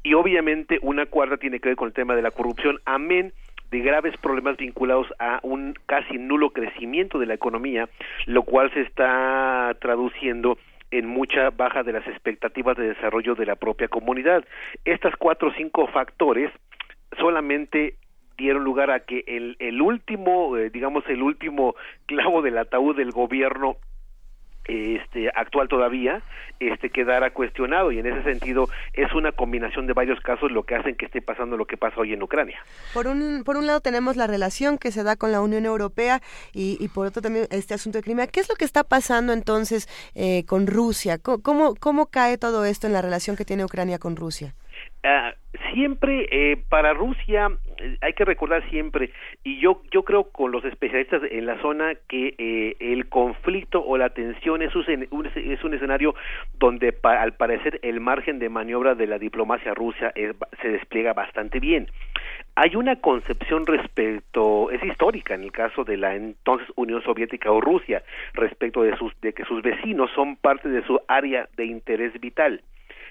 [0.04, 3.34] Y obviamente una cuarta tiene que ver con el tema de la corrupción, amén
[3.72, 7.90] de graves problemas vinculados a un casi nulo crecimiento de la economía,
[8.26, 10.58] lo cual se está traduciendo
[10.92, 14.44] en mucha baja de las expectativas de desarrollo de la propia comunidad.
[14.86, 16.52] Estas cuatro o cinco factores
[17.18, 17.96] solamente
[18.38, 21.76] dieron lugar a que el, el último, eh, digamos, el último
[22.06, 23.76] clavo del ataúd del gobierno
[24.66, 26.22] este actual todavía
[26.60, 30.76] este quedara cuestionado y en ese sentido es una combinación de varios casos lo que
[30.76, 32.60] hacen que esté pasando lo que pasa hoy en Ucrania.
[32.94, 36.22] Por un, por un lado tenemos la relación que se da con la Unión Europea
[36.54, 38.28] y, y por otro también este asunto de Crimea.
[38.28, 41.18] ¿Qué es lo que está pasando entonces eh, con Rusia?
[41.18, 44.54] ¿Cómo, ¿Cómo, cómo cae todo esto en la relación que tiene Ucrania con Rusia?
[45.02, 45.34] Ah,
[45.74, 49.12] siempre eh, para Rusia eh, hay que recordar siempre
[49.46, 53.98] y yo yo creo con los especialistas en la zona que eh, el conflicto o
[53.98, 54.86] la tensión es un,
[55.36, 56.16] es un escenario
[56.58, 61.14] donde pa- al parecer el margen de maniobra de la diplomacia rusa es- se despliega
[61.14, 61.88] bastante bien.
[62.56, 67.62] Hay una concepción respecto es histórica en el caso de la entonces Unión Soviética o
[67.62, 68.04] Rusia
[68.34, 72.62] respecto de sus de que sus vecinos son parte de su área de interés vital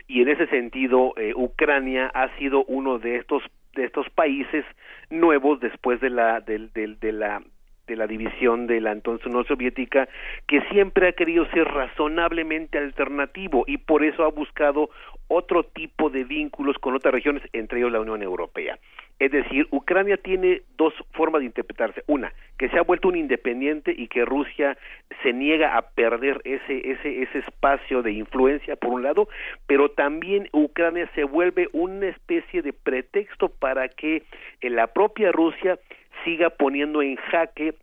[0.08, 3.42] y en ese sentido eh, Ucrania ha sido uno de estos
[3.76, 4.64] de estos países
[5.10, 7.42] nuevos después de la del, de la
[7.86, 10.08] de la división de la entonces Unión Soviética
[10.46, 14.90] que siempre ha querido ser razonablemente alternativo y por eso ha buscado
[15.28, 18.78] otro tipo de vínculos con otras regiones entre ellos la Unión Europea
[19.18, 22.04] es decir, Ucrania tiene dos formas de interpretarse.
[22.06, 24.78] Una, que se ha vuelto un independiente y que Rusia
[25.22, 29.28] se niega a perder ese, ese, ese espacio de influencia, por un lado,
[29.66, 34.22] pero también Ucrania se vuelve una especie de pretexto para que
[34.60, 35.78] eh, la propia Rusia
[36.24, 37.74] siga poniendo en jaque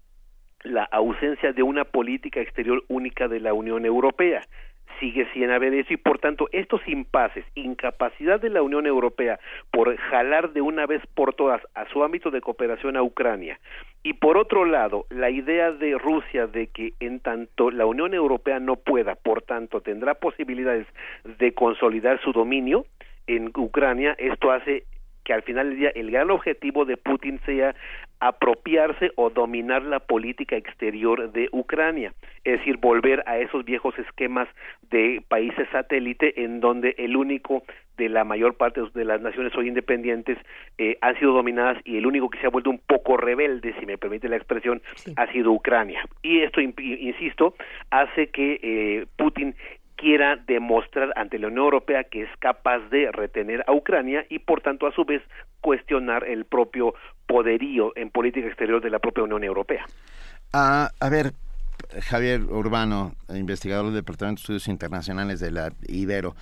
[0.63, 4.41] la ausencia de una política exterior única de la Unión Europea
[4.99, 9.39] sigue sin haber eso y por tanto estos impases, incapacidad de la Unión Europea
[9.71, 13.59] por jalar de una vez por todas a su ámbito de cooperación a Ucrania
[14.03, 18.59] y por otro lado la idea de Rusia de que en tanto la Unión Europea
[18.59, 20.87] no pueda, por tanto tendrá posibilidades
[21.39, 22.85] de consolidar su dominio
[23.27, 24.83] en Ucrania, esto hace
[25.25, 27.75] que al final del día el gran objetivo de Putin sea
[28.19, 34.47] apropiarse o dominar la política exterior de Ucrania, es decir, volver a esos viejos esquemas
[34.89, 37.63] de países satélite en donde el único
[37.97, 40.37] de la mayor parte de las naciones hoy independientes
[40.77, 43.85] eh, han sido dominadas y el único que se ha vuelto un poco rebelde, si
[43.85, 44.81] me permite la expresión,
[45.15, 46.03] ha sido Ucrania.
[46.21, 47.55] Y esto, insisto,
[47.91, 49.55] hace que eh, Putin
[49.95, 54.61] quiera demostrar ante la Unión Europea que es capaz de retener a Ucrania y por
[54.61, 55.21] tanto a su vez
[55.61, 56.93] cuestionar el propio
[57.27, 59.85] poderío en política exterior de la propia Unión Europea.
[60.51, 61.33] A ver,
[62.01, 66.35] Javier Urbano, investigador del Departamento de Estudios Internacionales de la Ibero.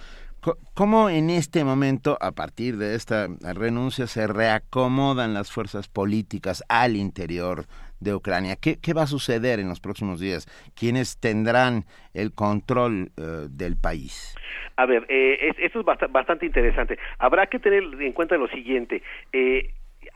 [0.74, 6.98] ¿Cómo en este momento, a partir de esta renuncia, se reacomodan las fuerzas políticas al
[6.98, 7.66] interior
[8.00, 8.56] de Ucrania?
[8.56, 10.48] ¿Qué, qué va a suceder en los próximos días?
[10.76, 14.36] ¿Quiénes tendrán el control eh, del país?
[14.76, 16.98] A ver, eh, es- esto es bast- bastante interesante.
[17.20, 19.02] Habrá que tener en cuenta lo siguiente.
[19.32, 19.72] Eh,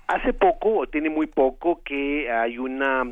[0.07, 3.03] hace poco, o tiene muy poco, que hay una,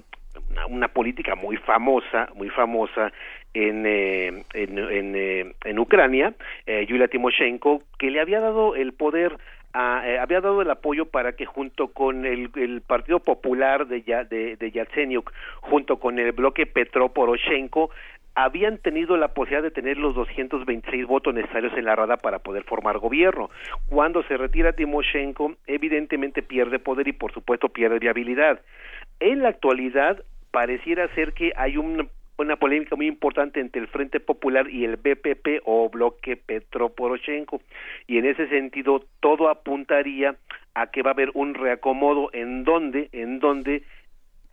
[0.69, 3.11] una, política muy famosa, muy famosa
[3.53, 6.33] en, eh, en, en, en Ucrania,
[6.65, 9.37] eh, Yulia Timoshenko, que le había dado el poder
[9.75, 12.49] a- eh, había dado el apoyo para que junto con el,
[12.87, 15.31] Partido Popular de, de, de Yatsenyuk,
[15.61, 17.89] junto con el bloque Petro Poroshenko,
[18.35, 22.63] habían tenido la posibilidad de tener los 226 votos necesarios en la Rada para poder
[22.63, 23.49] formar gobierno.
[23.89, 28.59] Cuando se retira Timoshenko, evidentemente pierde poder y por supuesto pierde viabilidad.
[29.19, 30.21] En la actualidad
[30.51, 34.97] pareciera ser que hay un- una polémica muy importante entre el Frente Popular y el
[34.97, 37.61] BPP o bloque Petro Poroshenko
[38.07, 40.35] y en ese sentido todo apuntaría
[40.73, 43.83] a que va a haber un reacomodo en donde en donde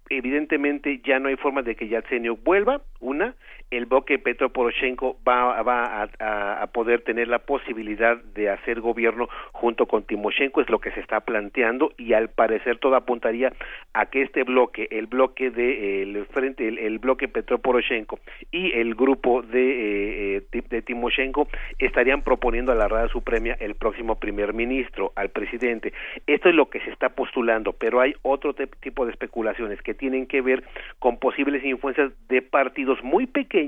[0.09, 3.35] evidentemente ya no hay forma de que Yatsenyuk vuelva, una,
[3.73, 10.05] el bloque Petro Poroshenko va, a, poder tener la posibilidad de hacer gobierno junto con
[10.05, 13.53] Timoshenko, es lo que se está planteando y al parecer todo apuntaría
[13.95, 18.19] a que este bloque, el bloque de el frente, el, bloque Petro Poroshenko
[18.51, 23.75] y el grupo de, eh, eh, de Timoshenko estarían proponiendo a la Rada Suprema el
[23.75, 25.95] próximo primer ministro, al presidente.
[26.27, 30.27] Esto es lo que se está postulando, pero hay otro tipo de especulaciones que tienen
[30.27, 30.63] que ver
[30.99, 33.62] con posibles influencias de partidos muy pequeños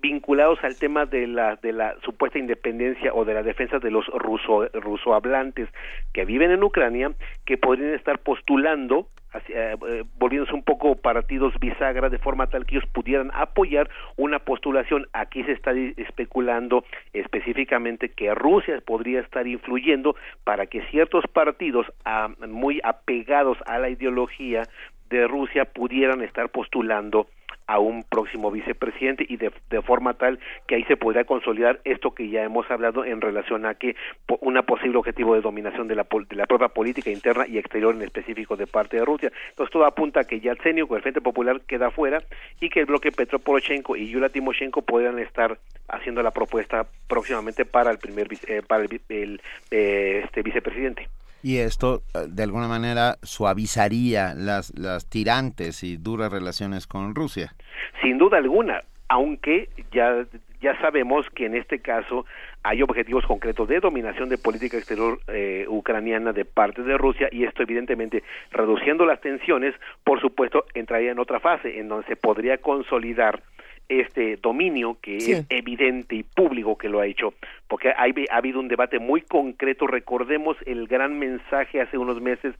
[0.00, 4.06] vinculados al tema de la de la supuesta independencia o de la defensa de los
[4.06, 5.68] ruso rusohablantes
[6.12, 7.12] que viven en Ucrania
[7.44, 12.76] que podrían estar postulando hacia, eh, volviéndose un poco partidos bisagra de forma tal que
[12.76, 15.06] ellos pudieran apoyar una postulación.
[15.12, 22.28] Aquí se está especulando específicamente que Rusia podría estar influyendo para que ciertos partidos ah,
[22.48, 24.64] muy apegados a la ideología
[25.10, 27.26] de Rusia pudieran estar postulando
[27.70, 32.10] a un próximo vicepresidente y de, de, forma tal que ahí se podría consolidar esto
[32.10, 33.94] que ya hemos hablado en relación a que
[34.40, 38.02] una posible objetivo de dominación de la, de la propia política interna y exterior en
[38.02, 39.30] específico de parte de Rusia.
[39.50, 42.24] Entonces todo apunta a que Yatsenio con el Frente Popular queda fuera
[42.60, 45.56] y que el bloque Petro Poroshenko y Yulia Timoshenko podrían estar
[45.86, 49.40] haciendo la propuesta próximamente para el primer eh, para el, el
[49.70, 51.08] eh, este vicepresidente
[51.42, 57.54] y esto eh, de alguna manera suavizaría las, las tirantes y duras relaciones con Rusia.
[58.02, 60.24] Sin duda alguna, aunque ya,
[60.60, 62.26] ya sabemos que en este caso
[62.62, 67.44] hay objetivos concretos de dominación de política exterior eh, ucraniana de parte de Rusia y
[67.44, 72.58] esto evidentemente reduciendo las tensiones, por supuesto, entraría en otra fase en donde se podría
[72.58, 73.42] consolidar
[73.90, 77.34] este dominio que es evidente y público que lo ha hecho,
[77.68, 79.86] porque ha habido un debate muy concreto.
[79.86, 82.54] Recordemos el gran mensaje hace unos meses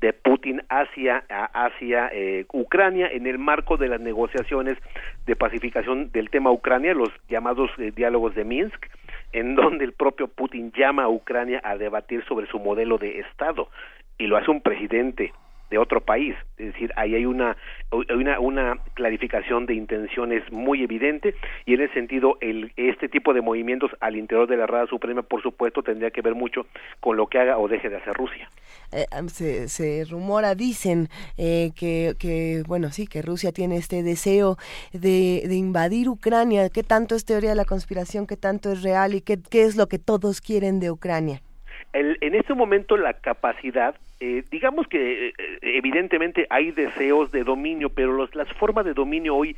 [0.00, 4.78] de Putin hacia, hacia eh, Ucrania en el marco de las negociaciones
[5.26, 8.86] de pacificación del tema Ucrania, los llamados eh, diálogos de Minsk,
[9.32, 13.68] en donde el propio Putin llama a Ucrania a debatir sobre su modelo de Estado
[14.18, 15.32] y lo hace un presidente
[15.70, 16.34] de otro país.
[16.58, 17.56] Es decir, ahí hay una,
[18.14, 21.34] una, una clarificación de intenciones muy evidente
[21.64, 25.22] y en ese sentido el, este tipo de movimientos al interior de la Rada Suprema,
[25.22, 26.66] por supuesto, tendría que ver mucho
[27.00, 28.48] con lo que haga o deje de hacer Rusia.
[28.92, 34.56] Eh, se, se, rumora, dicen eh, que, que, bueno, sí, que Rusia tiene este deseo
[34.92, 36.68] de, de, invadir Ucrania.
[36.68, 38.26] ¿Qué tanto es teoría de la conspiración?
[38.26, 39.14] ¿Qué tanto es real?
[39.14, 41.40] ¿Y qué, qué es lo que todos quieren de Ucrania?
[41.92, 47.90] El, en este momento la capacidad eh, digamos que eh, evidentemente hay deseos de dominio,
[47.90, 49.56] pero los, las formas de dominio hoy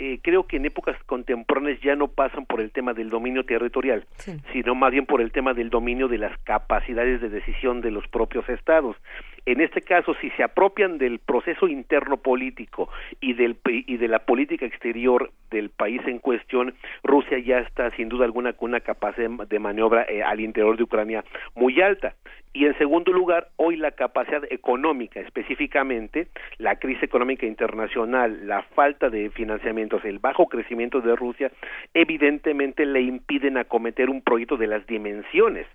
[0.00, 4.06] eh, creo que en épocas contemporáneas ya no pasan por el tema del dominio territorial,
[4.50, 8.08] sino más bien por el tema del dominio de las capacidades de decisión de los
[8.08, 8.96] propios estados.
[9.44, 12.88] En este caso, si se apropian del proceso interno político
[13.20, 18.08] y, del, y de la política exterior del país en cuestión, Rusia ya está sin
[18.08, 21.24] duda alguna con una capacidad de maniobra eh, al interior de Ucrania
[21.54, 22.14] muy alta.
[22.52, 26.28] Y en segundo lugar, hoy la capacidad económica, específicamente
[26.58, 31.52] la crisis económica internacional, la falta de financiamientos, el bajo crecimiento de Rusia,
[31.94, 35.66] evidentemente le impiden acometer un proyecto de las dimensiones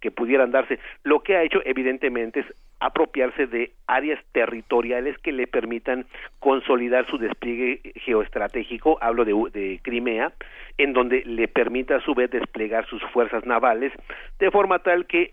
[0.00, 0.80] que pudieran darse.
[1.04, 2.46] Lo que ha hecho, evidentemente, es
[2.80, 6.04] apropiarse de áreas territoriales que le permitan
[6.40, 10.32] consolidar su despliegue geoestratégico, hablo de, de Crimea,
[10.78, 13.92] en donde le permita a su vez desplegar sus fuerzas navales,
[14.40, 15.32] de forma tal que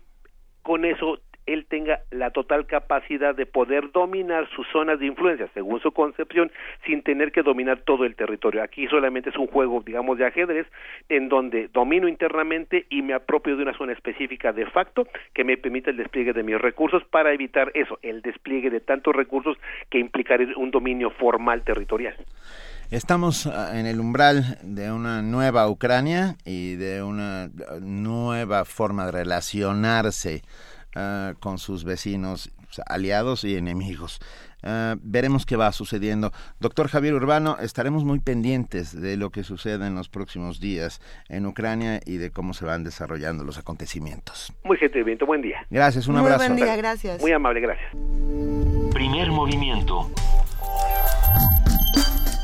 [0.62, 5.80] con eso él tenga la total capacidad de poder dominar sus zonas de influencia, según
[5.80, 6.52] su concepción,
[6.86, 8.62] sin tener que dominar todo el territorio.
[8.62, 10.66] Aquí solamente es un juego, digamos, de ajedrez,
[11.08, 15.56] en donde domino internamente y me apropio de una zona específica de facto que me
[15.56, 19.56] permite el despliegue de mis recursos para evitar eso, el despliegue de tantos recursos
[19.90, 22.14] que implicaría un dominio formal territorial.
[22.92, 27.48] Estamos ah, en el umbral de una nueva Ucrania y de una
[27.80, 30.42] nueva forma de relacionarse
[30.94, 32.50] uh, con sus vecinos,
[32.84, 34.20] aliados y enemigos.
[34.62, 36.32] Uh, veremos qué va sucediendo.
[36.60, 41.00] Doctor Javier Urbano, estaremos muy pendientes de lo que sucede en los próximos días
[41.30, 44.52] en Ucrania y de cómo se van desarrollando los acontecimientos.
[44.64, 45.66] Muy gentil, buen día.
[45.70, 46.44] Gracias, un muy abrazo.
[46.44, 47.22] Buen día, gracias.
[47.22, 47.90] Muy amable, gracias.
[48.92, 50.10] Primer movimiento.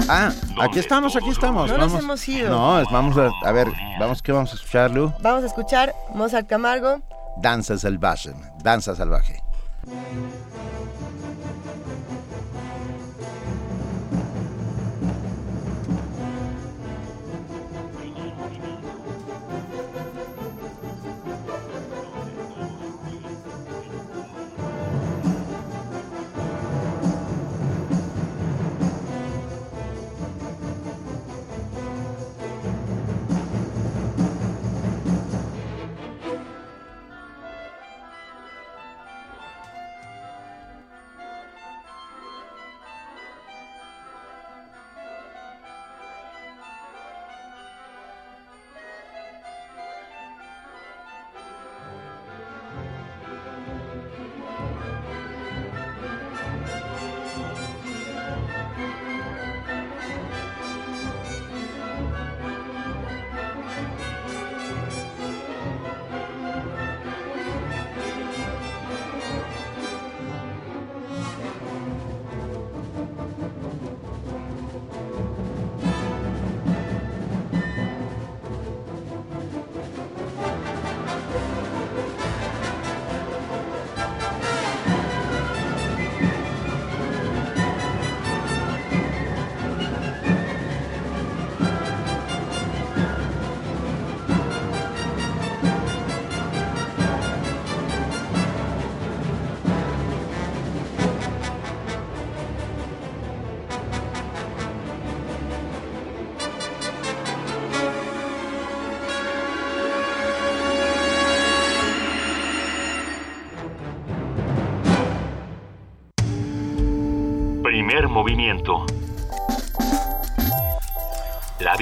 [0.08, 1.70] Ah, aquí estamos, aquí estamos.
[1.70, 2.50] No vamos, nos hemos ido.
[2.50, 3.68] No, vamos a, a ver,
[4.00, 5.12] vamos, ¿qué vamos a escuchar, Lu?
[5.20, 7.00] Vamos a escuchar Mozart Camargo.
[7.36, 8.32] Danza salvaje,
[8.62, 9.42] danza salvaje.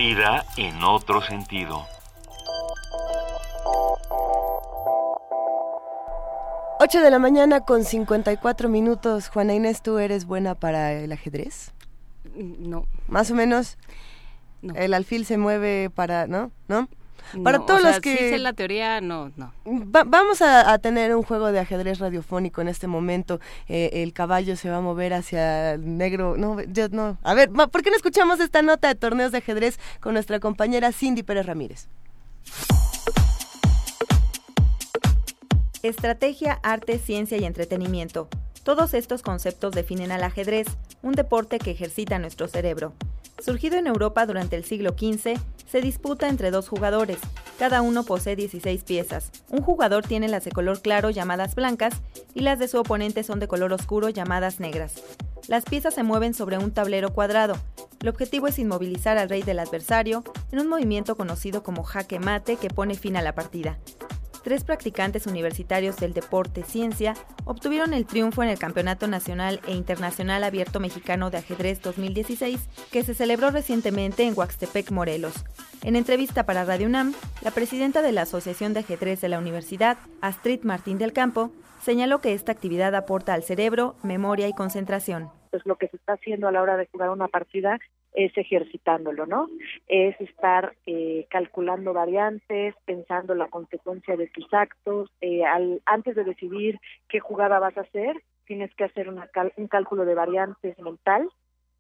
[0.07, 1.85] Vida en otro sentido.
[6.79, 9.29] 8 de la mañana con 54 minutos.
[9.29, 11.73] Juana Inés, ¿tú eres buena para el ajedrez?
[12.37, 12.87] No.
[13.09, 13.79] Más o menos.
[14.77, 16.53] El alfil se mueve para, ¿no?
[16.69, 16.89] ¿No?
[17.43, 18.17] Para todos los que...
[18.17, 19.53] Sí sé la teoría, no, no.
[19.65, 23.41] vamos a, tener un juego de ajedrez radiofónico en este momento.
[23.69, 26.37] Eh, el caballo se va a mover hacia el negro.
[26.37, 27.19] No, yo no.
[27.23, 30.93] A ver, ¿por qué no escuchamos esta nota de torneos de ajedrez con nuestra compañera
[30.93, 31.89] Cindy Pérez Ramírez?
[35.83, 38.29] Estrategia, arte, ciencia y entretenimiento.
[38.65, 40.67] Todos estos conceptos definen al ajedrez,
[41.03, 42.95] un deporte que ejercita nuestro cerebro.
[43.43, 47.19] Surgido en Europa durante el siglo XV, se disputa entre dos jugadores.
[47.59, 49.31] Cada uno posee 16 piezas.
[49.51, 51.95] Un jugador tiene las de color claro llamadas blancas
[52.35, 54.95] y las de su oponente son de color oscuro llamadas negras.
[55.49, 57.57] Las piezas se mueven sobre un tablero cuadrado.
[58.01, 62.57] El objetivo es inmovilizar al rey del adversario en un movimiento conocido como jaque mate
[62.57, 63.79] que pone fin a la partida
[64.47, 67.15] tres practicantes universitarios del deporte ciencia
[67.47, 73.03] obtuvieron el triunfo en el Campeonato Nacional e Internacional Abierto Mexicano de Ajedrez 2016, que
[73.03, 75.45] se celebró recientemente en Huaxtepec, Morelos.
[75.83, 77.13] En entrevista para Radio UNAM,
[77.43, 81.51] la presidenta de la Asociación de Ajedrez de la Universidad, Astrid Martín del Campo,
[81.81, 85.29] señaló que esta actividad aporta al cerebro, memoria y concentración.
[85.51, 87.81] Pues lo que se está haciendo a la hora de jugar una partida
[88.17, 89.47] es ejercitándolo, ¿no?
[89.87, 95.11] Es estar eh, calculando variantes, pensando la consecuencia de tus actos.
[95.21, 98.17] Eh, al, antes de decidir qué jugada vas a hacer,
[98.47, 101.29] tienes que hacer una un cálculo de variantes mental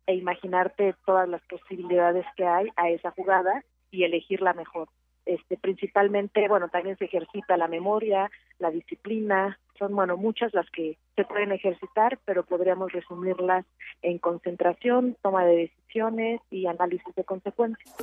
[0.06, 4.88] e imaginarte todas las posibilidades que hay a esa jugada y elegir la mejor.
[5.26, 8.30] Este, principalmente, bueno, también se ejercita la memoria,
[8.60, 13.66] la disciplina, son, bueno, muchas las que se pueden ejercitar, pero podríamos resumirlas
[14.02, 17.94] en concentración, toma de decisiones y análisis de consecuencias.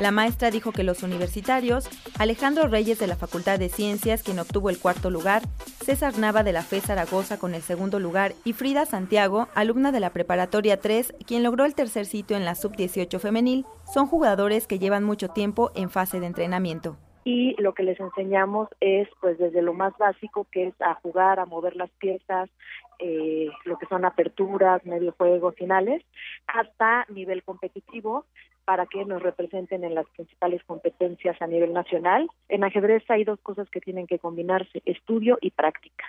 [0.00, 1.86] La maestra dijo que los universitarios,
[2.18, 5.42] Alejandro Reyes de la Facultad de Ciencias, quien obtuvo el cuarto lugar,
[5.84, 10.00] César Nava de la FE Zaragoza con el segundo lugar y Frida Santiago, alumna de
[10.00, 14.78] la Preparatoria 3, quien logró el tercer sitio en la Sub-18 femenil, son jugadores que
[14.78, 16.96] llevan mucho tiempo en fase de entrenamiento.
[17.24, 21.38] Y lo que les enseñamos es pues desde lo más básico que es a jugar,
[21.38, 22.48] a mover las piezas,
[23.00, 26.02] eh, lo que son aperturas, medio juego, finales,
[26.46, 28.24] hasta nivel competitivo
[28.70, 32.28] para que nos representen en las principales competencias a nivel nacional.
[32.48, 36.04] En ajedrez hay dos cosas que tienen que combinarse, estudio y práctica,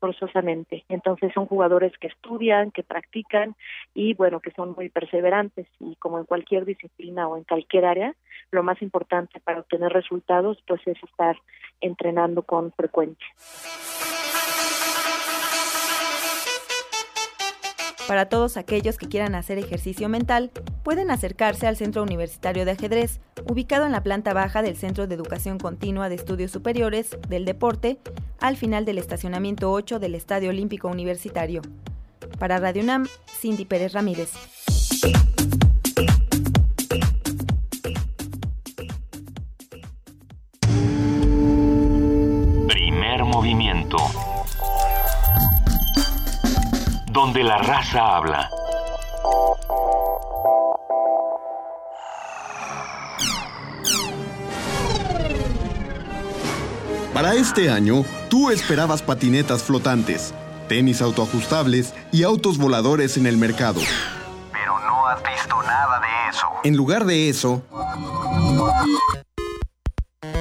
[0.00, 0.86] forzosamente.
[0.88, 3.54] Entonces son jugadores que estudian, que practican
[3.92, 8.14] y bueno, que son muy perseverantes y como en cualquier disciplina o en cualquier área,
[8.50, 11.36] lo más importante para obtener resultados pues es estar
[11.82, 13.26] entrenando con frecuencia.
[18.06, 20.52] Para todos aquellos que quieran hacer ejercicio mental,
[20.84, 23.20] pueden acercarse al Centro Universitario de Ajedrez,
[23.50, 27.98] ubicado en la planta baja del Centro de Educación Continua de Estudios Superiores del Deporte,
[28.38, 31.62] al final del estacionamiento 8 del Estadio Olímpico Universitario.
[32.38, 33.08] Para Radio UNAM,
[33.40, 34.32] Cindy Pérez Ramírez.
[42.68, 43.98] Primer movimiento
[47.16, 48.50] donde la raza habla.
[57.14, 60.34] Para este año, tú esperabas patinetas flotantes,
[60.68, 63.80] tenis autoajustables y autos voladores en el mercado.
[64.52, 66.46] Pero no has visto nada de eso.
[66.64, 67.62] En lugar de eso,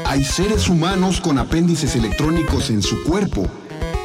[0.06, 3.48] hay seres humanos con apéndices electrónicos en su cuerpo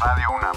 [0.00, 0.56] Radio UNAM.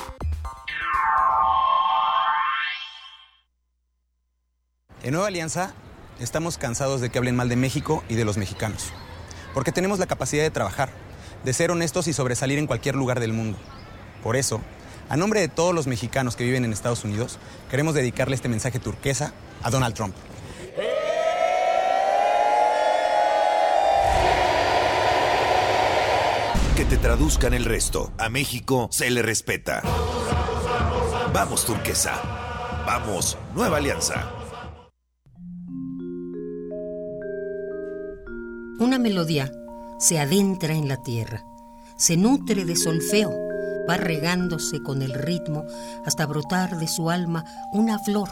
[5.04, 5.74] En Nueva Alianza
[6.20, 8.92] estamos cansados de que hablen mal de México y de los mexicanos,
[9.54, 10.90] porque tenemos la capacidad de trabajar,
[11.44, 13.58] de ser honestos y sobresalir en cualquier lugar del mundo.
[14.24, 14.62] Por eso,
[15.10, 17.38] a nombre de todos los mexicanos que viven en Estados Unidos,
[17.70, 20.16] queremos dedicarle este mensaje turquesa a Donald Trump.
[26.78, 28.12] Que te traduzcan el resto.
[28.20, 29.82] A México se le respeta.
[31.34, 32.14] Vamos turquesa.
[32.86, 34.32] Vamos Nueva Alianza.
[38.80, 39.52] Una melodía
[39.98, 41.44] se adentra en la tierra,
[41.98, 43.32] se nutre de solfeo,
[43.90, 45.66] va regándose con el ritmo
[46.06, 47.44] hasta brotar de su alma
[47.74, 48.30] una flor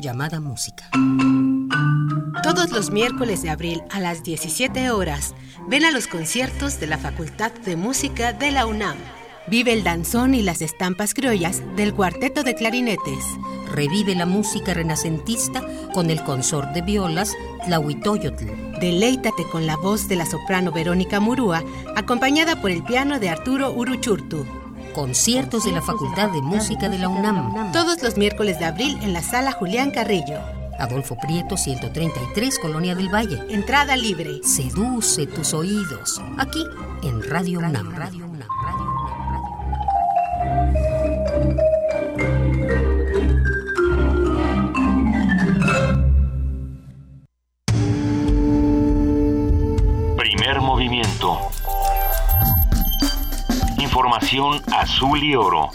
[0.00, 0.90] llamada música.
[2.42, 5.34] Todos los miércoles de abril a las 17 horas,
[5.68, 8.96] ven a los conciertos de la Facultad de Música de la UNAM.
[9.46, 13.24] Vive el danzón y las estampas criollas del cuarteto de clarinetes.
[13.72, 15.62] Revive la música renacentista
[15.92, 17.34] con el consort de violas
[17.66, 18.46] Tlahuitoyotl.
[18.80, 21.62] Deleítate con la voz de la soprano Verónica Murúa,
[21.96, 24.46] acompañada por el piano de Arturo Uruchurtu.
[24.94, 27.72] Conciertos de la Facultad de Música de la UNAM.
[27.72, 30.63] Todos los miércoles de abril en la sala Julián Carrillo.
[30.78, 33.40] Adolfo Prieto, 133, Colonia del Valle.
[33.48, 34.40] Entrada libre.
[34.42, 36.20] Seduce tus oídos.
[36.38, 36.64] Aquí,
[37.02, 37.94] en Radio UNAM.
[37.94, 38.48] Radio UNAM.
[50.16, 51.38] Primer movimiento.
[53.78, 55.70] Información azul y oro.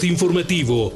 [0.00, 0.92] Informativo.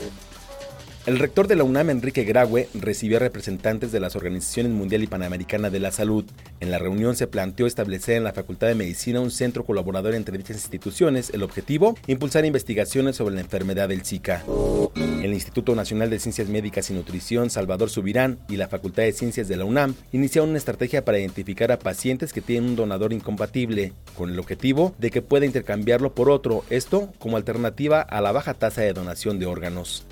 [1.04, 5.06] El rector de la UNAM, Enrique Graue, recibió a representantes de las Organizaciones Mundial y
[5.06, 6.24] Panamericana de la Salud.
[6.60, 10.38] En la reunión se planteó establecer en la Facultad de Medicina un centro colaborador entre
[10.38, 11.30] dichas instituciones.
[11.30, 14.42] El objetivo, impulsar investigaciones sobre la enfermedad del Zika.
[15.26, 19.48] El Instituto Nacional de Ciencias Médicas y Nutrición, Salvador Subirán, y la Facultad de Ciencias
[19.48, 23.92] de la UNAM iniciaron una estrategia para identificar a pacientes que tienen un donador incompatible,
[24.16, 28.54] con el objetivo de que pueda intercambiarlo por otro, esto como alternativa a la baja
[28.54, 30.06] tasa de donación de órganos.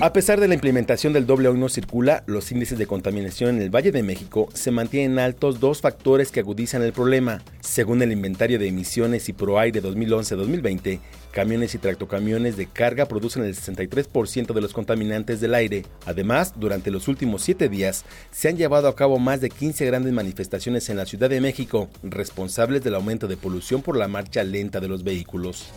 [0.00, 3.62] A pesar de la implementación del doble hoy no circula, los índices de contaminación en
[3.62, 7.42] el Valle de México se mantienen altos dos factores que agudizan el problema.
[7.60, 11.00] Según el inventario de emisiones y ProAire 2011-2020,
[11.38, 15.84] camiones y tractocamiones de carga producen el 63% de los contaminantes del aire.
[16.04, 20.12] Además, durante los últimos siete días, se han llevado a cabo más de 15 grandes
[20.12, 24.80] manifestaciones en la Ciudad de México, responsables del aumento de polución por la marcha lenta
[24.80, 25.72] de los vehículos.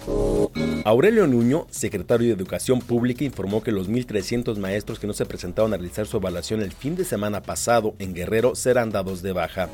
[0.84, 5.76] Aurelio Nuño, secretario de Educación Pública, informó que los 1.300 maestros que no se presentaron
[5.76, 9.70] a realizar su evaluación el fin de semana pasado en Guerrero serán dados de baja.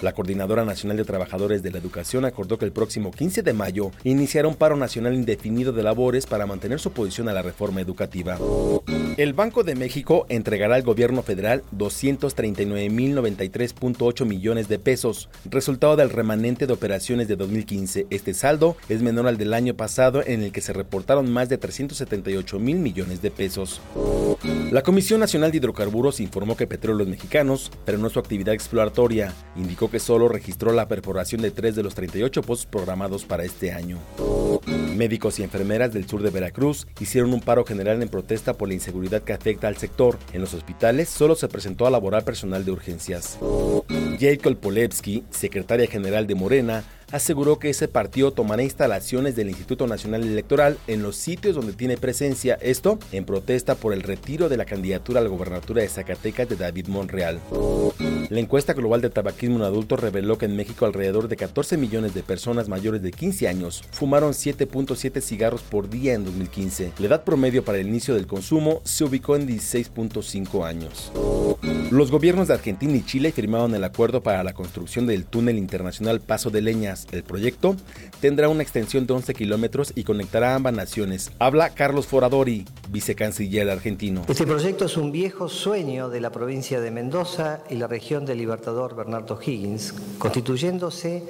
[0.00, 3.90] La Coordinadora Nacional de Trabajadores de la Educación acordó que el próximo 15 de mayo
[4.04, 8.38] iniciará un paro nacional indefinido de labores para mantener su oposición a la reforma educativa.
[9.16, 16.66] El Banco de México entregará al gobierno federal 239.093.8 millones de pesos, resultado del remanente
[16.66, 18.06] de operaciones de 2015.
[18.10, 21.58] Este saldo es menor al del año pasado en el que se reportaron más de
[21.58, 23.80] 378 mil millones de pesos.
[24.70, 29.32] La Comisión Nacional de Hidrocarburos informó que Petróleos Mexicanos frenó su actividad exploratoria.
[29.56, 33.72] Indicó que solo registró la perforación de tres de los 38 pozos programados para este
[33.72, 33.98] año.
[34.96, 38.74] Médicos y enfermeras del sur de Veracruz hicieron un paro general en protesta por la
[38.74, 40.18] inseguridad que afecta al sector.
[40.32, 43.38] En los hospitales solo se presentó a laborar personal de urgencias.
[44.20, 50.22] Jacob Polevsky, secretaria general de Morena, aseguró que ese partido tomará instalaciones del Instituto Nacional
[50.22, 54.64] Electoral en los sitios donde tiene presencia, esto en protesta por el retiro de la
[54.64, 57.38] candidatura a la gobernatura de Zacatecas de David Monreal.
[58.30, 62.14] La encuesta global de tabaquismo en adultos reveló que en México alrededor de 14 millones
[62.14, 66.92] de personas mayores de 15 años fumaron 7.7 cigarros por día en 2015.
[66.98, 71.12] La edad promedio para el inicio del consumo se ubicó en 16.5 años.
[71.90, 76.20] Los gobiernos de Argentina y Chile firmaron el acuerdo para la construcción del túnel internacional
[76.20, 77.01] Paso de Leñas.
[77.10, 77.76] El proyecto
[78.20, 81.32] tendrá una extensión de 11 kilómetros y conectará a ambas naciones.
[81.38, 84.24] Habla Carlos Foradori, vicecanciller argentino.
[84.28, 88.38] Este proyecto es un viejo sueño de la provincia de Mendoza y la región del
[88.38, 91.24] Libertador Bernardo Higgins, constituyéndose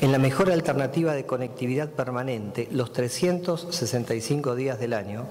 [0.00, 5.26] en la mejor alternativa de conectividad permanente los 365 días del año,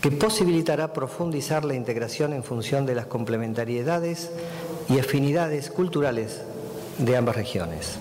[0.00, 4.30] que posibilitará profundizar la integración en función de las complementariedades
[4.88, 6.42] y afinidades culturales
[7.04, 7.98] de ambas regiones.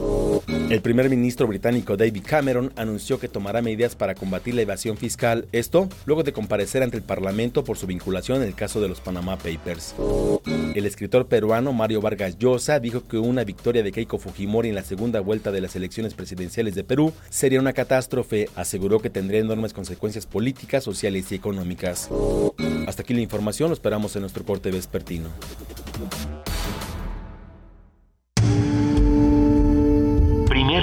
[0.70, 5.48] El primer ministro británico David Cameron anunció que tomará medidas para combatir la evasión fiscal,
[5.52, 9.02] esto luego de comparecer ante el Parlamento por su vinculación en el caso de los
[9.02, 9.96] Panama Papers.
[10.76, 14.84] El escritor peruano Mario Vargas Llosa dijo que una victoria de Keiko Fujimori en la
[14.84, 19.74] segunda vuelta de las elecciones presidenciales de Perú sería una catástrofe, aseguró que tendría enormes
[19.74, 22.10] consecuencias políticas, sociales y económicas.
[22.88, 25.30] Hasta aquí la información, lo esperamos en nuestro corte vespertino.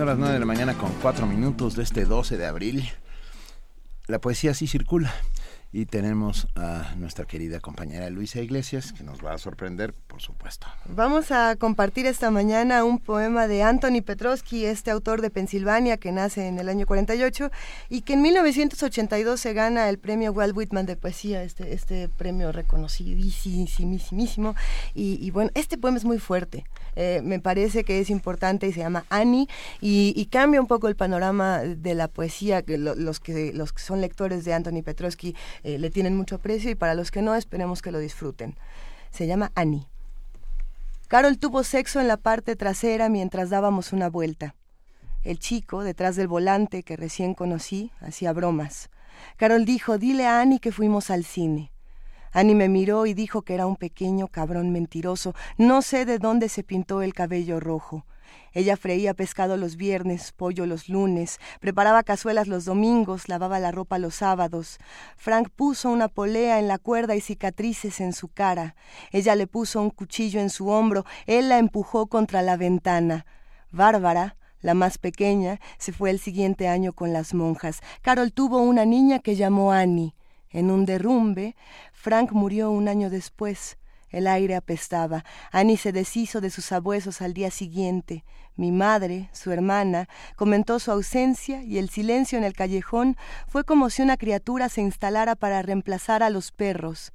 [0.00, 2.88] Siendo las 9 de la mañana con 4 minutos de este 12 de abril,
[4.06, 5.12] la poesía sí circula
[5.72, 10.66] y tenemos a nuestra querida compañera Luisa Iglesias que nos va a sorprender, por supuesto.
[10.86, 16.10] Vamos a compartir esta mañana un poema de Anthony Petrovsky, este autor de Pensilvania que
[16.10, 17.50] nace en el año 48
[17.88, 22.50] y que en 1982 se gana el premio Walt Whitman de poesía, este, este premio
[22.50, 24.56] reconocidísimo.
[24.94, 26.64] Y, y bueno, este poema es muy fuerte.
[26.96, 29.46] Eh, me parece que es importante y se llama Annie
[29.80, 34.00] y, cambia un poco el panorama de la poesía que los que los que son
[34.00, 37.82] lectores de Anthony Petrovsky eh, le tienen mucho aprecio y para los que no esperemos
[37.82, 38.56] que lo disfruten.
[39.10, 39.86] Se llama Annie.
[41.08, 44.54] Carol tuvo sexo en la parte trasera mientras dábamos una vuelta.
[45.24, 48.90] El chico, detrás del volante que recién conocí, hacía bromas.
[49.36, 51.72] Carol dijo, dile a Annie que fuimos al cine.
[52.32, 55.34] Annie me miró y dijo que era un pequeño cabrón mentiroso.
[55.58, 58.06] No sé de dónde se pintó el cabello rojo.
[58.52, 63.98] Ella freía pescado los viernes, pollo los lunes, preparaba cazuelas los domingos, lavaba la ropa
[63.98, 64.78] los sábados.
[65.16, 68.74] Frank puso una polea en la cuerda y cicatrices en su cara.
[69.12, 73.24] Ella le puso un cuchillo en su hombro, él la empujó contra la ventana.
[73.70, 77.80] Bárbara, la más pequeña, se fue el siguiente año con las monjas.
[78.02, 80.14] Carol tuvo una niña que llamó Annie.
[80.50, 81.54] En un derrumbe,
[81.92, 83.78] Frank murió un año después.
[84.10, 85.24] El aire apestaba.
[85.52, 88.24] Annie se deshizo de sus sabuesos al día siguiente.
[88.56, 93.16] Mi madre, su hermana, comentó su ausencia y el silencio en el callejón
[93.46, 97.12] fue como si una criatura se instalara para reemplazar a los perros.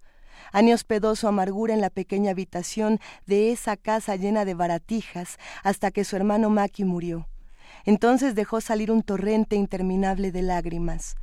[0.52, 5.92] Annie hospedó su amargura en la pequeña habitación de esa casa llena de baratijas hasta
[5.92, 7.28] que su hermano Maki murió.
[7.84, 11.16] Entonces dejó salir un torrente interminable de lágrimas.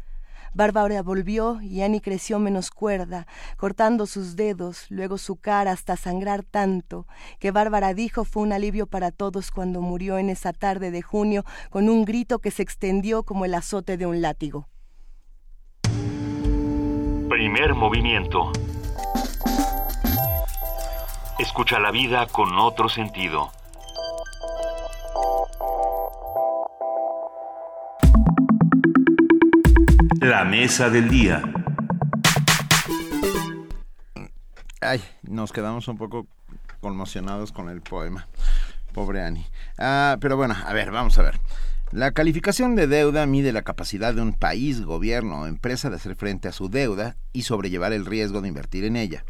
[0.55, 3.27] Bárbara volvió y Annie creció menos cuerda,
[3.57, 7.07] cortando sus dedos, luego su cara hasta sangrar tanto,
[7.39, 11.45] que Bárbara dijo fue un alivio para todos cuando murió en esa tarde de junio
[11.71, 14.69] con un grito que se extendió como el azote de un látigo.
[17.29, 18.53] Primer movimiento.
[21.39, 23.51] Escucha la vida con otro sentido.
[30.23, 31.43] La mesa del día.
[34.81, 36.29] Ay, nos quedamos un poco
[36.81, 38.29] conmocionados con el poema.
[38.93, 39.45] Pobre Annie.
[39.79, 41.41] Ah, pero bueno, a ver, vamos a ver.
[41.91, 46.15] La calificación de deuda mide la capacidad de un país, gobierno o empresa de hacer
[46.15, 49.25] frente a su deuda y sobrellevar el riesgo de invertir en ella.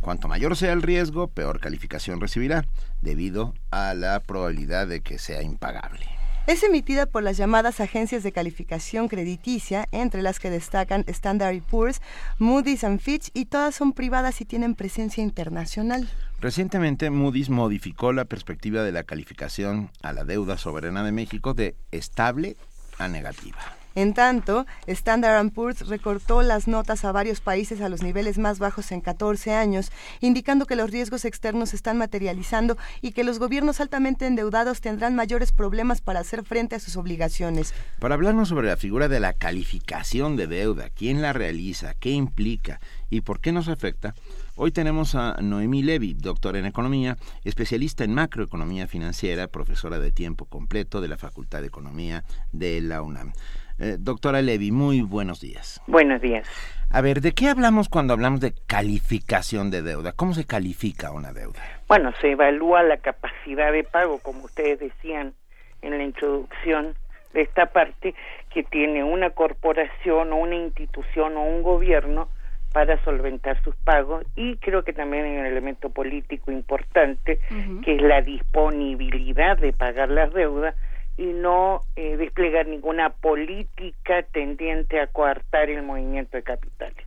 [0.00, 2.64] Cuanto mayor sea el riesgo, peor calificación recibirá,
[3.02, 6.21] debido a la probabilidad de que sea impagable.
[6.52, 12.02] Es emitida por las llamadas agencias de calificación crediticia, entre las que destacan Standard Poor's,
[12.38, 16.10] Moody's and Fitch, y todas son privadas y tienen presencia internacional.
[16.42, 21.74] Recientemente, Moody's modificó la perspectiva de la calificación a la deuda soberana de México de
[21.90, 22.58] estable
[22.98, 23.56] a negativa.
[23.94, 28.92] En tanto, Standard Poor's recortó las notas a varios países a los niveles más bajos
[28.92, 29.90] en 14 años,
[30.20, 35.14] indicando que los riesgos externos se están materializando y que los gobiernos altamente endeudados tendrán
[35.14, 37.74] mayores problemas para hacer frente a sus obligaciones.
[37.98, 42.80] Para hablarnos sobre la figura de la calificación de deuda, quién la realiza, qué implica
[43.10, 44.14] y por qué nos afecta,
[44.54, 50.44] Hoy tenemos a Noemí Levy, doctora en economía, especialista en macroeconomía financiera, profesora de tiempo
[50.44, 53.32] completo de la Facultad de Economía de la UNAM.
[53.78, 55.80] Eh, doctora Levy, muy buenos días.
[55.86, 56.48] Buenos días.
[56.90, 60.12] A ver, ¿de qué hablamos cuando hablamos de calificación de deuda?
[60.12, 61.60] ¿Cómo se califica una deuda?
[61.88, 65.32] Bueno, se evalúa la capacidad de pago, como ustedes decían
[65.80, 66.94] en la introducción
[67.32, 68.14] de esta parte,
[68.52, 72.28] que tiene una corporación o una institución o un gobierno
[72.72, 77.38] para solventar sus pagos y creo que también hay un elemento político importante
[77.84, 80.74] que es la disponibilidad de pagar las deudas
[81.16, 87.06] y no eh, desplegar ninguna política tendiente a coartar el movimiento de capitales.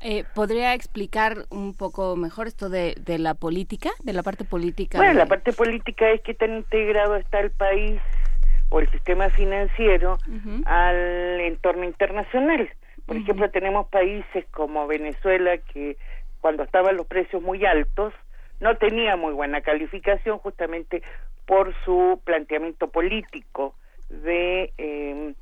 [0.00, 4.98] Eh, ¿Podría explicar un poco mejor esto de, de, la política, de la parte política?
[4.98, 8.00] Bueno, la parte política es que tan integrado está el país
[8.68, 10.18] o el sistema financiero
[10.64, 12.68] al entorno internacional.
[13.06, 15.96] Por ejemplo, tenemos países como Venezuela que
[16.40, 18.12] cuando estaban los precios muy altos
[18.60, 21.02] no tenía muy buena calificación justamente
[21.46, 23.74] por su planteamiento político
[24.10, 25.34] de em,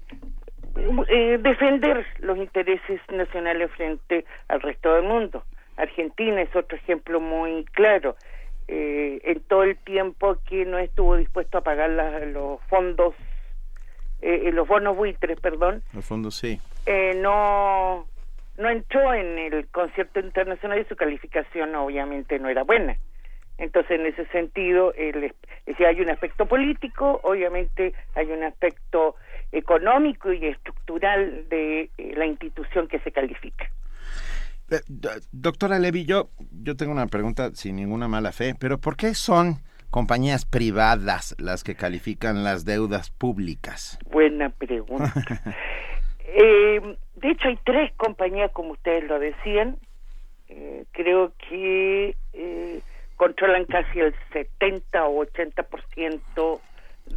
[1.09, 5.44] eh, defender los intereses nacionales frente al resto del mundo.
[5.76, 8.16] Argentina es otro ejemplo muy claro.
[8.66, 11.90] Eh, en todo el tiempo que no estuvo dispuesto a pagar
[12.28, 13.14] los fondos
[14.22, 16.59] eh, los bonos buitres, perdón, Al fondo sí.
[16.86, 18.06] eh, no
[18.56, 22.97] no entró en el concierto internacional y su calificación obviamente no era buena.
[23.59, 25.32] Entonces, en ese sentido, el,
[25.66, 29.14] decir, hay un aspecto político, obviamente hay un aspecto
[29.52, 33.70] económico y estructural de eh, la institución que se califica.
[34.70, 36.31] Eh, do- Doctora Levy, yo,
[36.62, 39.59] yo tengo una pregunta sin ninguna mala fe, pero ¿por qué son
[39.90, 43.98] compañías privadas las que califican las deudas públicas?
[44.10, 45.12] Buena pregunta.
[46.36, 49.76] Eh, de hecho, hay tres compañías, como ustedes lo decían.
[50.48, 52.81] Eh, creo que eh,
[53.16, 56.61] controlan casi el 70 o 80%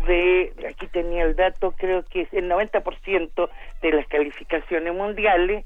[0.07, 3.49] de, aquí tenía el dato, creo que es el 90%
[3.82, 5.65] de las calificaciones mundiales.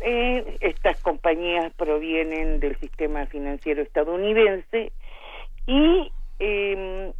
[0.00, 4.92] Eh, estas compañías provienen del sistema financiero estadounidense
[5.66, 7.12] y eh,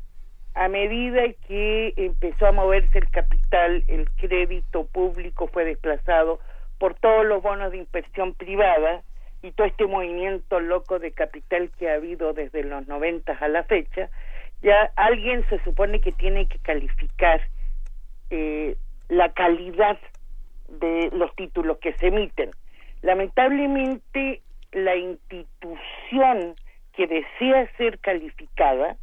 [0.55, 6.41] a medida que empezó a moverse el capital, el crédito público fue desplazado
[6.79, 9.03] por todos los bonos de inversión privada
[9.43, 13.65] y todo este movimiento loco de capital que ha habido desde los 90 a la
[13.65, 14.11] fecha,
[14.63, 17.41] ya alguien se supone que tiene que calificar
[18.31, 18.77] eh,
[19.09, 19.99] la calidad
[20.69, 22.51] de los títulos que se emiten.
[23.03, 24.43] Lamentablemente,
[24.73, 26.57] la institución
[26.93, 28.97] que desea ser calificada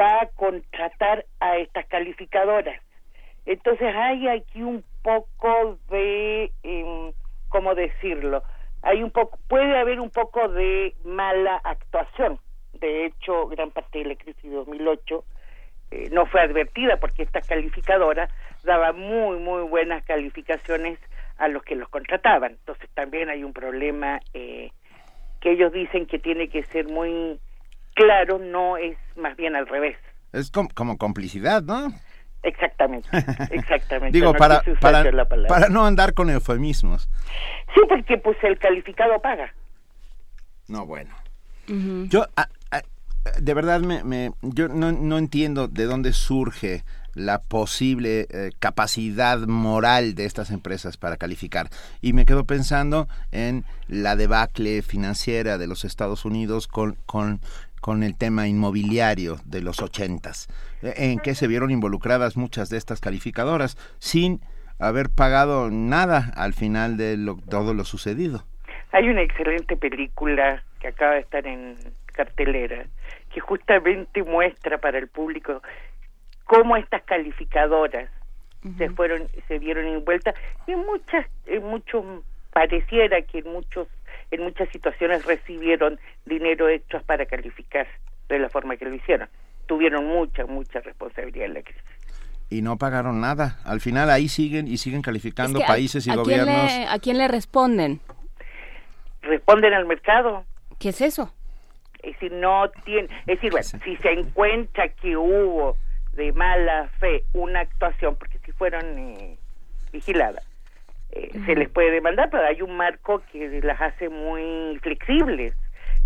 [0.00, 2.80] va a contratar a estas calificadoras.
[3.44, 7.12] Entonces hay aquí un poco de, eh,
[7.48, 8.42] ¿cómo decirlo?
[8.82, 12.38] Hay un poco, puede haber un poco de mala actuación.
[12.74, 15.24] De hecho, gran parte de la crisis de 2008
[15.90, 18.28] eh, no fue advertida porque esta calificadora
[18.64, 20.98] daba muy, muy buenas calificaciones
[21.38, 22.52] a los que los contrataban.
[22.52, 24.70] Entonces también hay un problema eh,
[25.40, 27.38] que ellos dicen que tiene que ser muy
[27.94, 29.96] claro, no es más bien al revés.
[30.32, 31.88] Es com- como complicidad, ¿no?
[32.46, 33.08] Exactamente,
[33.50, 34.16] exactamente.
[34.16, 35.48] Digo, no para, para, yo la palabra.
[35.48, 37.08] para no andar con eufemismos.
[37.74, 39.52] Sí, porque pues el calificado paga.
[40.68, 41.14] No, bueno.
[42.08, 42.82] Yo, ah, ah,
[43.40, 49.38] de verdad, me, me- yo no, no entiendo de dónde surge la posible eh, capacidad
[49.40, 51.68] moral de estas empresas para calificar.
[52.02, 57.40] Y me quedo pensando en la debacle financiera de los Estados Unidos con, con,
[57.80, 60.48] con el tema inmobiliario de los ochentas,
[60.82, 64.40] eh, en que se vieron involucradas muchas de estas calificadoras sin
[64.78, 68.44] haber pagado nada al final de lo- todo lo sucedido.
[68.92, 71.76] Hay una excelente película que acaba de estar en
[72.12, 72.86] cartelera
[73.32, 75.62] que justamente muestra para el público
[76.44, 78.08] cómo estas calificadoras
[78.78, 80.34] se fueron se vieron envueltas
[80.66, 82.04] y en muchas en muchos
[82.52, 83.86] pareciera que en muchos
[84.30, 87.86] en muchas situaciones recibieron dinero hechos para calificar
[88.28, 89.28] de la forma que lo hicieron
[89.66, 91.82] tuvieron mucha mucha responsabilidad en la crisis
[92.48, 93.58] y no pagaron nada.
[93.64, 96.72] Al final ahí siguen y siguen calificando Es que a- países y ¿a quién gobiernos.
[96.72, 98.00] le- ¿A quién le responden?
[99.22, 100.44] responden al mercado
[100.78, 101.32] ¿Qué es eso?
[102.02, 105.76] es decir, no tiene, es decir, bueno, si se encuentra que hubo
[106.12, 109.36] de mala fe una actuación, porque si fueron eh,
[109.92, 110.44] vigiladas,
[111.12, 115.54] eh, se les puede demandar, pero hay un marco que las hace muy flexibles.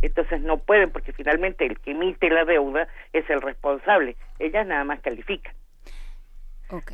[0.03, 4.17] Entonces no pueden, porque finalmente el que emite la deuda es el responsable.
[4.39, 5.53] Ellas nada más califican.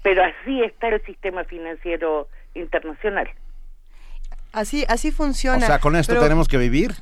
[0.03, 3.29] Pero así está el sistema financiero internacional.
[4.53, 5.59] Así, así funciona.
[5.59, 6.93] O sea, con esto pero- tenemos que vivir.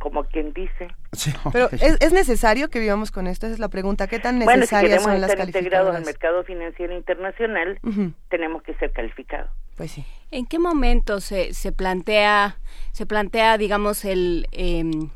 [0.00, 0.88] Como quien dice.
[1.52, 3.46] Pero ¿es, es necesario que vivamos con esto?
[3.46, 4.06] Esa es la pregunta.
[4.06, 7.78] ¿Qué tan Bueno, si necesarias queremos son las integrados al mercado financiero internacional,
[8.28, 9.50] tenemos que ser calificados.
[9.76, 10.04] Pues sí.
[10.30, 12.58] ¿En qué momento se, se plantea,
[12.92, 15.10] se plantea, digamos, el, em,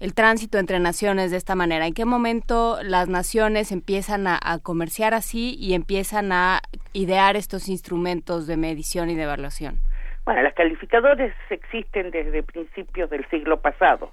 [0.00, 1.86] el tránsito entre naciones de esta manera?
[1.86, 6.62] ¿En qué momento las naciones empiezan a, a comerciar así y empiezan a
[6.92, 9.80] idear estos instrumentos de medición y de evaluación?
[10.24, 14.12] Bueno, las calificadores existen desde principios del siglo pasado.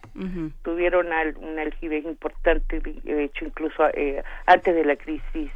[0.63, 5.51] Tuvieron al- una algidez importante, de hecho, incluso eh, antes de la crisis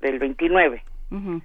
[0.00, 0.82] del 29.
[1.10, 1.42] Ujú.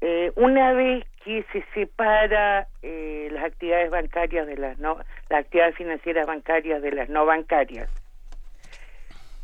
[0.00, 4.96] Eh, una vez que se separa eh, las actividades bancarias de las no,
[5.28, 7.90] las actividades financieras bancarias de las no bancarias,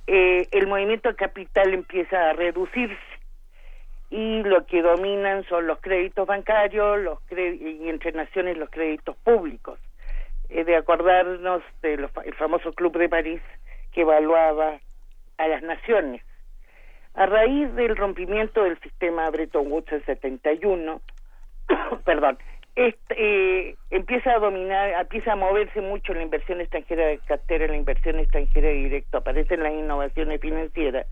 [0.07, 2.97] eh, el movimiento de capital empieza a reducirse
[4.11, 9.79] y lo que dominan son los créditos bancarios los y entre naciones los créditos públicos.
[10.49, 12.09] Eh, de acordarnos del
[12.39, 13.41] famoso Club de París
[13.93, 14.79] que evaluaba
[15.39, 16.23] a las naciones.
[17.15, 21.01] A raíz del rompimiento del sistema Bretton Woods en 71,
[22.05, 22.39] perdón,
[22.77, 23.15] este,
[23.71, 28.21] eh, empieza a dominar, empieza a moverse mucho la inversión extranjera de cartera, la inversión
[28.21, 31.07] extranjera directa, aparecen las innovaciones financieras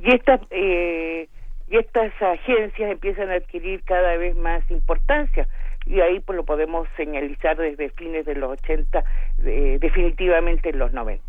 [0.00, 1.28] y estas eh,
[1.68, 5.48] y estas agencias empiezan a adquirir cada vez más importancia
[5.86, 9.04] y ahí pues lo podemos señalizar desde fines de los 80,
[9.38, 11.24] definitivamente en los 90.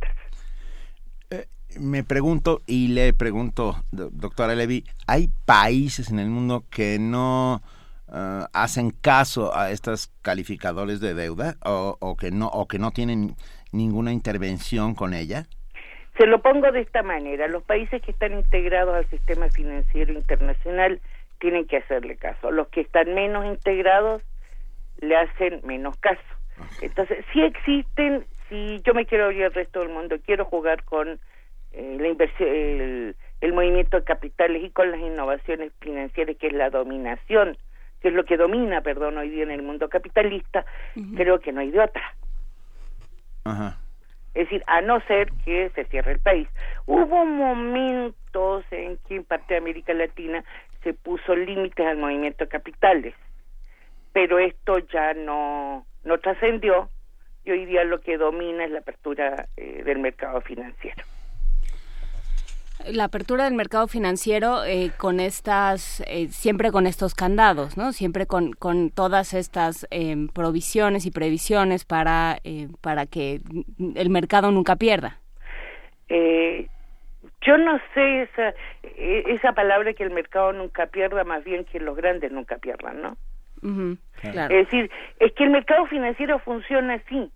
[1.29, 1.45] Eh,
[1.79, 7.61] me pregunto y le pregunto, doctora Levy, ¿hay países en el mundo que no
[8.11, 13.35] eh, hacen caso a estos calificadores de deuda o, que no o que no tienen
[13.71, 15.45] ninguna intervención con ella?
[16.17, 20.99] Se lo pongo de esta manera, los países que están integrados al sistema financiero internacional
[21.39, 24.23] tienen que hacerle caso, los que están menos integrados
[24.99, 26.21] le hacen menos caso.
[26.81, 31.19] Entonces, si existen, si yo me quiero abrir al resto del mundo, quiero jugar con
[31.73, 36.71] eh, la inversión, el, movimiento de capitales y con las innovaciones financieras, que es la
[36.71, 37.57] dominación,
[38.01, 40.65] que es lo que domina, perdón, hoy día en el mundo capitalista,
[41.15, 42.15] creo que no hay de otra.
[44.37, 46.47] Es decir, a no ser que se cierre el país.
[46.85, 50.43] Hubo momentos en que en parte de América Latina
[50.83, 53.15] se puso límites al movimiento de capitales
[54.17, 56.89] pero esto ya no, no trascendió
[57.43, 61.03] y hoy día lo que domina es la apertura eh, del mercado financiero.
[62.85, 67.91] La apertura del mercado financiero eh, con estas, eh, siempre con estos candados, ¿no?
[67.91, 72.37] Siempre con, con todas estas em, provisiones y previsiones para,
[72.81, 73.41] para que
[73.95, 75.19] el mercado nunca pierda.
[76.09, 81.79] yo no sé esa, e, esa palabra que el mercado nunca pierda, más bien que
[81.79, 83.17] los grandes nunca pierdan, ¿no?
[84.23, 84.89] Es decir,
[85.19, 87.31] es que el mercado financiero funciona así,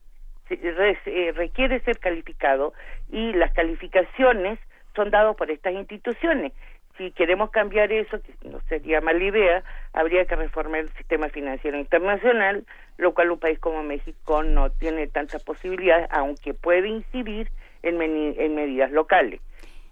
[0.49, 2.73] eh, requiere ser calificado
[3.09, 4.59] y las calificaciones
[4.95, 6.53] son dadas por estas instituciones.
[6.97, 9.63] Si queremos cambiar eso, que no sería mala idea,
[9.93, 12.65] habría que reformar el sistema financiero internacional,
[12.97, 17.49] lo cual un país como México no tiene tantas posibilidades, aunque puede incidir
[17.81, 19.39] en, en medidas locales.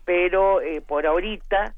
[0.05, 1.73] Pero eh, por ahorita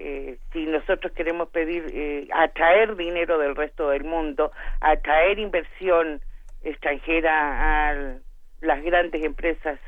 [0.00, 6.20] eh, si nosotros queremos pedir, eh, atraer dinero del resto del mundo, atraer inversión
[6.62, 8.14] extranjera a
[8.60, 9.80] las grandes empresas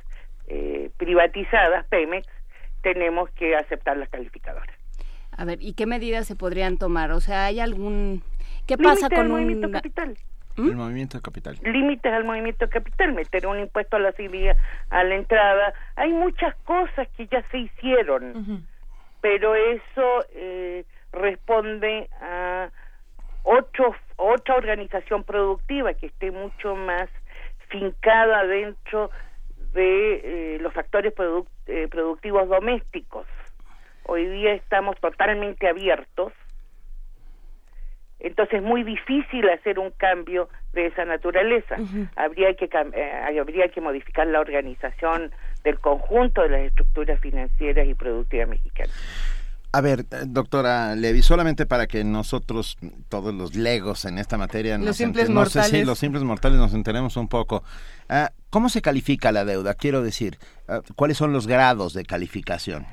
[0.49, 2.27] eh, privatizadas, Pemex,
[2.83, 4.75] tenemos que aceptar las calificadoras.
[5.37, 7.13] A ver, ¿y qué medidas se podrían tomar?
[7.13, 8.23] O sea, ¿hay algún...
[8.67, 10.17] ¿Qué pasa con el movimiento capital?
[10.57, 10.69] ¿Mm?
[10.69, 11.59] El movimiento capital.
[11.63, 14.13] Límites al movimiento capital, meter un impuesto a la
[14.91, 15.73] a la entrada.
[15.97, 18.67] Hay muchas cosas que ya se hicieron
[19.21, 22.71] pero eso eh, responde a
[23.43, 27.09] otro, otra organización productiva que esté mucho más
[27.69, 29.11] fincada dentro
[29.73, 31.13] de eh, los factores
[31.67, 33.27] eh, productivos domésticos.
[34.05, 36.33] Hoy día estamos totalmente abiertos,
[38.19, 41.77] entonces es muy difícil hacer un cambio de esa naturaleza.
[42.17, 42.69] Habría que
[43.39, 45.33] habría que modificar la organización
[45.65, 49.40] del conjunto de las estructuras financieras y productivas mexicanas.
[49.73, 52.77] A ver, eh, doctora Levi, solamente para que nosotros,
[53.09, 57.29] todos los legos en esta materia, los simples mortales, los simples mortales nos enteremos un
[57.29, 57.63] poco.
[58.09, 59.75] Ah, ¿Cómo se califica la deuda?
[59.75, 60.39] Quiero decir,
[60.69, 62.85] ah, ¿cuáles son los grados de calificación?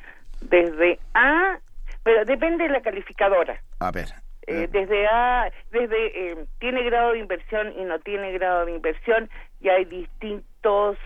[0.42, 1.58] Desde A,
[2.04, 3.60] pero depende de la calificadora.
[3.80, 4.10] A ver.
[4.46, 4.70] Eh, eh.
[4.72, 9.30] desde A, desde tiene grado de inversión y no tiene grado de inversión,
[9.62, 10.98] y hay distintos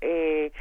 [0.00, 0.52] eh,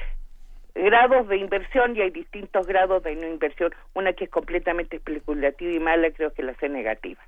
[0.77, 3.73] grados de inversión y hay distintos grados de no inversión.
[3.93, 7.21] Una que es completamente especulativa y mala, creo que la C negativa.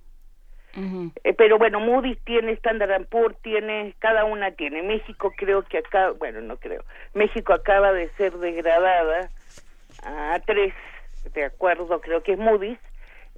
[1.23, 4.81] Eh, pero bueno, Moody's tiene, Standard Poor's tiene, cada una tiene.
[4.83, 6.83] México creo que acá, bueno, no creo.
[7.13, 9.29] México acaba de ser degradada
[10.03, 10.73] a tres,
[11.33, 12.79] de acuerdo, creo que es Moody's,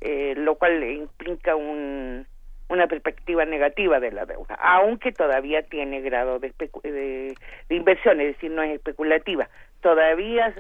[0.01, 2.27] eh, lo cual implica un,
[2.69, 7.35] una perspectiva negativa de la deuda, aunque todavía tiene grado de, de,
[7.69, 9.49] de inversión, es decir, no es especulativa
[9.81, 10.53] todavía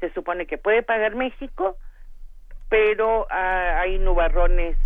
[0.00, 1.76] se supone que puede pagar México,
[2.68, 4.76] pero ah, hay nubarrones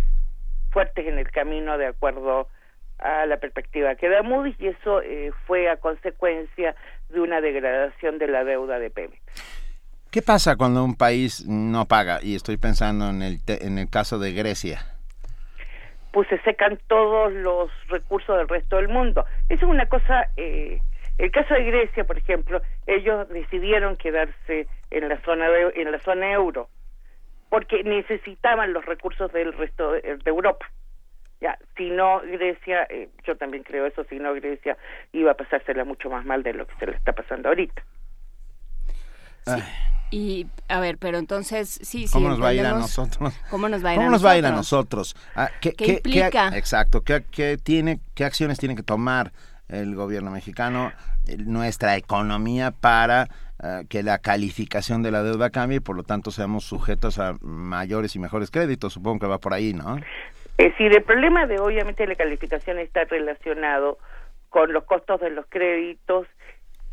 [0.71, 2.47] fuertes en el camino de acuerdo
[2.99, 6.75] a la perspectiva que da Moody's y eso eh, fue a consecuencia
[7.09, 9.19] de una degradación de la deuda de Pemex.
[10.11, 12.19] ¿Qué pasa cuando un país no paga?
[12.21, 14.85] Y estoy pensando en el, en el caso de Grecia.
[16.11, 19.25] Pues se secan todos los recursos del resto del mundo.
[19.47, 20.81] Eso es una cosa eh,
[21.21, 25.99] el caso de Grecia, por ejemplo, ellos decidieron quedarse en la zona de, en la
[25.99, 26.67] zona euro
[27.49, 30.65] porque necesitaban los recursos del resto de, Europa.
[31.39, 34.77] Ya, si no Grecia, eh, yo también creo eso, si no Grecia
[35.11, 37.83] iba a pasársela mucho más mal de lo que se le está pasando ahorita.
[40.09, 42.13] Y a ver, pero entonces sí, sí.
[42.13, 43.39] ¿Cómo nos va a ir a nosotros?
[43.51, 45.15] ¿Cómo nos va a ir, a, nos va a, ir a nosotros?
[45.61, 46.57] ¿Qué, implica?
[46.57, 47.01] exacto.
[47.01, 49.31] ¿qué, ¿Qué, tiene, ¿Qué acciones tiene que tomar
[49.71, 50.91] el gobierno mexicano,
[51.45, 53.27] nuestra economía para
[53.63, 57.35] eh, que la calificación de la deuda cambie y por lo tanto seamos sujetos a
[57.41, 58.93] mayores y mejores créditos.
[58.93, 59.97] Supongo que va por ahí, ¿no?
[60.57, 63.97] Es decir, el problema de obviamente la calificación está relacionado
[64.49, 66.27] con los costos de los créditos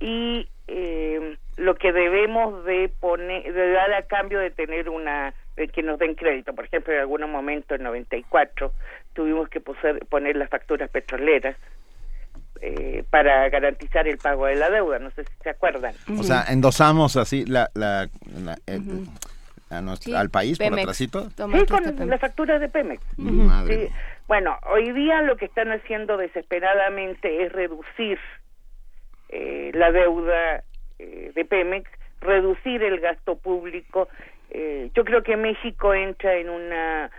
[0.01, 5.69] y eh, lo que debemos de poner, de dar a cambio de tener una, de
[5.69, 6.55] que nos den crédito.
[6.55, 8.73] Por ejemplo, en algún momento, en 94,
[9.13, 11.57] tuvimos que poner las facturas petroleras
[12.61, 14.99] eh, para garantizar el pago de la deuda.
[14.99, 15.95] No sé si se acuerdan.
[16.19, 18.09] O sea, endosamos así la, la,
[20.15, 21.29] al país por atrásito.
[21.31, 23.03] Sí, con la factura de Pemex.
[24.27, 28.19] Bueno, hoy día lo que están haciendo desesperadamente es reducir
[29.31, 30.65] eh, la deuda
[30.99, 31.91] eh, de Pemex,
[32.21, 34.09] reducir el gasto público.
[34.51, 37.11] Eh, yo creo que México entra en una,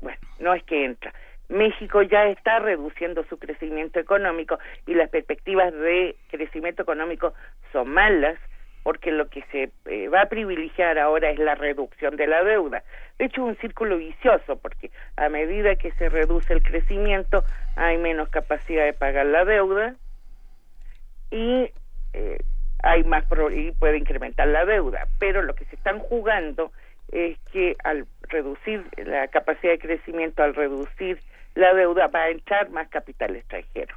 [0.00, 1.12] bueno, no es que entra,
[1.52, 7.34] México ya está reduciendo su crecimiento económico y las perspectivas de crecimiento económico
[7.72, 8.38] son malas
[8.82, 12.82] porque lo que se va a privilegiar ahora es la reducción de la deuda.
[13.18, 17.44] De hecho, un círculo vicioso, porque a medida que se reduce el crecimiento,
[17.76, 19.94] hay menos capacidad de pagar la deuda,
[21.30, 21.70] y
[22.12, 22.38] eh,
[22.82, 25.06] hay más y puede incrementar la deuda.
[25.18, 26.72] Pero lo que se están jugando
[27.10, 31.20] es que al reducir la capacidad de crecimiento, al reducir
[31.54, 33.94] la deuda, va a entrar más capital extranjero.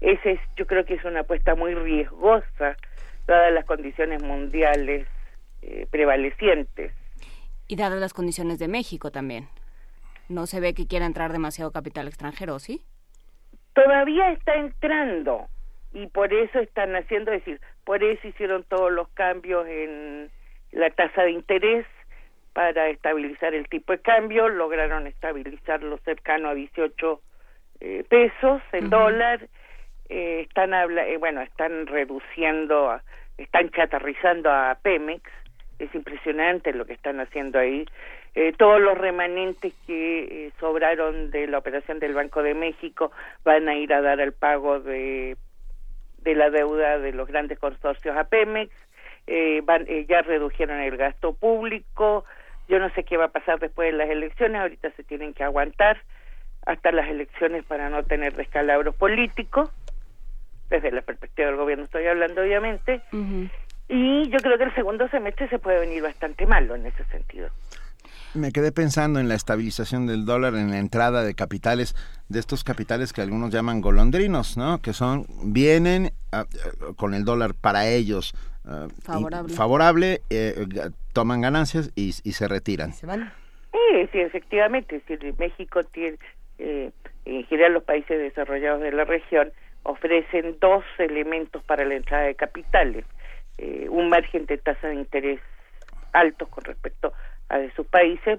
[0.00, 2.76] Ese es, yo creo que es una apuesta muy riesgosa,
[3.26, 5.06] dadas las condiciones mundiales
[5.62, 6.92] eh, prevalecientes.
[7.66, 9.48] Y dadas las condiciones de México también.
[10.28, 12.82] No se ve que quiera entrar demasiado capital extranjero, ¿sí?
[13.72, 15.48] Todavía está entrando,
[15.92, 20.30] y por eso están haciendo, es decir, por eso hicieron todos los cambios en
[20.72, 21.86] la tasa de interés
[22.56, 27.20] para estabilizar el tipo de cambio, lograron estabilizarlo cercano a 18
[27.80, 29.46] eh, pesos el dólar,
[30.08, 32.98] eh, están habla eh, bueno, están reduciendo,
[33.36, 35.30] están chatarrizando a Pemex,
[35.78, 37.84] es impresionante lo que están haciendo ahí.
[38.56, 43.12] todos los remanentes que sobraron de la operación del Banco de México
[43.44, 45.36] van a ir a dar al pago de
[46.22, 48.72] de la deuda de los grandes consorcios a Pemex,
[49.28, 52.24] eh, van, eh, ya redujeron el gasto público,
[52.68, 55.44] yo no sé qué va a pasar después de las elecciones, ahorita se tienen que
[55.44, 55.98] aguantar
[56.66, 59.70] hasta las elecciones para no tener descalabros políticos,
[60.68, 63.02] desde la perspectiva del gobierno estoy hablando obviamente,
[63.88, 67.50] y yo creo que el segundo semestre se puede venir bastante malo en ese sentido.
[68.34, 71.94] Me quedé pensando en la estabilización del dólar, en la entrada de capitales,
[72.28, 74.82] de estos capitales que algunos llaman golondrinos, ¿no?
[74.82, 76.44] Que son, vienen ah,
[76.96, 78.34] con el dólar para ellos
[78.66, 78.88] ah,
[79.48, 80.54] favorable, eh,
[81.12, 82.92] toman ganancias y, se retiran.
[82.92, 83.32] ¿Se van?
[83.72, 85.02] Sí, sí, efectivamente.
[85.06, 86.18] Si México tiene,
[86.58, 86.90] eh,
[87.24, 92.34] en general los países desarrollados de la región ofrecen dos elementos para la entrada de
[92.34, 93.04] capitales.
[93.58, 95.40] Eh, un margen de tasa de interés
[96.12, 97.12] altos con respecto
[97.48, 98.38] a de sus países.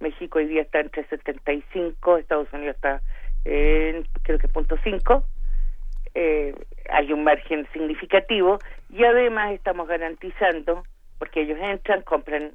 [0.00, 3.00] México hoy día está entre 75, Estados Unidos está
[3.44, 5.24] en creo que punto 5.
[6.14, 6.54] Eh,
[6.90, 8.58] hay un margen significativo
[8.88, 10.82] y además estamos garantizando,
[11.18, 12.52] porque ellos entran, compran,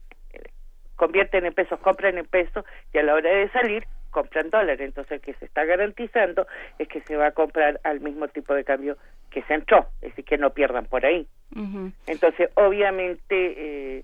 [0.96, 3.86] convierten en pesos, compran en pesos y a la hora de salir
[4.16, 4.80] compran dólares.
[4.80, 6.48] Entonces, lo que se está garantizando
[6.80, 8.98] es que se va a comprar al mismo tipo de cambio
[9.30, 11.28] que se entró, es decir, que no pierdan por ahí.
[12.08, 13.28] Entonces, obviamente,
[13.58, 14.04] eh,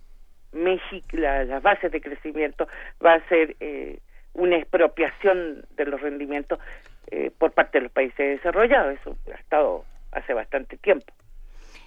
[0.51, 2.67] México, las bases de crecimiento
[3.03, 3.99] va a ser eh,
[4.33, 6.59] una expropiación de los rendimientos
[7.07, 8.99] eh, por parte de los países desarrollados.
[8.99, 11.13] Eso ha estado hace bastante tiempo.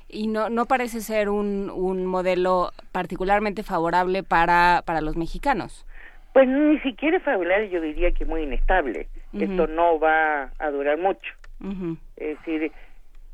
[0.08, 5.86] Y no, no parece ser un, un modelo particularmente favorable para, para los mexicanos.
[6.32, 9.08] Pues ni siquiera favorable, yo diría que muy inestable.
[9.32, 11.32] Esto no va a durar mucho.
[12.16, 12.70] Es decir,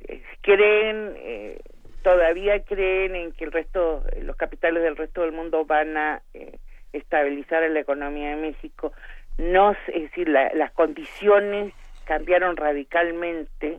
[0.01, 1.15] eh, creen
[2.03, 6.59] todavía creen en que el resto, los capitales del resto del mundo van a eh,
[6.93, 8.93] estabilizar la economía de México.
[9.41, 11.73] No, es decir, las condiciones
[12.05, 13.79] cambiaron radicalmente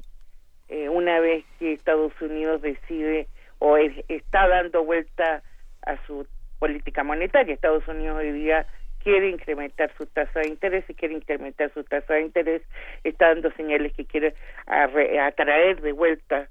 [0.70, 3.28] eh, una vez que Estados Unidos decide
[3.60, 5.44] o está dando vuelta
[5.86, 6.26] a su
[6.58, 7.54] política monetaria.
[7.54, 8.66] Estados Unidos hoy día
[9.04, 12.64] quiere incrementar su tasa de interés y quiere incrementar su tasa de interés,
[13.04, 14.34] está dando señales que quiere
[14.66, 16.50] atraer de vuelta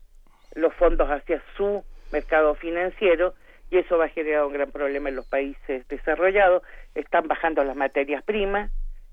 [0.54, 3.34] los fondos hacia su mercado financiero
[3.72, 6.62] y eso va a generar un gran problema en los países desarrollados.
[6.94, 8.70] Están bajando las materias primas,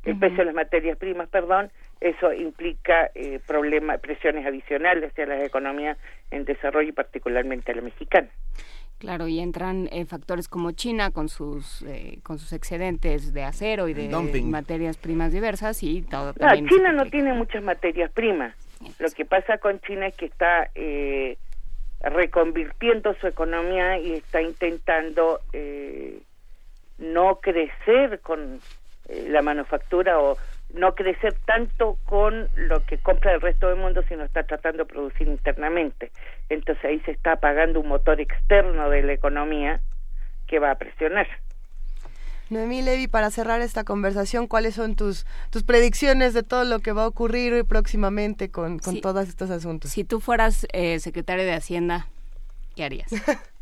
[0.08, 5.44] el precio de las materias primas, perdón, eso implica eh, problemas, presiones adicionales hacia las
[5.44, 5.98] economías
[6.32, 8.30] en desarrollo y particularmente a la mexicana.
[9.00, 13.88] Claro, y entran eh, factores como China con sus eh, con sus excedentes de acero
[13.88, 14.10] y de
[14.44, 16.34] materias primas diversas y todo.
[16.40, 18.56] No, China no tiene muchas materias primas.
[19.00, 21.38] Lo que pasa con China es que está eh,
[22.02, 26.20] reconvirtiendo su economía y está intentando eh,
[26.98, 28.60] no crecer con
[29.08, 30.38] eh, la manufactura o
[30.74, 34.94] no crecer tanto con lo que compra el resto del mundo, sino está tratando de
[34.94, 36.12] producir internamente.
[36.50, 39.80] Entonces ahí se está apagando un motor externo de la economía
[40.48, 41.28] que va a presionar.
[42.50, 46.94] Noemí Levy, para cerrar esta conversación, ¿cuáles son tus, tus predicciones de todo lo que
[46.94, 49.92] va a ocurrir próximamente con, con todos estos asuntos?
[49.92, 52.08] Si tú fueras eh, secretario de Hacienda,
[52.76, 53.12] ¿qué harías?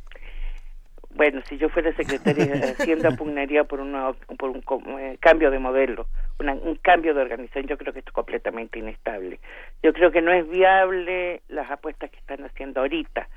[1.16, 4.64] bueno, si yo fuera secretaria de Hacienda, pugnaría por, una, por un
[5.00, 6.08] eh, cambio de modelo,
[6.40, 7.68] un cambio de organización.
[7.68, 9.40] Yo creo que esto es completamente inestable.
[9.82, 13.28] Yo creo que no es viable las apuestas que están haciendo ahorita.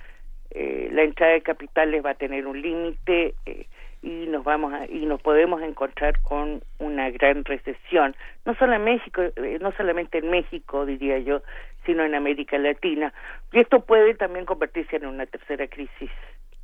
[0.51, 3.35] Eh, la entrada de capitales va a tener un límite.
[3.47, 3.67] Eh,
[4.01, 9.23] y nos vamos y nos podemos encontrar con una gran recesión no solo en México
[9.23, 11.43] eh, no solamente en México diría yo
[11.85, 13.13] sino en América Latina
[13.53, 16.11] y esto puede también convertirse en una tercera crisis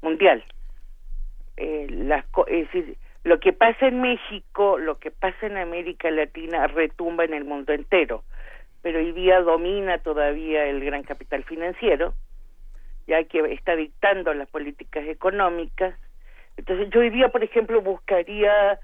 [0.01, 0.45] mundial
[1.57, 6.67] eh, las, es decir lo que pasa en México lo que pasa en América Latina
[6.67, 8.25] retumba en el mundo entero.
[8.83, 12.15] Pero hoy día domina todavía el gran capital financiero
[13.07, 15.95] ya que está dictando las políticas económicas.
[16.57, 18.79] Entonces yo hoy día, por ejemplo, buscaría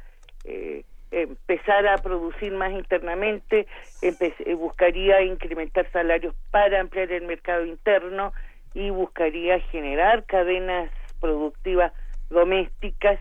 [0.44, 3.66] eh, empezar a producir más internamente,
[4.02, 8.32] eh, buscaría incrementar salarios para ampliar el mercado interno
[8.74, 10.90] y buscaría generar cadenas
[11.20, 11.92] productivas
[12.30, 13.18] domésticas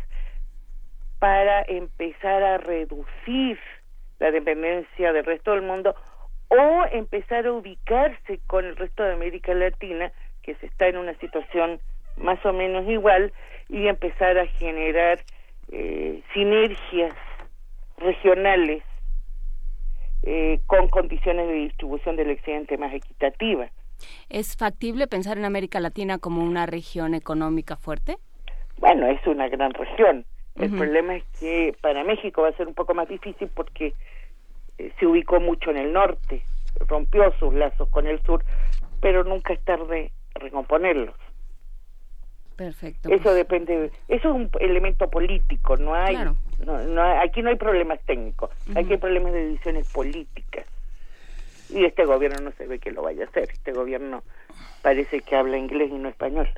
[1.20, 3.60] para empezar a reducir
[4.20, 5.96] la dependencia del resto del mundo
[6.50, 11.14] o empezar a ubicarse con el resto de América Latina, que se está en una
[11.20, 11.80] situación
[12.18, 13.34] más o menos igual,
[13.70, 15.20] y empezar a generar
[15.72, 17.14] eh, sinergias
[17.98, 18.84] regionales
[20.24, 23.72] eh, con condiciones de distribución del excedente más equitativas.
[24.30, 28.18] ¿Es factible pensar en América Latina como una región económica fuerte?
[28.80, 30.25] Bueno, es una gran región.
[30.56, 33.93] El problema es que para México va a ser un poco más difícil porque
[34.77, 36.43] eh, se ubicó mucho en el norte,
[36.88, 38.43] rompió sus lazos con el sur,
[38.99, 41.16] pero nunca es tarde recomponerlos.
[42.58, 43.09] Perfecto.
[43.09, 43.35] Eso pues.
[43.35, 46.17] depende, eso es un elemento político, no hay,
[46.66, 50.66] no, aquí no hay problemas técnicos, aquí hay problemas de decisiones políticas.
[51.69, 54.24] Y este gobierno no se ve que lo vaya a hacer, este gobierno
[54.82, 56.49] parece que habla inglés y no español.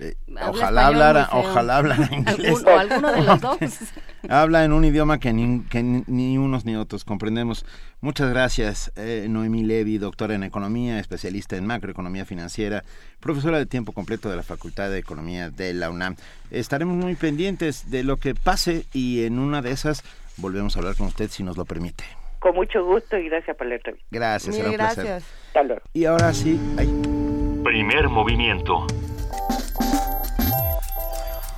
[0.00, 0.14] Eh,
[0.48, 2.64] ojalá hablara, ojalá hablara inglés.
[2.64, 3.58] o alguno de los dos.
[4.28, 7.64] Habla en un idioma que ni, que ni unos ni otros comprendemos.
[8.00, 12.82] Muchas gracias, eh, Noemí Levy, doctora en economía, especialista en macroeconomía financiera,
[13.20, 16.16] profesora de tiempo completo de la Facultad de Economía de la UNAM.
[16.50, 20.02] Estaremos muy pendientes de lo que pase y en una de esas
[20.36, 22.04] volvemos a hablar con usted si nos lo permite.
[22.40, 24.06] Con mucho gusto y gracias por la entrevista.
[24.10, 25.24] Gracias, será un gracias.
[25.52, 25.82] placer.
[25.92, 26.88] Y ahora sí, ahí.
[27.62, 28.86] Primer movimiento.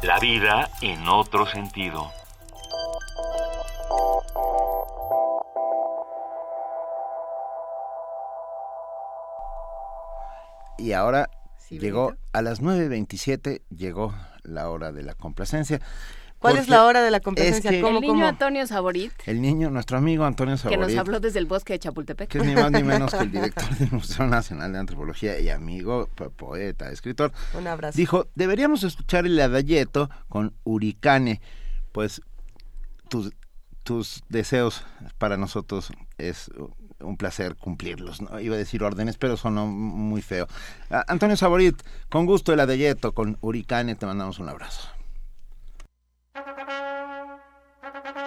[0.02, 2.10] La vida en otro sentido.
[10.78, 11.30] Y ahora
[11.70, 14.12] llegó a las 9.27, llegó
[14.42, 15.80] la hora de la complacencia.
[16.42, 17.70] ¿Cuál es la hora de la complacencia?
[17.70, 19.12] el niño Antonio Saborit.
[19.26, 20.78] El niño, nuestro amigo Antonio Saborit.
[20.78, 22.28] Que nos habló desde el bosque de Chapultepec.
[22.28, 25.48] Que es ni más ni menos que el director del Museo Nacional de Antropología y
[25.48, 27.32] amigo, poeta, escritor.
[27.54, 27.96] Un abrazo.
[27.96, 31.40] Dijo, deberíamos escuchar el adayeto con Huricane.
[31.92, 32.20] Pues
[33.08, 33.32] tus,
[33.82, 34.82] tus deseos
[35.18, 36.50] para nosotros es
[37.02, 38.20] un placer cumplirlos.
[38.20, 38.40] ¿no?
[38.40, 40.46] Iba a decir órdenes, pero sonó muy feo.
[41.06, 44.88] Antonio Saborit, con gusto el adayeto con Huricane, te mandamos un abrazo.
[46.34, 48.21] Primer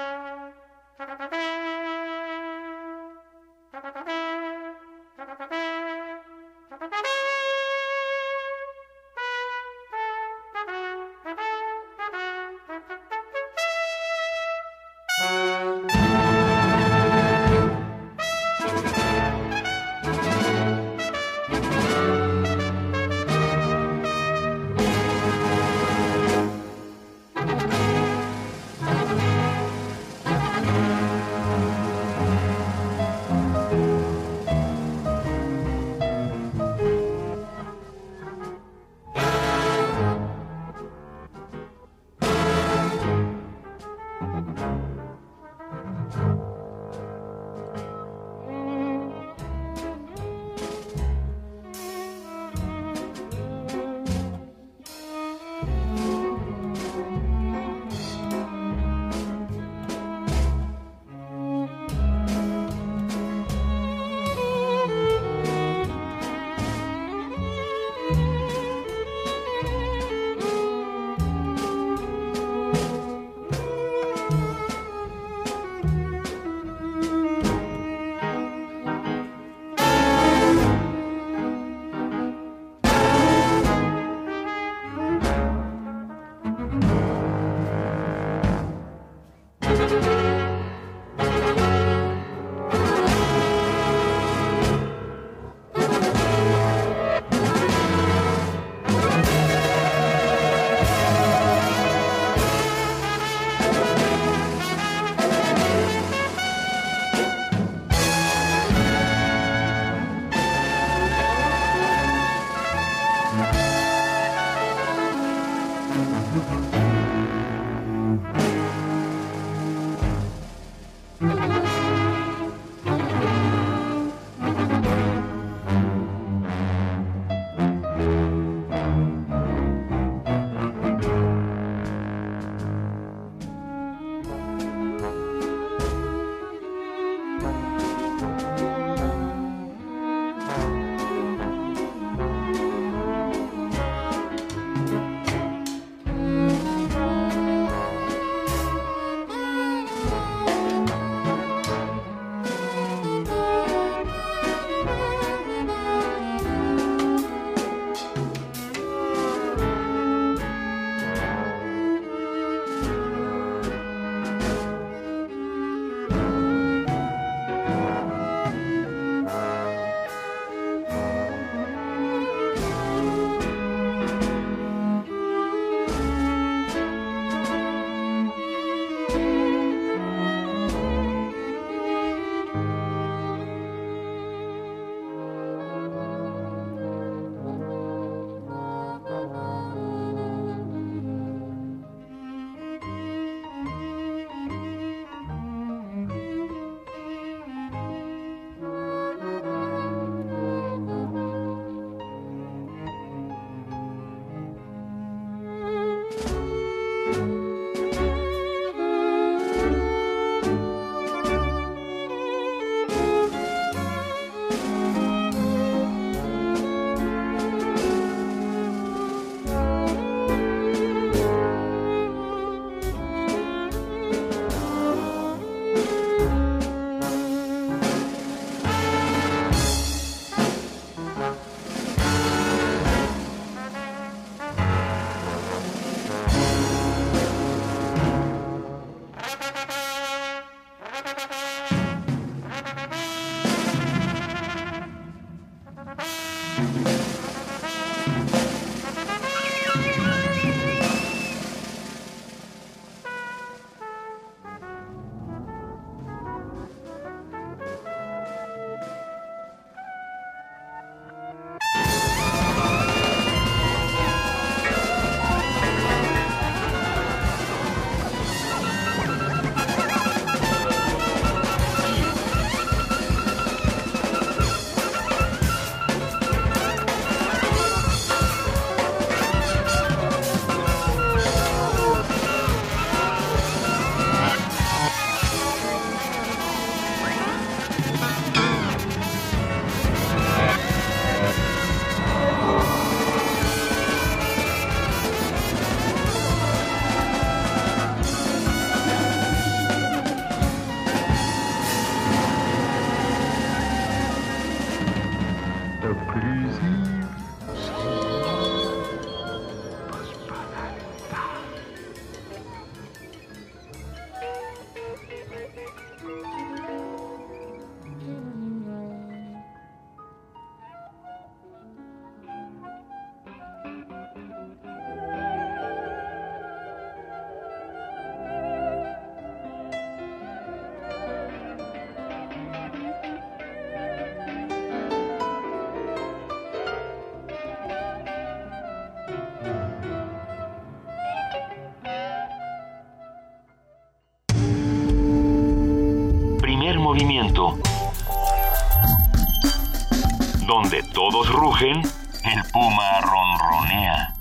[350.48, 354.14] Donde todos rugen, el puma ronronea.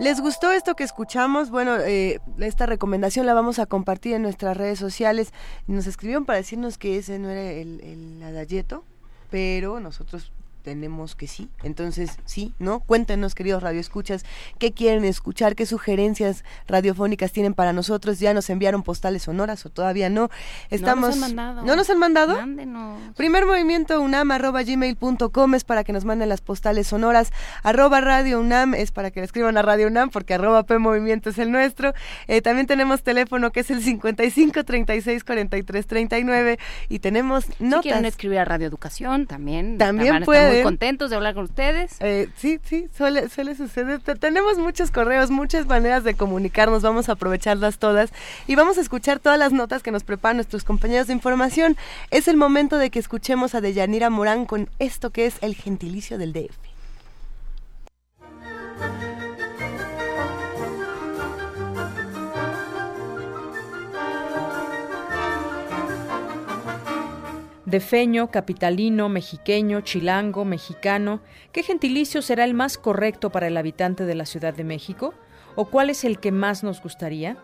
[0.00, 1.50] ¿Les gustó esto que escuchamos?
[1.50, 5.32] Bueno, eh, esta recomendación la vamos a compartir en nuestras redes sociales.
[5.68, 8.82] Nos escribieron para decirnos que ese no era el, el adayeto,
[9.30, 11.48] pero nosotros tenemos que sí.
[11.62, 12.80] Entonces, sí, ¿no?
[12.80, 14.24] Cuéntenos, queridos radioescuchas,
[14.58, 18.18] qué quieren escuchar, qué sugerencias radiofónicas tienen para nosotros.
[18.18, 20.30] Ya nos enviaron postales sonoras o todavía no.
[20.70, 21.16] Estamos...
[21.16, 21.66] No nos han mandado.
[21.66, 22.34] ¿No nos han mandado?
[22.34, 23.00] Mándenos.
[23.16, 27.32] Primer movimiento unam arroba gmail.com es para que nos manden las postales sonoras.
[27.62, 31.30] Arroba radio unam es para que le escriban a radio unam porque arroba p movimiento
[31.30, 31.94] es el nuestro.
[32.26, 37.82] Eh, también tenemos teléfono que es el 55 36 43 39 y tenemos notas.
[37.82, 39.78] Si quieren escribir a Radio Educación también.
[39.78, 40.57] También pueden.
[40.62, 41.96] Muy contentos de hablar con ustedes.
[42.00, 44.00] Eh, sí, sí, suele, suele suceder.
[44.00, 48.10] Te- tenemos muchos correos, muchas maneras de comunicarnos, vamos a aprovecharlas todas
[48.46, 51.76] y vamos a escuchar todas las notas que nos preparan nuestros compañeros de información.
[52.10, 56.18] Es el momento de que escuchemos a Deyanira Morán con esto que es el gentilicio
[56.18, 56.56] del DF.
[67.68, 71.20] Defeño, capitalino, mexiqueño, chilango, mexicano,
[71.52, 75.12] ¿qué gentilicio será el más correcto para el habitante de la Ciudad de México?
[75.54, 77.36] ¿O cuál es el que más nos gustaría?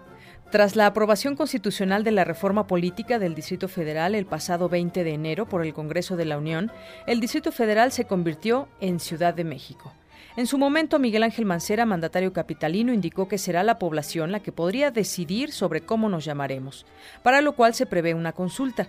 [0.50, 5.12] Tras la aprobación constitucional de la reforma política del Distrito Federal el pasado 20 de
[5.12, 6.72] enero por el Congreso de la Unión,
[7.06, 9.92] el Distrito Federal se convirtió en Ciudad de México.
[10.38, 14.52] En su momento, Miguel Ángel Mancera, mandatario capitalino, indicó que será la población la que
[14.52, 16.86] podría decidir sobre cómo nos llamaremos,
[17.22, 18.88] para lo cual se prevé una consulta.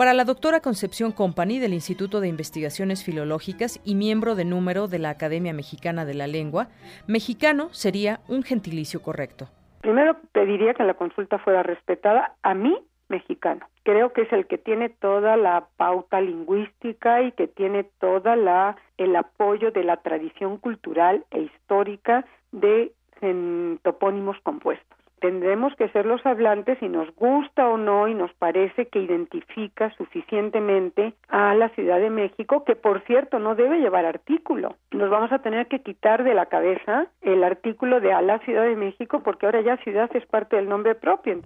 [0.00, 4.98] Para la doctora Concepción Company del Instituto de Investigaciones Filológicas y miembro de número de
[4.98, 6.68] la Academia Mexicana de la Lengua,
[7.06, 9.50] mexicano sería un gentilicio correcto.
[9.82, 12.78] Primero pediría que la consulta fuera respetada a mí,
[13.10, 13.66] mexicano.
[13.82, 18.78] Creo que es el que tiene toda la pauta lingüística y que tiene toda la
[18.96, 22.94] el apoyo de la tradición cultural e histórica de
[23.82, 28.86] topónimos compuestos tendremos que ser los hablantes si nos gusta o no y nos parece
[28.88, 34.76] que identifica suficientemente a la Ciudad de México, que por cierto no debe llevar artículo.
[34.90, 38.64] Nos vamos a tener que quitar de la cabeza el artículo de a la Ciudad
[38.64, 41.40] de México porque ahora ya ciudad es parte del nombre propio.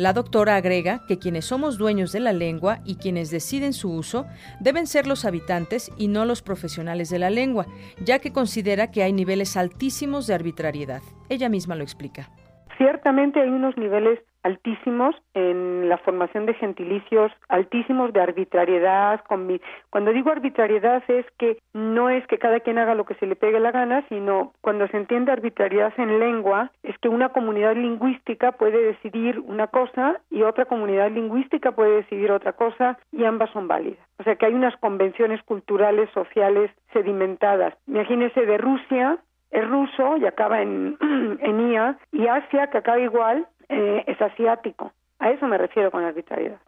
[0.00, 4.24] La doctora agrega que quienes somos dueños de la lengua y quienes deciden su uso
[4.58, 7.66] deben ser los habitantes y no los profesionales de la lengua,
[8.02, 11.02] ya que considera que hay niveles altísimos de arbitrariedad.
[11.28, 12.30] Ella misma lo explica.
[12.78, 19.20] Ciertamente hay unos niveles altísimos en la formación de gentilicios, altísimos de arbitrariedad.
[19.26, 23.36] Cuando digo arbitrariedad es que no es que cada quien haga lo que se le
[23.36, 28.52] pegue la gana, sino cuando se entiende arbitrariedad en lengua, es que una comunidad lingüística
[28.52, 33.68] puede decidir una cosa y otra comunidad lingüística puede decidir otra cosa y ambas son
[33.68, 34.04] válidas.
[34.18, 37.74] O sea que hay unas convenciones culturales, sociales sedimentadas.
[37.86, 39.18] Imagínese de Rusia,
[39.50, 40.96] es ruso y acaba en,
[41.40, 44.92] en IA, y Asia, que acaba igual, eh, es asiático.
[45.18, 46.58] A eso me refiero con arbitrariedad.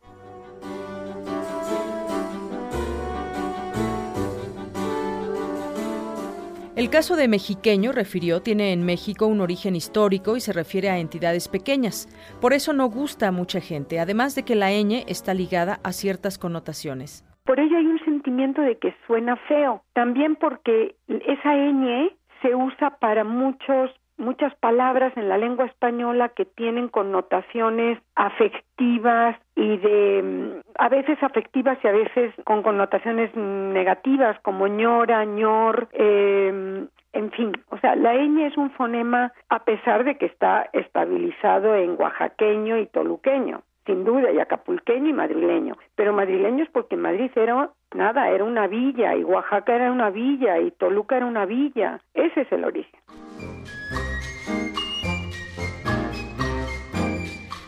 [6.74, 10.98] El caso de Mexiqueño, refirió, tiene en México un origen histórico y se refiere a
[10.98, 12.08] entidades pequeñas.
[12.40, 15.92] Por eso no gusta a mucha gente, además de que la ñ está ligada a
[15.92, 17.24] ciertas connotaciones.
[17.44, 19.82] Por ello hay un sentimiento de que suena feo.
[19.92, 23.90] También porque esa ñ se usa para muchos
[24.22, 31.76] muchas palabras en la lengua española que tienen connotaciones afectivas y de a veces afectivas
[31.82, 38.14] y a veces con connotaciones negativas como ñora, ñor, eh, en fin, o sea, la
[38.14, 44.04] ñ es un fonema a pesar de que está estabilizado en oaxaqueño y toluqueño, sin
[44.04, 45.76] duda, y acapulqueño y madrileño.
[45.94, 50.58] Pero madrileño es porque Madrid era nada, era una villa, y Oaxaca era una villa,
[50.58, 52.00] y Toluca era una villa.
[52.14, 53.00] Ese es el origen.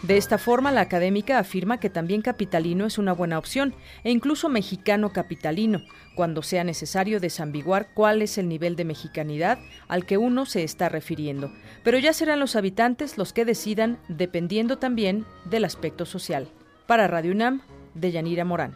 [0.07, 4.51] De esta forma, la académica afirma que también capitalino es una buena opción, e incluso
[4.51, 5.81] mexicano capitalino,
[6.15, 9.59] cuando sea necesario desambiguar cuál es el nivel de mexicanidad
[9.89, 11.51] al que uno se está refiriendo.
[11.83, 16.49] Pero ya serán los habitantes los que decidan, dependiendo también del aspecto social.
[16.87, 17.63] Para Radio UNAM,
[17.95, 18.75] de Yanira Morán.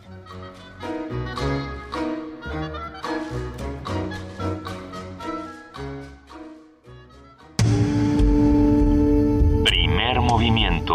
[10.29, 10.93] Movimiento.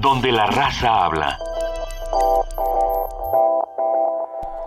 [0.00, 1.38] Donde la raza habla.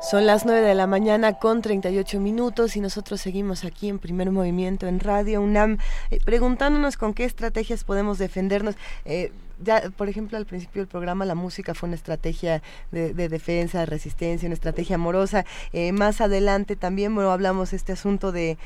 [0.02, 4.32] Son las 9 de la mañana con 38 minutos y nosotros seguimos aquí en primer
[4.32, 5.78] movimiento en Radio UNAM
[6.10, 8.76] eh, preguntándonos con qué estrategias podemos defendernos.
[9.06, 9.32] Eh,
[9.64, 13.86] ya, por ejemplo, al principio del programa la música fue una estrategia de, defensa, de
[13.86, 15.46] resistencia, una estrategia amorosa.
[15.72, 18.58] Eh, más adelante también bueno, hablamos este asunto de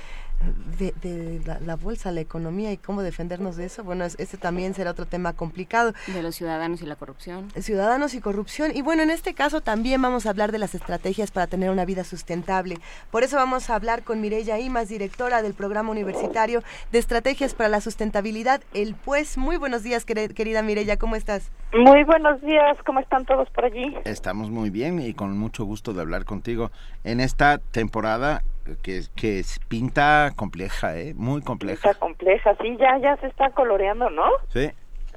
[0.77, 3.83] de, la, bolsa, la economía y cómo defendernos de eso.
[3.83, 5.93] Bueno, ese también será otro tema complicado.
[6.07, 7.49] De los ciudadanos y la corrupción.
[7.59, 8.71] Ciudadanos y corrupción.
[8.75, 11.85] Y bueno, en este caso también vamos a hablar de las estrategias para tener una
[11.85, 12.77] vida sustentable.
[13.11, 17.69] Por eso vamos a hablar con Mireya Imas, directora del programa universitario de estrategias para
[17.69, 18.61] la sustentabilidad.
[18.73, 21.51] El pues, muy buenos días, querida Mireya, ¿cómo estás?
[21.73, 23.93] Muy buenos días, ¿cómo están todos por allí?
[24.05, 26.71] Estamos muy bien y con mucho gusto de hablar contigo
[27.03, 28.43] en esta temporada
[28.81, 31.13] que, que pinta compleja, ¿eh?
[31.15, 31.81] Muy compleja.
[31.81, 34.29] Pinta compleja, sí, ya, ya se está coloreando, ¿no?
[34.53, 34.69] Sí,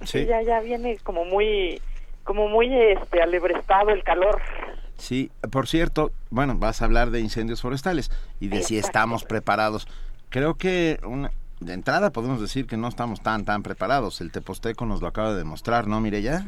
[0.04, 0.26] sí.
[0.26, 1.80] ya, ya viene como muy,
[2.24, 4.40] como muy, este, alebrestado el calor.
[4.96, 9.88] Sí, por cierto, bueno, vas a hablar de incendios forestales y de si estamos preparados.
[10.28, 11.30] Creo que una,
[11.60, 14.20] de entrada podemos decir que no estamos tan, tan preparados.
[14.20, 16.46] El Teposteco nos lo acaba de demostrar, ¿no, Mireya?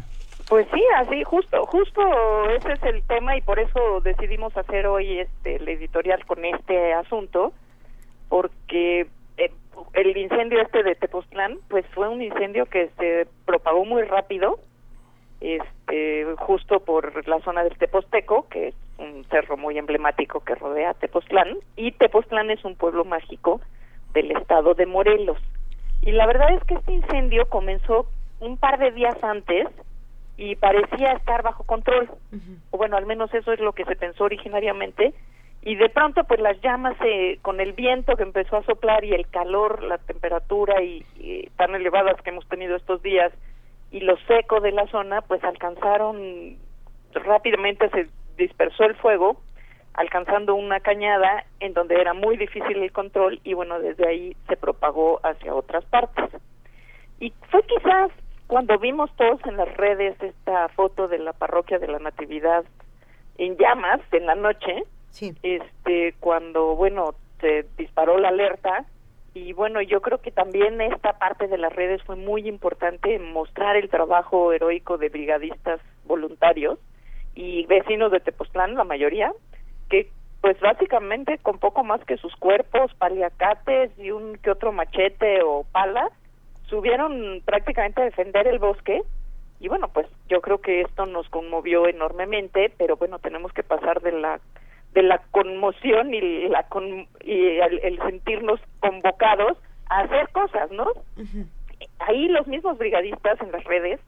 [0.48, 2.02] Pues sí, así, justo, justo
[2.50, 6.92] ese es el tema y por eso decidimos hacer hoy este el editorial con este
[6.92, 7.52] asunto,
[8.28, 9.06] porque
[9.38, 9.50] eh,
[9.94, 14.58] el incendio este de Tepoztlán, pues fue un incendio que se propagó muy rápido,
[15.40, 20.94] este, justo por la zona del Teposteco, que es un cerro muy emblemático que rodea
[20.94, 23.60] Tepoztlán, y Tepoztlán es un pueblo mágico
[24.12, 25.38] del estado de Morelos.
[26.02, 28.06] Y la verdad es que este incendio comenzó
[28.40, 29.68] un par de días antes
[30.36, 32.10] y parecía estar bajo control.
[32.70, 35.14] O bueno, al menos eso es lo que se pensó originariamente.
[35.64, 39.12] Y de pronto, pues las llamas, eh, con el viento que empezó a soplar y
[39.12, 43.32] el calor, la temperatura y, y tan elevadas que hemos tenido estos días
[43.92, 46.56] y lo seco de la zona, pues alcanzaron
[47.14, 49.36] rápidamente se dispersó el fuego,
[49.94, 54.56] alcanzando una cañada en donde era muy difícil el control y bueno, desde ahí se
[54.56, 56.30] propagó hacia otras partes.
[57.20, 58.10] Y fue quizás
[58.52, 62.66] cuando vimos todos en las redes esta foto de la parroquia de la Natividad
[63.38, 64.84] en llamas en la noche,
[65.42, 68.84] este cuando bueno, se disparó la alerta
[69.32, 73.76] y bueno, yo creo que también esta parte de las redes fue muy importante mostrar
[73.76, 76.78] el trabajo heroico de brigadistas voluntarios
[77.34, 79.32] y vecinos de Tepoztlán, la mayoría,
[79.88, 80.10] que
[80.42, 85.64] pues básicamente con poco más que sus cuerpos, paliacates y un que otro machete o
[85.72, 86.10] pala,
[86.72, 89.02] subieron prácticamente a defender el bosque
[89.60, 94.00] y bueno, pues yo creo que esto nos conmovió enormemente, pero bueno, tenemos que pasar
[94.00, 94.40] de la
[94.94, 96.66] de la conmoción y la
[97.22, 99.58] y el, sentirnos convocados
[99.90, 100.86] a hacer cosas, ¿no?
[101.98, 104.00] Ahí los mismos brigadistas en las redes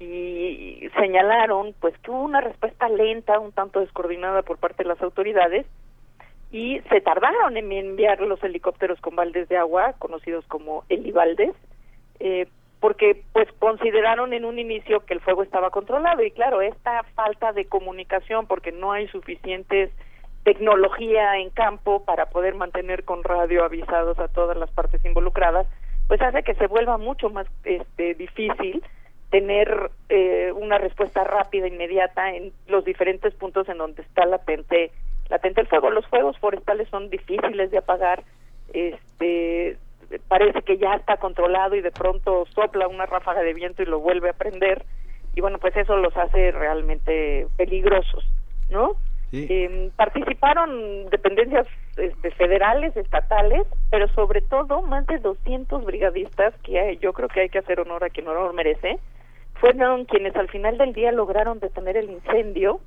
[0.00, 5.00] y señalaron pues que hubo una respuesta lenta, un tanto descoordinada por parte de las
[5.00, 5.64] autoridades
[6.50, 11.54] y se tardaron en enviar los helicópteros con baldes de agua, conocidos como helibaldes,
[12.20, 12.46] eh,
[12.80, 17.52] porque pues consideraron en un inicio que el fuego estaba controlado y claro, esta falta
[17.52, 19.90] de comunicación porque no hay suficientes
[20.44, 25.66] tecnología en campo para poder mantener con radio avisados a todas las partes involucradas,
[26.08, 28.82] pues hace que se vuelva mucho más este, difícil
[29.30, 34.90] tener eh, una respuesta rápida, inmediata en los diferentes puntos en donde está latente,
[35.28, 35.90] latente el fuego.
[35.90, 38.24] Los fuegos forestales son difíciles de apagar,
[38.72, 39.76] este,
[40.28, 44.00] parece que ya está controlado y de pronto sopla una ráfaga de viento y lo
[44.00, 44.84] vuelve a prender.
[45.34, 48.24] Y bueno, pues eso los hace realmente peligrosos,
[48.68, 48.96] ¿no?
[49.32, 51.64] Eh, participaron dependencias
[51.96, 57.48] este, federales, estatales, pero sobre todo más de 200 brigadistas, que yo creo que hay
[57.48, 58.98] que hacer honor a quien honor merece,
[59.54, 62.80] fueron quienes al final del día lograron detener el incendio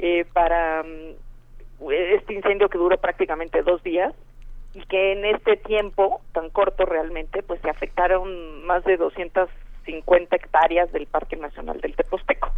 [0.00, 4.12] eh, para mm, este incendio que duró prácticamente dos días
[4.78, 10.92] y que en este tiempo tan corto realmente pues se afectaron más de 250 hectáreas
[10.92, 12.52] del Parque Nacional del Teposteco.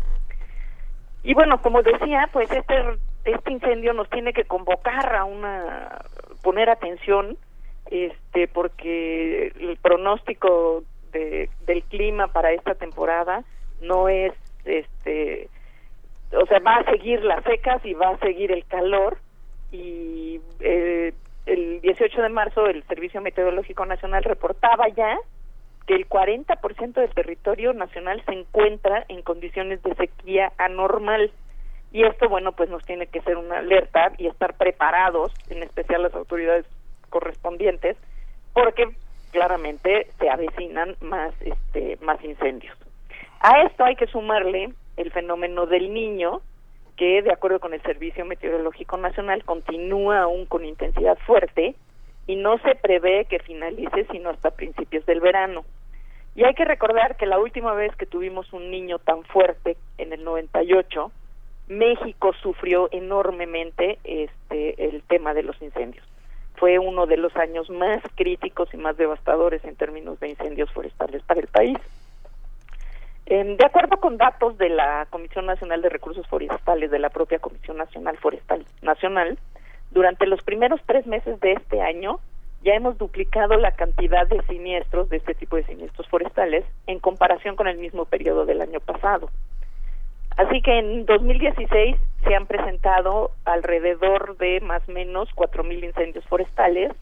[1.23, 2.75] Y bueno, como decía, pues este
[3.25, 6.03] este incendio nos tiene que convocar a una
[6.43, 7.39] poner atención
[7.91, 10.83] este porque el pronóstico
[11.13, 13.45] de, del clima para esta temporada
[13.83, 14.33] no es
[14.65, 15.49] este
[16.33, 19.19] o sea va a seguir las secas y va a seguir el calor
[19.73, 21.13] y eh,
[21.47, 25.19] el 18 de marzo el Servicio Meteorológico Nacional reportaba ya
[25.87, 31.33] que el 40% del territorio nacional se encuentra en condiciones de sequía anormal.
[31.93, 36.03] Y esto bueno pues nos tiene que ser una alerta y estar preparados en especial
[36.03, 36.67] las autoridades
[37.09, 37.97] correspondientes
[38.53, 38.89] porque
[39.33, 42.77] claramente se avecinan más este más incendios.
[43.41, 46.43] A esto hay que sumarle el fenómeno del niño
[47.01, 51.75] que de acuerdo con el Servicio Meteorológico Nacional continúa aún con intensidad fuerte
[52.27, 55.65] y no se prevé que finalice sino hasta principios del verano.
[56.37, 60.13] Y hay que recordar que la última vez que tuvimos un niño tan fuerte en
[60.13, 61.11] el 98
[61.69, 66.05] México sufrió enormemente este el tema de los incendios.
[66.57, 71.23] Fue uno de los años más críticos y más devastadores en términos de incendios forestales
[71.23, 71.79] para el país.
[73.31, 77.77] De acuerdo con datos de la Comisión Nacional de Recursos Forestales, de la propia Comisión
[77.77, 79.39] Nacional Forestal Nacional,
[79.93, 82.19] durante los primeros tres meses de este año
[82.65, 87.55] ya hemos duplicado la cantidad de siniestros, de este tipo de siniestros forestales, en comparación
[87.55, 89.31] con el mismo periodo del año pasado.
[90.37, 96.93] Así que en 2016 se han presentado alrededor de más o menos 4.000 incendios forestales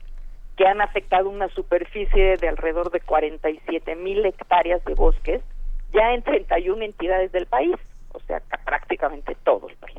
[0.56, 5.42] que han afectado una superficie de alrededor de 47.000 hectáreas de bosques
[5.92, 7.76] ya en 31 entidades del país,
[8.12, 9.98] o sea, prácticamente todo el país.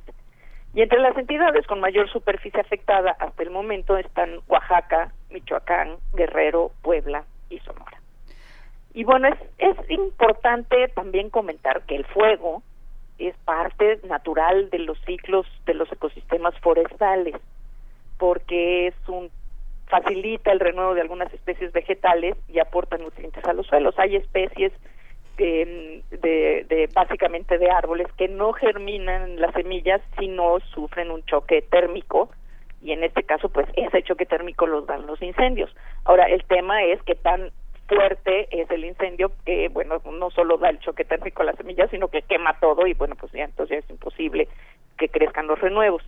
[0.73, 6.71] Y entre las entidades con mayor superficie afectada hasta el momento están Oaxaca, Michoacán, Guerrero,
[6.81, 7.99] Puebla y Sonora.
[8.93, 12.61] Y bueno, es, es importante también comentar que el fuego
[13.17, 17.35] es parte natural de los ciclos de los ecosistemas forestales,
[18.17, 19.29] porque es un
[19.87, 23.97] facilita el renuevo de algunas especies vegetales y aporta nutrientes a los suelos.
[23.97, 24.71] Hay especies
[25.45, 31.61] de, de básicamente de árboles que no germinan las semillas si no sufren un choque
[31.61, 32.29] térmico
[32.81, 35.73] y en este caso pues ese choque térmico los dan los incendios.
[36.05, 37.51] Ahora el tema es que tan
[37.87, 41.89] fuerte es el incendio que bueno no solo da el choque térmico a las semillas
[41.89, 44.47] sino que quema todo y bueno pues ya entonces es imposible
[44.97, 46.03] que crezcan los renuevos.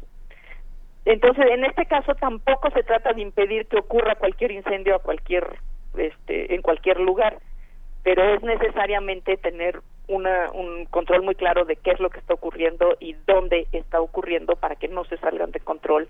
[1.06, 5.58] Entonces, en este caso tampoco se trata de impedir que ocurra cualquier incendio a cualquier
[5.98, 7.40] este en cualquier lugar,
[8.04, 12.34] pero es necesariamente tener una, un control muy claro de qué es lo que está
[12.34, 16.10] ocurriendo y dónde está ocurriendo para que no se salgan de control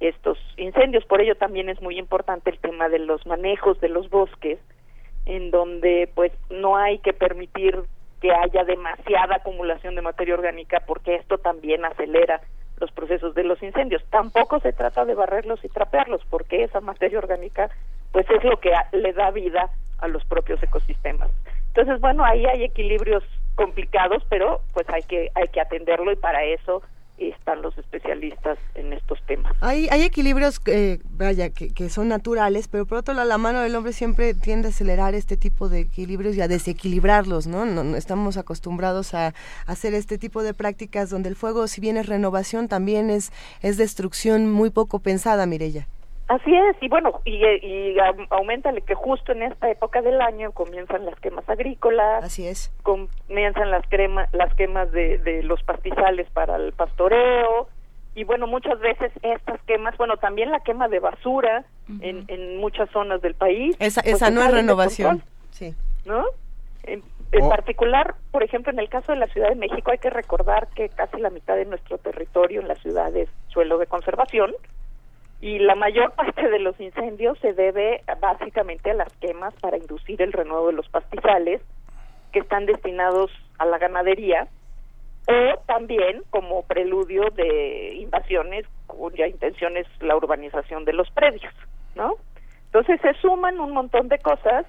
[0.00, 1.04] estos incendios.
[1.04, 4.58] Por ello también es muy importante el tema de los manejos de los bosques,
[5.26, 7.78] en donde pues no hay que permitir
[8.20, 12.40] que haya demasiada acumulación de materia orgánica porque esto también acelera
[12.82, 14.04] los procesos de los incendios.
[14.10, 17.70] Tampoco se trata de barrerlos y trapearlos, porque esa materia orgánica
[18.10, 21.30] pues es lo que le da vida a los propios ecosistemas.
[21.68, 23.22] Entonces, bueno, ahí hay equilibrios
[23.54, 26.82] complicados, pero pues hay que hay que atenderlo y para eso
[27.18, 29.52] están los especialistas en estos temas.
[29.60, 33.74] Hay, hay equilibrios, eh, vaya, que, son naturales, pero por otro lado la mano del
[33.74, 37.64] hombre siempre tiende a acelerar este tipo de equilibrios y a desequilibrarlos, ¿no?
[37.64, 39.34] no, estamos acostumbrados a,
[39.66, 43.76] hacer este tipo de prácticas donde el fuego, si bien es renovación, también es, es
[43.76, 45.86] destrucción muy poco pensada, Mirella.
[46.28, 47.96] Así es, y bueno, y, y
[48.30, 52.24] aumenta que justo en esta época del año comienzan las quemas agrícolas.
[52.24, 52.72] Así es.
[52.82, 57.68] Comienzan las, crema, las quemas de, de los pastizales para el pastoreo.
[58.14, 61.64] Y bueno, muchas veces estas quemas, bueno, también la quema de basura
[62.00, 63.76] en, en muchas zonas del país.
[63.78, 65.22] Esa, pues esa no es renovación.
[65.50, 65.74] Sí.
[66.04, 66.24] ¿No?
[66.84, 67.02] En,
[67.32, 70.68] en particular, por ejemplo, en el caso de la Ciudad de México hay que recordar
[70.74, 74.52] que casi la mitad de nuestro territorio en la ciudad es suelo de conservación
[75.42, 80.22] y la mayor parte de los incendios se debe básicamente a las quemas para inducir
[80.22, 81.60] el renuevo de los pastizales
[82.30, 84.46] que están destinados a la ganadería
[85.26, 91.52] o también como preludio de invasiones cuya intención es la urbanización de los predios,
[91.96, 92.14] ¿no?
[92.66, 94.64] Entonces se suman un montón de cosas,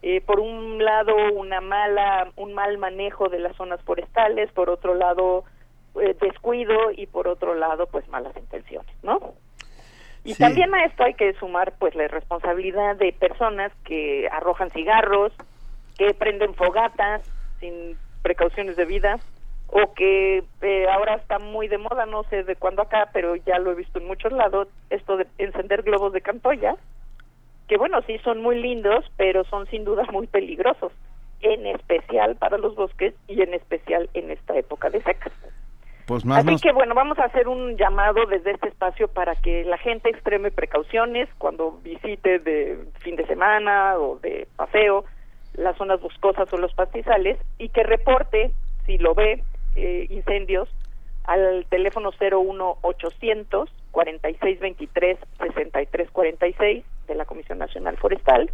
[0.00, 4.94] eh, por un lado una mala, un mal manejo de las zonas forestales, por otro
[4.94, 5.44] lado
[6.00, 9.34] eh, descuido y por otro lado pues malas intenciones, ¿no?
[10.24, 15.32] Y también a esto hay que sumar pues la responsabilidad de personas que arrojan cigarros,
[15.98, 17.22] que prenden fogatas
[17.60, 19.20] sin precauciones de vida
[19.68, 23.58] o que eh, ahora está muy de moda, no sé de cuándo acá, pero ya
[23.58, 26.76] lo he visto en muchos lados, esto de encender globos de cantoya,
[27.68, 30.92] que bueno, sí son muy lindos, pero son sin duda muy peligrosos,
[31.40, 35.32] en especial para los bosques y en especial en esta época de secas.
[36.06, 39.78] Pues Así que bueno, vamos a hacer un llamado desde este espacio para que la
[39.78, 45.04] gente extreme precauciones cuando visite de fin de semana o de paseo
[45.54, 48.50] las zonas boscosas o los pastizales y que reporte,
[48.86, 49.42] si lo ve,
[49.76, 50.68] eh, incendios
[51.24, 58.50] al teléfono 01800 4623 6346 de la Comisión Nacional Forestal.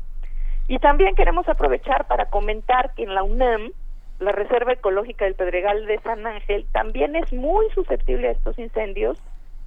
[0.68, 3.72] Y también queremos aprovechar para comentar que en la UNAM
[4.20, 9.18] la Reserva Ecológica del Pedregal de San Ángel también es muy susceptible a estos incendios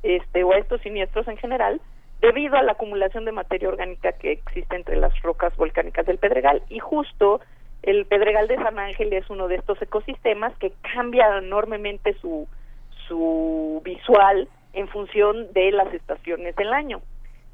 [0.04, 1.82] este, o a estos siniestros en general,
[2.22, 6.62] debido a la acumulación de materia orgánica que existe entre las rocas volcánicas del Pedregal.
[6.70, 7.42] Y justo
[7.82, 12.48] el Pedregal de San Ángel es uno de estos ecosistemas que cambia enormemente su,
[13.08, 17.02] su visual en función de las estaciones del año.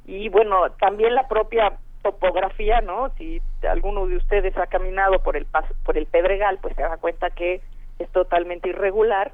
[0.05, 3.09] Y bueno, también la propia topografía, ¿no?
[3.17, 5.45] Si alguno de ustedes ha caminado por el
[5.83, 7.61] por el Pedregal, pues se da cuenta que
[7.99, 9.31] es totalmente irregular,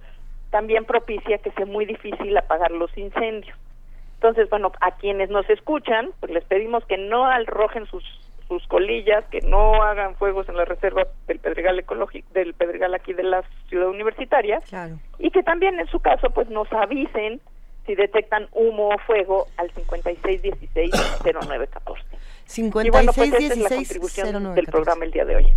[0.50, 3.58] también propicia que sea muy difícil apagar los incendios.
[4.16, 8.04] Entonces, bueno, a quienes nos escuchan, pues les pedimos que no arrojen sus
[8.48, 13.14] sus colillas, que no hagan fuegos en la reserva del Pedregal ecológico, del Pedregal aquí
[13.14, 14.62] de la ciudad universitaria,
[15.18, 17.42] y que también en su caso pues nos avisen
[17.86, 21.98] si detectan humo o fuego al 5616-0914.
[22.46, 25.54] 5616 y bueno, pues esa es la contribución del programa el día de hoy.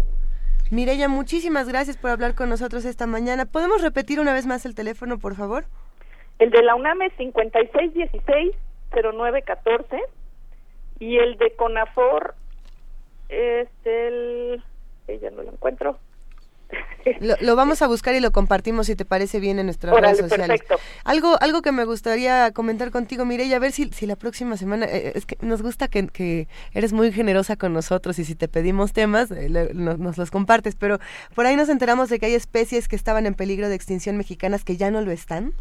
[0.71, 3.47] Mireya, muchísimas gracias por hablar con nosotros esta mañana.
[3.47, 5.65] ¿Podemos repetir una vez más el teléfono, por favor?
[6.39, 9.99] El de la UNAM es 5616-0914
[11.01, 12.35] y el de CONAFOR
[13.29, 14.63] es el...
[15.07, 15.99] ya no lo encuentro.
[17.21, 20.61] Lo, vamos a buscar y lo compartimos si te parece bien en nuestras redes sociales.
[21.05, 24.87] Algo, algo que me gustaría comentar contigo, Mireya, a ver si, si la próxima semana,
[24.87, 28.93] eh, es que nos gusta que, eres muy generosa con nosotros y si te pedimos
[28.93, 30.99] temas, eh, nos, los compartes, pero
[31.35, 34.65] por ahí nos enteramos de que hay especies que estaban en peligro de extinción mexicanas
[34.65, 35.55] que ya no lo están.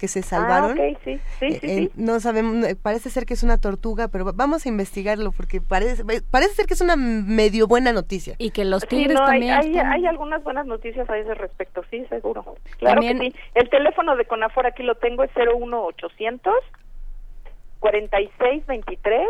[0.00, 0.78] Que se salvaron.
[0.80, 1.90] Ah, sí, sí, Eh, sí, eh, sí.
[1.94, 5.60] no sabemos, eh, parece ser que es una tortuga, pero va- vamos a investigarlo porque
[5.60, 8.34] parece, parece ser que es una medio buena noticia.
[8.38, 12.04] Y que los Sí, no, hay, hay, hay algunas buenas noticias a ese respecto, sí,
[12.08, 12.56] seguro.
[12.78, 13.36] Claro También- que sí.
[13.54, 16.54] El teléfono de CONAFOR aquí lo tengo, es 01800
[17.80, 19.28] 4623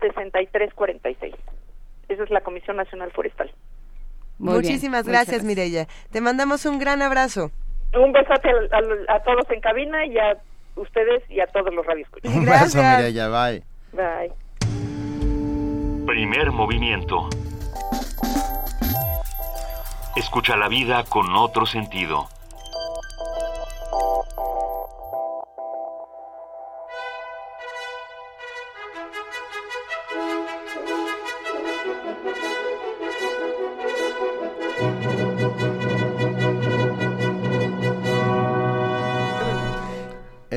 [0.00, 1.34] 6346.
[2.08, 3.50] Esa es la Comisión Nacional Forestal.
[4.38, 5.86] Muchísimas gracias, Mireya.
[6.10, 7.50] Te mandamos un gran abrazo.
[7.94, 10.36] Un besote a, a- a todos en cabina y a
[10.76, 12.32] ustedes y a todos los radioescuchas.
[12.32, 13.62] Un beso, Mireya, bye.
[13.92, 14.32] Bye.
[16.06, 17.28] Primer movimiento.
[20.16, 22.28] Escucha la vida con otro sentido.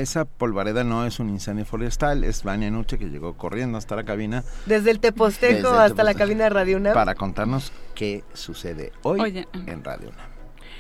[0.03, 4.03] Esa polvareda no es un incendio forestal, es Vania Nuche que llegó corriendo hasta la
[4.03, 6.93] cabina Desde el Teposteco Desde el hasta la cabina de Radio UNAM.
[6.93, 9.47] para contarnos qué sucede hoy Oye.
[9.53, 10.32] en Radio UNAM.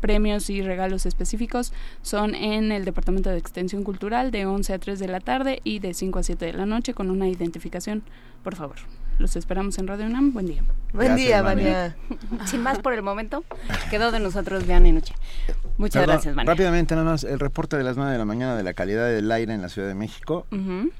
[0.00, 4.98] premios y regalos específicos son en el Departamento de Extensión Cultural de 11 a 3
[4.98, 8.02] de la tarde y de 5 a 7 de la noche con una identificación,
[8.44, 8.76] por favor.
[9.22, 10.32] Los esperamos en Radio UNAM.
[10.32, 10.64] Buen día.
[10.92, 11.96] Buen Gracias, día, Vania.
[12.44, 13.44] Sin más por el momento,
[13.88, 15.14] quedó de nosotros Vean y Noche.
[15.76, 16.52] Muchas Perdón, gracias, Vania.
[16.52, 19.30] Rápidamente, nada más, el reporte de las 9 de la mañana de la calidad del
[19.30, 20.44] aire en la Ciudad de México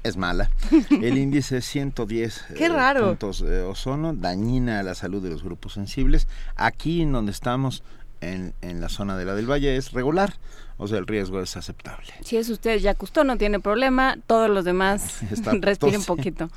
[0.03, 0.49] es mala.
[0.89, 3.07] El índice es 110 Qué eh, raro.
[3.07, 6.29] puntos de ozono, dañina a la salud de los grupos sensibles.
[6.55, 7.83] Aquí en donde estamos,
[8.21, 10.35] en, en la zona de la del Valle, es regular,
[10.77, 12.07] o sea, el riesgo es aceptable.
[12.21, 14.15] Si es usted ya custó, no tiene problema.
[14.27, 15.19] Todos los demás
[15.59, 16.07] respiren tose.
[16.07, 16.49] poquito.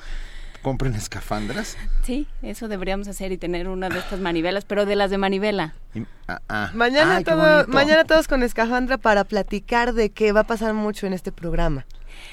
[0.66, 1.76] Compren escafandras.
[2.02, 5.74] Sí, eso deberíamos hacer y tener una de estas manivelas, pero de las de manivela.
[5.94, 6.70] y- ah, ah.
[6.74, 11.06] Mañana, Ay, todo- mañana todos con Escafandra para platicar de qué va a pasar mucho
[11.06, 11.86] en este programa.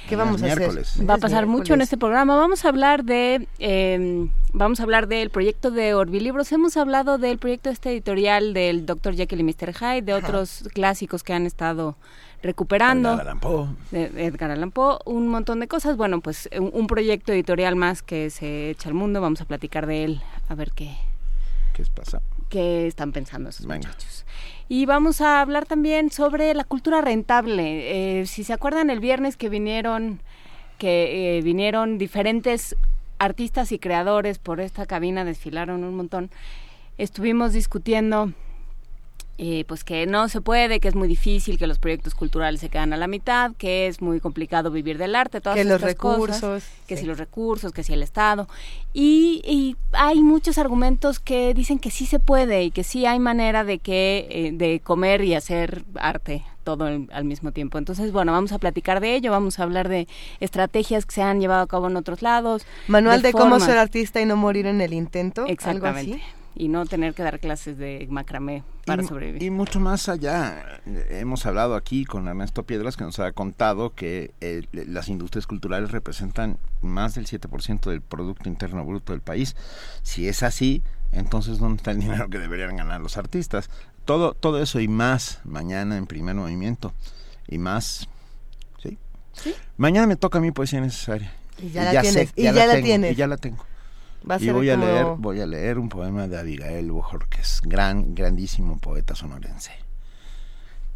[0.10, 0.68] ¿Qué vamos a hacer?
[1.08, 2.36] Va a pasar mucho en este programa.
[2.36, 6.52] Vamos a hablar de, eh, vamos a hablar del proyecto de Orbilibros.
[6.52, 9.14] Hemos hablado del proyecto este editorial del Dr.
[9.16, 9.74] Jekyll y Mr.
[9.76, 10.26] Hyde, de Ajá.
[10.28, 11.96] otros clásicos que han estado
[12.44, 13.14] recuperando.
[13.14, 13.68] Edgar Allan Poe.
[13.92, 15.98] Edgar Allan Poe, un montón de cosas.
[15.98, 19.22] Bueno, pues un, un proyecto editorial más que se echa al mundo.
[19.22, 20.96] Vamos a platicar de él, a ver qué,
[21.74, 22.22] ¿Qué pasa?
[22.50, 23.88] qué están pensando esos Venga.
[23.88, 24.26] muchachos.
[24.70, 28.20] Y vamos a hablar también sobre la cultura rentable.
[28.20, 30.22] Eh, si se acuerdan el viernes que vinieron,
[30.78, 32.76] que eh, vinieron diferentes
[33.20, 36.30] artistas y creadores por esta cabina, desfilaron un montón.
[36.98, 38.34] Estuvimos discutiendo
[39.40, 42.70] eh, pues que no se puede, que es muy difícil, que los proyectos culturales se
[42.70, 45.96] quedan a la mitad, que es muy complicado vivir del arte, todas Que los estas
[45.96, 47.02] cosas, recursos, que sí.
[47.02, 48.48] si los recursos, que si el Estado.
[48.94, 53.18] Y, y hay muchos argumentos que dicen que sí se puede y que sí hay
[53.20, 57.78] manera de que eh, de comer y hacer arte todo el- al mismo tiempo.
[57.78, 60.08] Entonces, bueno, vamos a platicar de ello, vamos a hablar de
[60.40, 62.66] estrategias que se han llevado a cabo en otros lados.
[62.88, 65.42] Manual de, cómo ser artista y no morir en el intento.
[65.42, 66.14] algo Exactamente.
[66.14, 66.24] así.
[66.56, 69.44] Y no tener que dar clases de macramé para y, sobrevivir.
[69.44, 70.82] Y mucho más allá.
[71.10, 75.92] Hemos hablado aquí con Ernesto Piedras que nos ha contado que eh, las industrias culturales
[75.92, 79.56] representan más del 7% del Producto Interno Bruto del país.
[80.04, 83.70] Si es así, entonces ¿dónde está el dinero que deberían ganar los artistas?
[84.06, 86.94] Todo, todo eso y más mañana en primer movimiento.
[87.48, 88.08] Y más...
[88.82, 88.98] ¿Sí?
[89.34, 89.56] ¿Sí?
[89.78, 91.32] Mañana me toca mi poesía necesaria.
[91.62, 92.34] Y ya, la tienes.
[92.36, 93.12] y ya, la, tengo, tienes.
[93.14, 93.66] Y ya la tengo.
[94.30, 97.62] Va a y ser voy a leer voy a leer un poema de Abigail Bojorquez,
[97.64, 99.72] gran grandísimo poeta sonorense.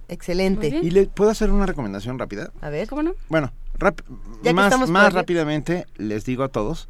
[0.09, 0.67] Excelente.
[0.69, 2.51] ¿Y le puedo hacer una recomendación rápida?
[2.61, 2.87] A ver.
[2.87, 3.13] ¿Cómo no?
[3.29, 4.01] Bueno, rap-
[4.53, 6.87] más, más rápidamente les digo a todos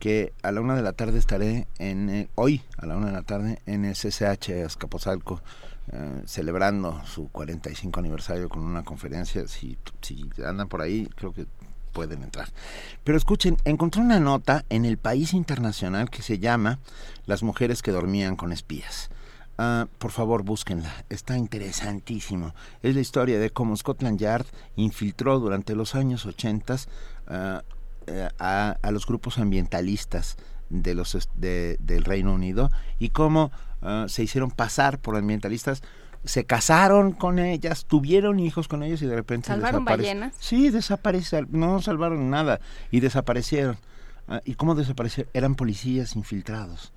[0.00, 3.12] que a la una de la tarde estaré en eh, hoy a la una de
[3.12, 5.40] la tarde en el CCH Azcapotzalco
[5.92, 9.46] eh, celebrando su 45 aniversario con una conferencia.
[9.46, 11.46] Si, si andan por ahí, creo que
[11.96, 12.48] pueden entrar.
[13.04, 16.78] Pero escuchen, encontré una nota en el País Internacional que se llama
[17.24, 19.08] Las mujeres que dormían con espías.
[19.56, 20.92] Ah, por favor, búsquenla.
[21.08, 22.54] Está interesantísimo.
[22.82, 24.44] Es la historia de cómo Scotland Yard
[24.76, 26.76] infiltró durante los años 80
[27.28, 27.62] ah,
[28.06, 30.36] eh, a, los grupos ambientalistas
[30.68, 32.68] de los de- del Reino Unido
[32.98, 33.50] y cómo
[33.80, 35.82] ah, se hicieron pasar por ambientalistas
[36.26, 40.34] se casaron con ellas, tuvieron hijos con ellos y de repente ¿Salvaron ballenas?
[40.38, 43.78] Sí, desaparecieron, no salvaron nada y desaparecieron.
[44.28, 45.30] Ah, ¿Y cómo desaparecieron?
[45.34, 46.92] Eran policías infiltrados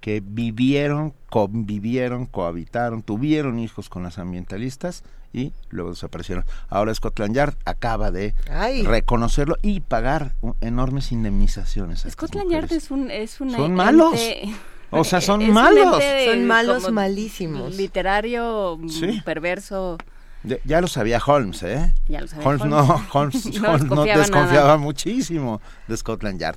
[0.00, 6.44] que vivieron, convivieron, cohabitaron, tuvieron hijos con las ambientalistas y luego desaparecieron.
[6.68, 8.82] Ahora Scotland Yard acaba de Ay.
[8.82, 12.06] reconocerlo y pagar enormes indemnizaciones.
[12.08, 14.18] Scotland Yard es un es una Son malos.
[14.92, 16.00] O sea, son es un malos.
[16.02, 17.76] ente Son malos como malísimos.
[17.76, 19.22] Literario mm, Sí.
[19.24, 19.98] perverso.
[20.42, 21.94] De- ya lo sabía Holmes, ¿eh?
[22.08, 22.88] Ya lo sabía Holmes, Holmes.
[22.88, 26.56] no, Holmes, No Holmes no desconfiaba desconfiaba muchísimo de Scotland Yard.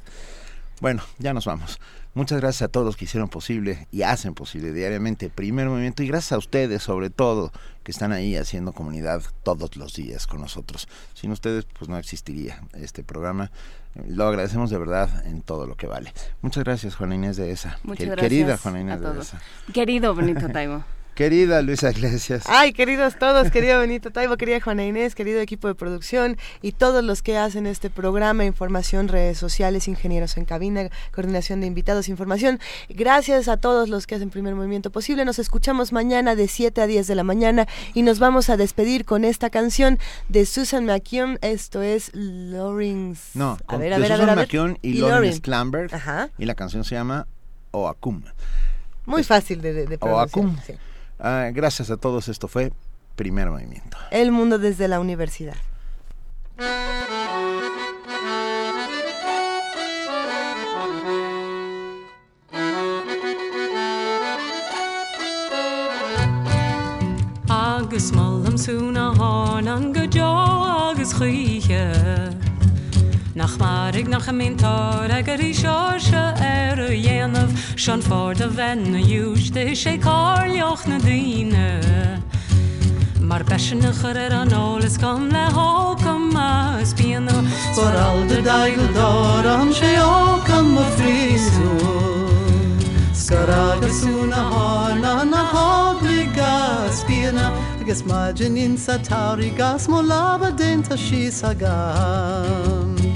[0.81, 1.79] Bueno, ya nos vamos.
[2.15, 6.07] Muchas gracias a todos los que hicieron posible y hacen posible diariamente Primer Movimiento y
[6.07, 7.51] gracias a ustedes sobre todo
[7.83, 10.87] que están ahí haciendo comunidad todos los días con nosotros.
[11.15, 13.49] Sin ustedes pues no existiría este programa.
[14.07, 16.13] Lo agradecemos de verdad en todo lo que vale.
[16.41, 17.79] Muchas gracias Juana Inés de esa.
[17.83, 19.27] Muchas Que- gracias Querida Juana a Inés de todos.
[19.27, 19.41] esa.
[19.73, 20.83] Querido Benito Taibo.
[21.15, 22.43] Querida Luisa Iglesias.
[22.47, 27.03] Ay, queridos todos, querido Benito Taibo, querida Juana Inés, querido equipo de producción y todos
[27.03, 32.59] los que hacen este programa, información, redes sociales, ingenieros en cabina, coordinación de invitados, información.
[32.89, 35.23] Gracias a todos los que hacen primer movimiento posible.
[35.23, 39.05] Nos escuchamos mañana de 7 a 10 de la mañana y nos vamos a despedir
[39.05, 41.37] con esta canción de Susan McKeon.
[41.43, 43.37] Esto es Lawrence.
[43.37, 44.45] No, a ver, a ver, a Susan ver, a ver.
[44.47, 45.41] McKeown y, Y Lawrence.
[45.41, 45.93] Klamberg.
[45.93, 46.29] Ajá.
[46.39, 47.27] Y la canción se llama
[47.69, 48.23] Oakum.
[49.05, 50.45] Muy fácil de, de, de pronunciar.
[50.45, 50.57] Oakum.
[50.65, 50.73] sí.
[51.25, 52.73] Ah, gracias a todos, esto fue
[53.15, 53.97] Primer Movimiento.
[54.11, 55.55] El mundo desde la universidad.
[67.93, 70.07] agus an go
[73.33, 78.41] chuiche nach marig nach amtá a gur í seo se ar a dhéanamh sean fád
[78.41, 82.21] a bhena dúis de sé cáleoch na daine
[83.21, 87.43] Mar beisina chur ar an álas gom le hácam más bíana
[87.75, 91.69] For al de daigel dar am sé ácam a frísú
[93.13, 100.51] Scar agusúna hána na hábli gas bíana agus maidin in sa taurí gas mó lava
[100.51, 103.12] dénta sí a gam.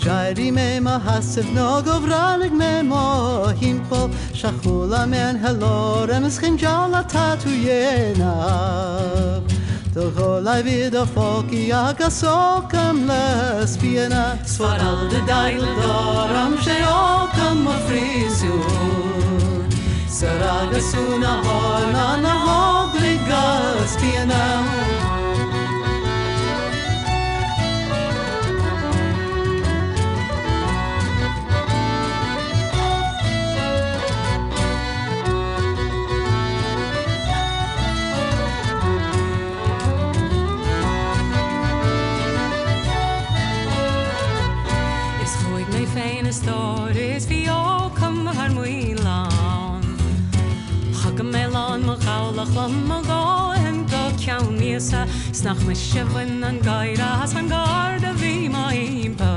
[0.00, 7.50] Jairi me ma hasif no govralig me mo himpo Shachula men heloren eschin jala tatu
[7.66, 9.42] yenav
[9.92, 18.64] Togol I vid a foki aga sokam lespiena Svaral de dail doram sheokam ma frizur
[20.08, 25.09] Saraga suna hona na hogli gaspiena Saraga suna hona na hogli gaspiena
[46.40, 49.20] stories vi á cum har muí lá
[50.98, 53.24] Cha go meán mar galach lam a gá
[53.68, 55.00] an go cean míasa
[55.38, 58.80] snach me sihan an gaiire as an gard a bhí mai
[59.18, 59.34] ba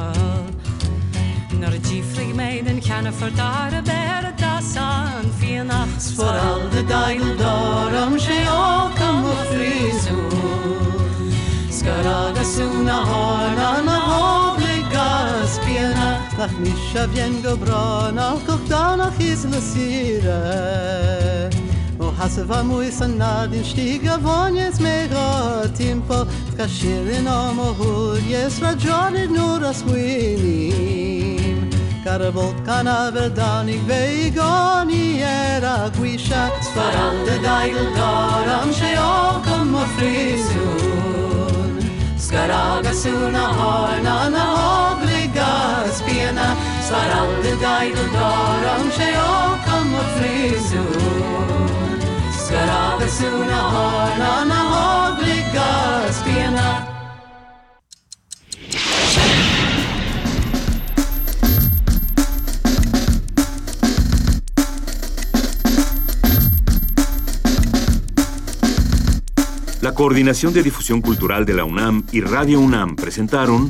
[1.59, 6.63] Nar a ddífri méid an cheanna fordar a bear a das an fianachts for al
[6.75, 7.55] de daildá
[8.03, 8.63] am sé á
[8.99, 9.19] cum
[9.51, 10.19] fríú.
[11.77, 13.27] Scar agasú na há
[13.71, 14.02] an a
[16.45, 19.77] אך משביין גוברון על כוחדן אחיס is
[22.19, 26.17] Hasse va mu is an nad in stiga von yes me got tempo.
[26.57, 31.33] Kashir om hur yes va jon nur as winim
[32.05, 33.81] karabol kana verdan ik
[35.49, 39.15] era guisha sfaral de dail garam sheo
[39.45, 41.73] kam frisun
[42.25, 43.45] skaraga suna
[44.35, 45.12] na hobli
[69.81, 73.69] La Coordinación de Difusión Cultural de la UNAM y Radio UNAM presentaron